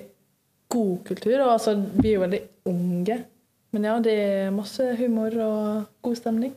god 0.73 0.95
kultur, 1.11 1.37
og 1.43 1.51
altså, 1.59 1.77
vi 1.77 2.09
er 2.09 2.15
jo 2.15 2.25
veldig 2.25 2.43
unge. 2.73 3.19
Men 3.77 3.85
ja, 3.85 3.95
det 4.01 4.13
er 4.17 4.55
masse 4.57 4.85
humor 4.97 5.35
og 5.45 5.85
god 6.07 6.17
stemning. 6.17 6.55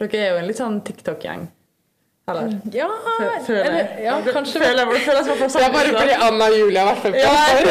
Dere 0.00 0.18
er 0.20 0.28
jo 0.34 0.40
en 0.42 0.46
litt 0.50 0.58
sånn 0.60 0.76
TikTok-gjeng. 0.84 1.46
Eller? 2.30 2.52
Ja, 2.76 2.86
Fø- 2.86 3.30
Føler 3.46 3.64
eller, 3.64 3.78
jeg. 3.80 4.04
ja 4.04 4.12
kanskje 4.36 4.60
Føler 4.60 4.86
føler, 4.92 5.00
føler 5.02 5.40
jeg 5.40 5.50
Det 5.50 5.62
er 5.64 5.72
bare 5.74 5.94
fordi 5.96 6.14
Anna 6.28 6.44
og 6.46 6.54
Julie 6.60 6.78
har 6.84 6.86
vært 6.92 7.04
med 7.10 7.18
Ja, 7.18 7.30
på 7.32 7.32
ja, 7.32 7.62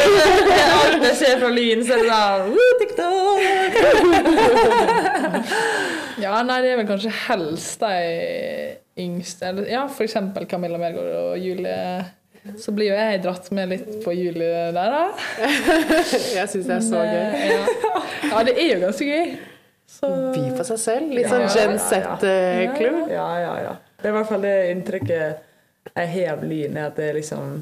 det. 0.49 0.57
Alt 0.79 1.05
jeg 1.05 1.15
ser 1.21 1.35
fra 1.43 1.51
Lyn, 1.53 1.81
så 1.85 1.91
er 1.93 1.99
det 2.01 2.09
sånn 2.09 2.49
TikTok! 2.81 3.39
Ja, 6.19 6.33
nei, 6.43 6.57
det 6.65 6.69
er 6.73 6.79
vel 6.81 6.89
kanskje 6.89 7.13
helst 7.29 7.79
de 7.85 7.93
yngste. 8.99 9.43
Eller, 9.53 9.69
ja, 9.71 9.85
for 9.87 10.03
eksempel 10.09 10.43
Camilla 10.51 10.81
Melgaard 10.81 11.13
og 11.21 11.37
Julie. 11.39 11.77
Så 12.57 12.73
blir 12.75 12.89
jo 12.91 12.97
jeg 12.97 13.21
dratt 13.23 13.51
med 13.55 13.69
litt 13.73 13.89
på 14.03 14.13
juli 14.15 14.47
der, 14.47 14.73
da. 14.73 15.03
Jeg 16.37 16.47
syns 16.51 16.65
det 16.65 16.75
er 16.75 16.85
så 16.85 17.03
gøy. 17.03 17.45
Ja. 17.51 17.61
ja, 18.31 18.43
det 18.47 18.55
er 18.57 18.71
jo 18.73 18.79
ganske 18.85 19.09
gøy. 19.09 19.35
Så 19.89 20.09
By 20.35 20.43
på 20.57 20.65
seg 20.67 20.79
selv. 20.81 21.13
Litt 21.13 21.25
Ja, 21.25 21.31
sånn 21.33 21.45
ja, 21.45 21.51
Gen 21.55 21.75
ja, 21.75 21.79
ja. 21.79 22.15
Z-klubb. 22.19 22.99
Ja, 23.11 23.27
ja, 23.41 23.53
ja. 23.65 23.75
Det 23.99 24.07
er 24.07 24.13
i 24.13 24.17
hvert 24.17 24.29
fall 24.29 24.45
det 24.45 24.55
inntrykket 24.71 25.45
jeg 25.89 26.11
har 26.13 26.35
av 26.37 26.43
Lyn, 26.45 26.77
at 26.79 26.95
det 26.99 27.07
er 27.09 27.15
liksom 27.17 27.55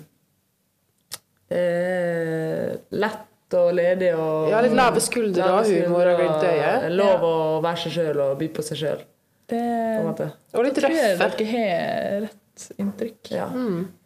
eh, 1.50 2.76
lett 3.00 3.58
og 3.58 3.70
ledig 3.78 4.12
og 4.18 4.50
Ja, 4.52 4.60
litt 4.66 4.76
lave 4.76 5.02
skuldre 5.04 5.48
og 5.62 5.70
humor 5.72 6.10
og 6.12 6.20
glimt 6.20 6.44
i 6.44 6.50
øyet. 6.58 6.88
Lov 7.00 7.24
å 7.24 7.36
være 7.64 7.86
seg 7.86 7.96
sjøl 7.96 8.24
og 8.26 8.34
by 8.42 8.50
på 8.58 8.66
seg 8.68 8.82
sjøl, 8.82 9.06
det 9.48 9.62
på 9.64 10.10
litt. 10.10 10.26
Og 10.54 10.66
litt 10.68 10.76
tror 10.78 10.98
jeg 10.98 11.14
røffe. 11.16 11.30
dere 11.40 11.52
har 11.54 12.26
rett 12.28 12.68
inntrykk. 12.84 13.32
Ja. 13.38 13.48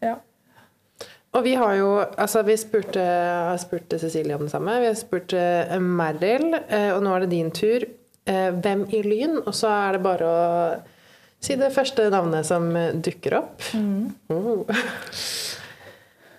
Ja. 0.05 0.15
Og 1.31 1.45
vi 1.45 1.53
har 1.55 1.75
jo 1.79 1.89
Altså, 2.01 2.43
vi 2.43 2.57
spurte, 2.59 3.01
har 3.01 3.59
spurt 3.61 3.93
Cecilie 3.99 4.35
om 4.35 4.45
det 4.45 4.53
samme. 4.53 4.79
Vi 4.83 4.89
har 4.89 4.97
spurt 4.99 5.33
eh, 5.37 5.77
Merrill, 5.79 6.55
eh, 6.67 6.89
og 6.95 7.03
nå 7.05 7.13
er 7.15 7.25
det 7.25 7.31
din 7.33 7.51
tur. 7.55 7.85
Eh, 8.27 8.49
hvem 8.63 8.85
i 8.91 9.03
Lyn? 9.05 9.37
Og 9.45 9.53
så 9.55 9.71
er 9.71 9.95
det 9.97 10.03
bare 10.05 10.27
å 10.27 10.41
si 11.41 11.55
det 11.57 11.71
første 11.73 12.09
navnet 12.13 12.45
som 12.45 12.67
dukker 13.01 13.37
opp. 13.39 13.63
Oh. 14.29 14.67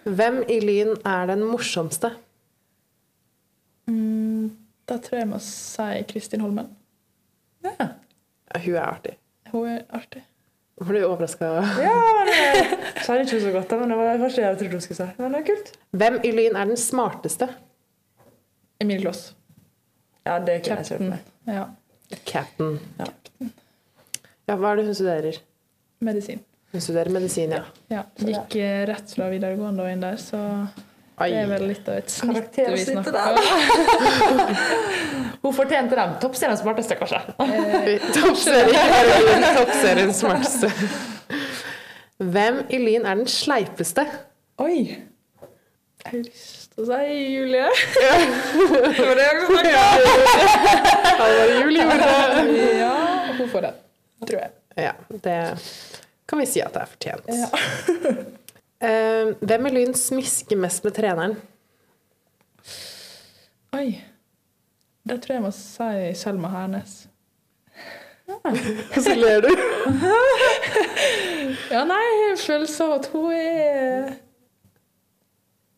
Hvem 0.05 0.43
i 0.51 0.61
Lyn 0.63 0.95
er 1.07 1.33
den 1.33 1.43
morsomste? 1.47 2.13
Mm, 3.91 4.53
da 4.87 4.99
tror 5.03 5.19
jeg 5.19 5.25
jeg 5.25 5.33
må 5.33 5.41
si 5.43 5.89
Kristin 6.11 6.45
Holmen. 6.45 6.71
Ja. 7.65 7.75
Ja, 8.53 8.61
Hun 8.61 8.77
er 8.77 8.85
artig. 8.85 9.17
Hun 9.53 9.69
er 9.71 9.83
artig. 9.95 10.23
Ble 10.81 11.03
du 11.03 11.07
overraska? 11.07 11.49
ja, 11.85 11.93
kjenner 11.93 12.31
jeg 12.33 13.05
sa 13.05 13.17
ikke 13.21 13.41
så 13.43 13.51
godt, 13.55 13.75
men 13.81 13.93
det 13.93 13.99
var 13.99 14.09
det 14.13 14.23
første 14.23 14.43
jeg 14.43 14.59
trodde 14.59 14.79
hun 14.79 14.85
skulle 14.85 14.99
si. 15.03 15.09
Men 15.19 15.35
det 15.37 15.41
er 15.43 15.47
kult. 15.51 15.73
Hvem 16.01 16.17
i 16.25 16.31
Lyn 16.33 16.57
er 16.57 16.71
den 16.71 16.81
smarteste? 16.81 17.49
Emil 18.83 19.03
Kloss. 19.05 19.35
Ja, 20.27 20.39
det 20.39 20.63
kunne 20.65 20.81
jeg 20.81 20.89
kjørt 20.93 21.05
med. 21.11 21.19
Ja. 21.51 21.65
Captain. 22.27 22.79
Ja. 22.99 23.11
Ja, 24.49 24.57
hva 24.57 24.73
er 24.73 24.81
det 24.81 24.89
hun 24.89 24.97
studerer? 24.97 25.39
Medisin. 26.03 26.43
Hun 26.73 26.81
studerer 26.81 27.13
medisin, 27.13 27.53
ja. 27.53 27.63
Ja. 27.93 28.03
Gikk 28.17 28.57
eh, 28.59 28.83
rett 28.89 29.13
fra 29.13 29.29
videregående 29.31 29.85
og 29.85 29.93
inn 29.93 30.03
der, 30.03 30.17
så 30.21 30.41
Oi. 31.21 31.29
det 31.29 31.43
er 31.43 31.51
vel 31.51 31.67
litt 31.69 31.89
av 31.93 32.01
et 32.01 32.11
snitt 32.11 32.57
vi 32.57 32.85
snakker 32.87 33.19
om. 33.21 33.37
Hun 35.43 35.55
fortjente 35.57 35.97
den. 35.99 36.13
toppserien 36.23 36.59
smarteste, 36.59 36.95
kanskje. 37.01 37.19
Ikke 37.97 38.13
toppserien 39.59 40.13
smarteste. 40.21 40.71
Hvem 42.23 42.61
i 42.71 42.79
Lyn 42.79 43.07
er 43.09 43.19
den 43.19 43.27
sleipeste? 43.31 44.05
Oi! 44.63 44.77
Jeg 46.03 46.11
har 46.11 46.19
lyst 46.19 46.73
til 46.75 46.83
å 46.83 46.87
si 46.89 47.17
Julie. 47.35 47.67
Det 48.93 49.07
var 49.07 49.19
det 49.19 49.25
jeg 49.27 49.35
snakka 49.49 49.83
om. 49.83 49.99
Halvor 51.23 51.53
Julie 51.59 51.83
gjorde 51.87 52.07
det. 52.07 52.69
Ja, 52.79 52.93
hun 53.39 53.51
får 53.53 53.67
den, 53.67 53.77
tror 54.27 54.39
jeg. 54.41 54.55
Ja, 54.83 54.93
det 55.27 55.37
kan 56.31 56.41
vi 56.41 56.47
si 56.49 56.63
at 56.65 56.73
det 56.75 56.81
er 56.87 56.91
fortjent. 56.95 57.27
Ja. 57.29 57.49
Eh, 58.83 59.35
hvem 59.43 59.69
i 59.69 59.73
Lyn 59.77 59.93
smisker 59.99 60.59
mest 60.59 60.83
med 60.87 60.95
treneren? 60.97 61.35
Oi. 63.77 63.89
Da 65.09 65.17
tror 65.19 65.35
jeg 65.35 65.41
jeg 65.41 65.45
må 65.47 65.51
si 65.57 66.13
Selma 66.21 66.49
Hernes. 66.53 66.93
Hvorfor 68.93 69.15
ler 69.19 69.41
du. 69.45 69.51
Ja, 71.73 71.83
nei, 71.89 72.03
jeg 72.29 72.37
føler 72.39 72.69
så 72.69 72.87
at 72.95 73.07
hun 73.13 73.33
er 73.33 74.13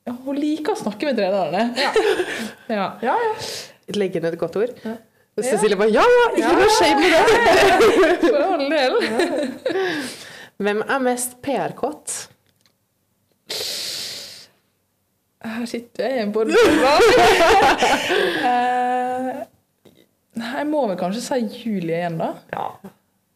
ja, 0.05 0.13
Hun 0.27 0.37
liker 0.39 0.75
å 0.75 0.79
snakke 0.79 1.09
med 1.09 1.19
trenerne. 1.19 1.65
Ja. 1.79 1.93
Ja, 2.77 2.87
ja. 3.05 3.15
Legge 3.95 4.21
ned 4.25 4.37
et 4.37 4.41
godt 4.41 4.57
ord. 4.61 4.73
Ja. 4.85 4.95
Og 5.35 5.43
Cecilie 5.45 5.77
bare 5.77 5.91
ja, 5.93 6.05
ja, 6.05 6.27
ikke 6.39 6.53
noe 6.57 6.69
shame 6.77 7.05
i 7.05 7.11
det. 7.11 7.23
For 8.23 8.39
all 8.45 8.69
del. 8.71 8.93
Hvem 10.63 10.85
er 10.85 11.03
mest 11.03 11.35
PR-kåt? 11.45 12.15
Her 15.55 15.67
sitter 15.71 16.05
jeg 16.09 16.19
i 16.19 16.23
en 16.25 16.33
borg. 16.35 16.51
Eh, 18.45 19.43
Nei, 20.35 20.51
jeg 20.59 20.67
må 20.67 20.81
vel 20.91 20.97
kanskje 20.99 21.21
si 21.23 21.37
Julie 21.63 22.01
igjen, 22.01 22.17
da. 22.19 22.33
ja. 22.53 22.67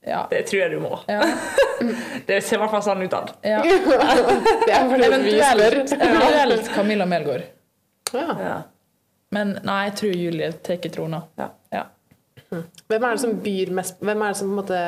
Ja. 0.09 0.23
Det 0.31 0.39
tror 0.49 0.61
jeg 0.63 0.71
du 0.73 0.79
må. 0.81 0.97
ja. 1.11 1.21
Det 2.29 2.39
ser 2.43 2.57
i 2.57 2.61
hvert 2.63 2.73
fall 2.73 2.83
sånn 2.87 3.03
ut. 3.05 3.13
av. 3.15 3.29
ja. 3.45 3.59
Eventuelt, 4.79 5.93
eventuelt 5.93 6.71
Camilla 6.75 7.07
Melgaard. 7.07 7.45
Ja. 8.15 8.25
Ja. 8.41 8.57
Men 9.37 9.53
nei, 9.67 9.79
jeg 9.91 9.95
tror 10.01 10.15
Julie 10.17 10.49
tar 10.65 10.81
trona. 10.95 11.21
Ja. 11.39 11.51
Ja. 11.75 11.85
Hvem 12.89 13.05
er 13.05 13.11
det 13.19 13.21
som 13.21 13.35
byr 13.45 13.71
mest 13.77 13.99
Hvem 14.01 14.23
er 14.25 14.33
det 14.33 14.39
som 14.41 14.49
på 14.49 14.55
en 14.55 14.61
måte 14.63 14.79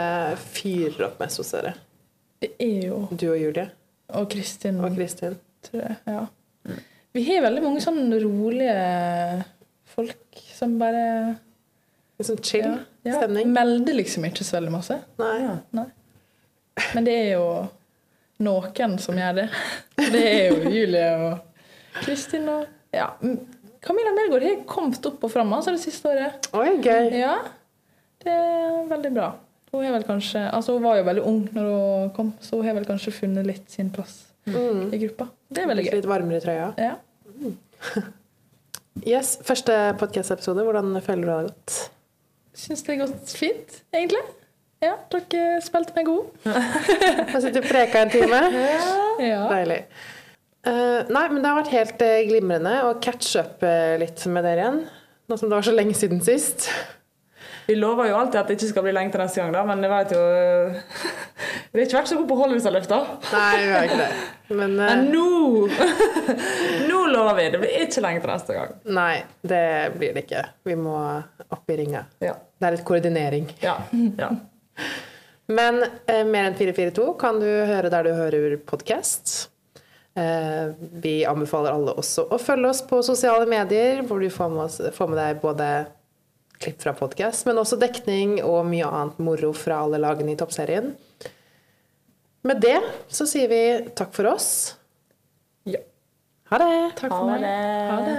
fyrer 0.54 1.02
opp 1.10 1.18
mest 1.20 1.42
hos 1.42 1.50
dere? 1.52 1.74
Det 2.40 2.54
er 2.64 2.86
jo 2.88 3.02
Du 3.12 3.26
og 3.34 3.36
Julie 3.36 3.66
Og 4.16 4.30
Kristin, 4.32 4.78
og 4.80 4.94
Kristin. 4.96 5.34
tror 5.66 5.82
jeg. 5.84 5.98
Ja. 6.08 6.22
Vi 7.16 7.24
har 7.26 7.42
veldig 7.42 7.62
mange 7.64 7.82
sånn 7.82 8.04
rolige 8.22 8.74
folk 9.90 10.42
som 10.54 10.76
bare 10.80 11.04
En 12.20 12.26
sånn 12.28 12.40
chill 12.44 12.68
ja, 13.06 13.16
stemning. 13.16 13.48
melder 13.54 13.96
liksom 13.96 14.26
ikke 14.28 14.44
så 14.44 14.58
veldig 14.58 14.72
masse. 14.74 14.98
Nei. 15.18 15.54
Nei. 15.72 15.86
Men 16.94 17.06
det 17.06 17.14
er 17.16 17.30
jo 17.32 17.46
noen 18.44 18.98
som 19.00 19.16
gjør 19.16 19.38
det. 19.40 19.46
Det 20.12 20.20
er 20.20 20.44
jo 20.50 20.70
Julie 20.70 21.08
og 21.16 22.02
Kristin 22.04 22.48
og 22.52 22.68
Ja. 22.94 23.14
Camilla 23.80 24.12
Melgaard 24.12 24.44
har 24.44 24.62
kommet 24.68 25.06
opp 25.08 25.22
og 25.24 25.32
fram 25.32 25.52
altså, 25.56 25.72
det 25.72 25.80
siste 25.80 26.10
året. 26.12 26.50
Oi, 26.52 26.74
gøy. 26.84 27.14
Ja, 27.16 27.38
det 28.20 28.34
er 28.34 28.82
veldig 28.90 29.12
bra. 29.16 29.30
Hun, 29.72 30.02
kanskje, 30.04 30.42
altså 30.52 30.74
hun 30.76 30.84
var 30.84 30.98
jo 30.98 31.06
veldig 31.06 31.22
ung 31.24 31.44
når 31.54 31.70
hun 31.70 32.10
kom, 32.16 32.34
så 32.44 32.58
hun 32.58 32.66
har 32.68 32.76
vel 32.76 32.88
kanskje 32.88 33.14
funnet 33.14 33.46
litt 33.48 33.70
sin 33.72 33.88
plass 33.94 34.26
Mm. 34.48 34.88
i 34.94 34.98
gruppa. 35.04 35.28
Det 35.50 35.62
er 35.62 35.68
veldig 35.70 35.84
gøy. 35.86 35.94
Litt 35.98 36.08
varmere 36.10 36.40
i 36.40 36.44
trøya. 36.46 36.72
Ja. 36.80 36.96
Yes, 39.06 39.38
Første 39.46 39.72
podkast-episode. 40.00 40.64
Hvordan 40.66 40.96
føler 41.00 41.22
du 41.22 41.28
det 41.28 41.34
har 41.36 41.46
gått? 41.46 41.76
Syns 42.58 42.82
det 42.84 42.96
har 42.96 43.06
gått 43.06 43.32
fint, 43.38 43.76
egentlig. 43.94 44.20
Ja, 44.82 44.94
dere 45.12 45.60
spilte 45.64 45.94
meg 45.96 46.08
god. 46.08 46.30
Har 46.44 47.40
sittet 47.44 47.62
og 47.62 47.68
preka 47.70 48.04
en 48.04 48.12
time. 48.12 48.40
Ja. 49.20 49.42
Deilig. 49.50 49.82
Uh, 50.64 51.04
nei, 51.12 51.26
men 51.28 51.42
det 51.42 51.48
har 51.50 51.58
vært 51.58 51.74
helt 51.74 52.02
uh, 52.04 52.14
glimrende 52.24 52.70
å 52.88 52.94
catche 53.04 53.42
up 53.44 53.64
uh, 53.64 53.98
litt 54.00 54.22
med 54.32 54.46
dere 54.48 54.62
igjen. 54.62 54.78
Nå 55.28 55.36
som 55.36 55.50
det 55.50 55.58
var 55.58 55.66
så 55.66 55.74
lenge 55.74 55.96
siden 55.96 56.22
sist. 56.24 56.70
Vi 57.70 57.76
lover 57.78 58.08
jo 58.10 58.16
alltid 58.18 58.40
at 58.40 58.48
det 58.50 58.56
ikke 58.56 58.68
skal 58.72 58.82
bli 58.82 58.92
lenge 58.96 59.12
til 59.14 59.20
neste 59.22 59.38
gang, 59.38 59.52
da, 59.54 59.60
men 59.62 59.84
jeg 59.86 59.90
vet 59.92 60.12
jo 60.16 60.22
Vi 61.70 61.78
har 61.78 61.84
ikke 61.84 61.98
vært 62.00 62.08
så 62.10 62.16
gode 62.18 62.30
på 62.32 62.70
løftene. 62.74 63.18
Nei, 63.30 63.50
vi 63.62 63.68
har 63.70 63.84
ikke 63.86 63.98
det. 64.00 64.08
Men 64.58 64.72
uh... 64.74 64.88
Men 64.88 65.04
nå 65.12 65.68
Nå 66.90 67.04
lover 67.12 67.36
vi! 67.38 67.44
Det 67.52 67.60
blir 67.62 67.84
ikke 67.84 68.02
lenge 68.02 68.24
til 68.24 68.32
neste 68.32 68.56
gang. 68.56 68.72
nei, 68.98 69.12
det 69.52 69.60
blir 69.94 70.16
det 70.16 70.24
ikke. 70.26 70.42
Vi 70.66 70.74
må 70.80 70.96
opp 71.46 71.70
i 71.70 71.76
ringa. 71.78 72.02
Ja. 72.18 72.34
Det 72.58 72.66
er 72.66 72.74
litt 72.74 72.84
koordinering. 72.90 73.46
Ja. 73.62 73.76
ja. 74.18 74.32
Men 75.54 75.80
eh, 75.84 76.26
Mer 76.26 76.50
enn 76.50 76.58
442 76.58 77.06
kan 77.22 77.38
du 77.38 77.46
høre 77.46 77.94
der 77.94 78.10
du 78.10 78.10
hører 78.18 78.58
podkast. 78.66 79.36
Eh, 80.18 80.74
vi 81.06 81.20
anbefaler 81.22 81.70
alle 81.70 81.94
også 82.02 82.26
å 82.34 82.42
følge 82.42 82.74
oss 82.74 82.82
på 82.90 82.98
sosiale 83.06 83.46
medier, 83.46 84.02
hvor 84.10 84.18
du 84.18 84.26
får 84.26 84.54
med, 84.56 84.66
oss, 84.66 84.82
får 84.98 85.14
med 85.14 85.22
deg 85.22 85.42
både 85.46 85.70
klipp 86.60 86.82
fra 86.82 86.92
podkast, 86.96 87.46
men 87.48 87.58
også 87.60 87.78
dekning 87.80 88.38
og 88.44 88.66
mye 88.68 88.88
annet 88.88 89.20
moro 89.24 89.52
fra 89.56 89.78
alle 89.86 90.00
lagene 90.02 90.34
i 90.34 90.38
toppserien. 90.40 90.92
Med 92.46 92.60
det 92.64 92.78
så 93.12 93.26
sier 93.28 93.48
vi 93.52 93.60
takk 93.96 94.12
for 94.16 94.28
oss. 94.32 94.50
Ja. 95.68 95.80
Ha 96.52 96.60
det! 96.60 96.70
Takk 97.00 97.12
Ha 97.12 97.18
for 97.18 97.30
meg. 97.30 97.44
det. 97.44 97.56
Ha 97.90 97.98
det. 98.06 98.16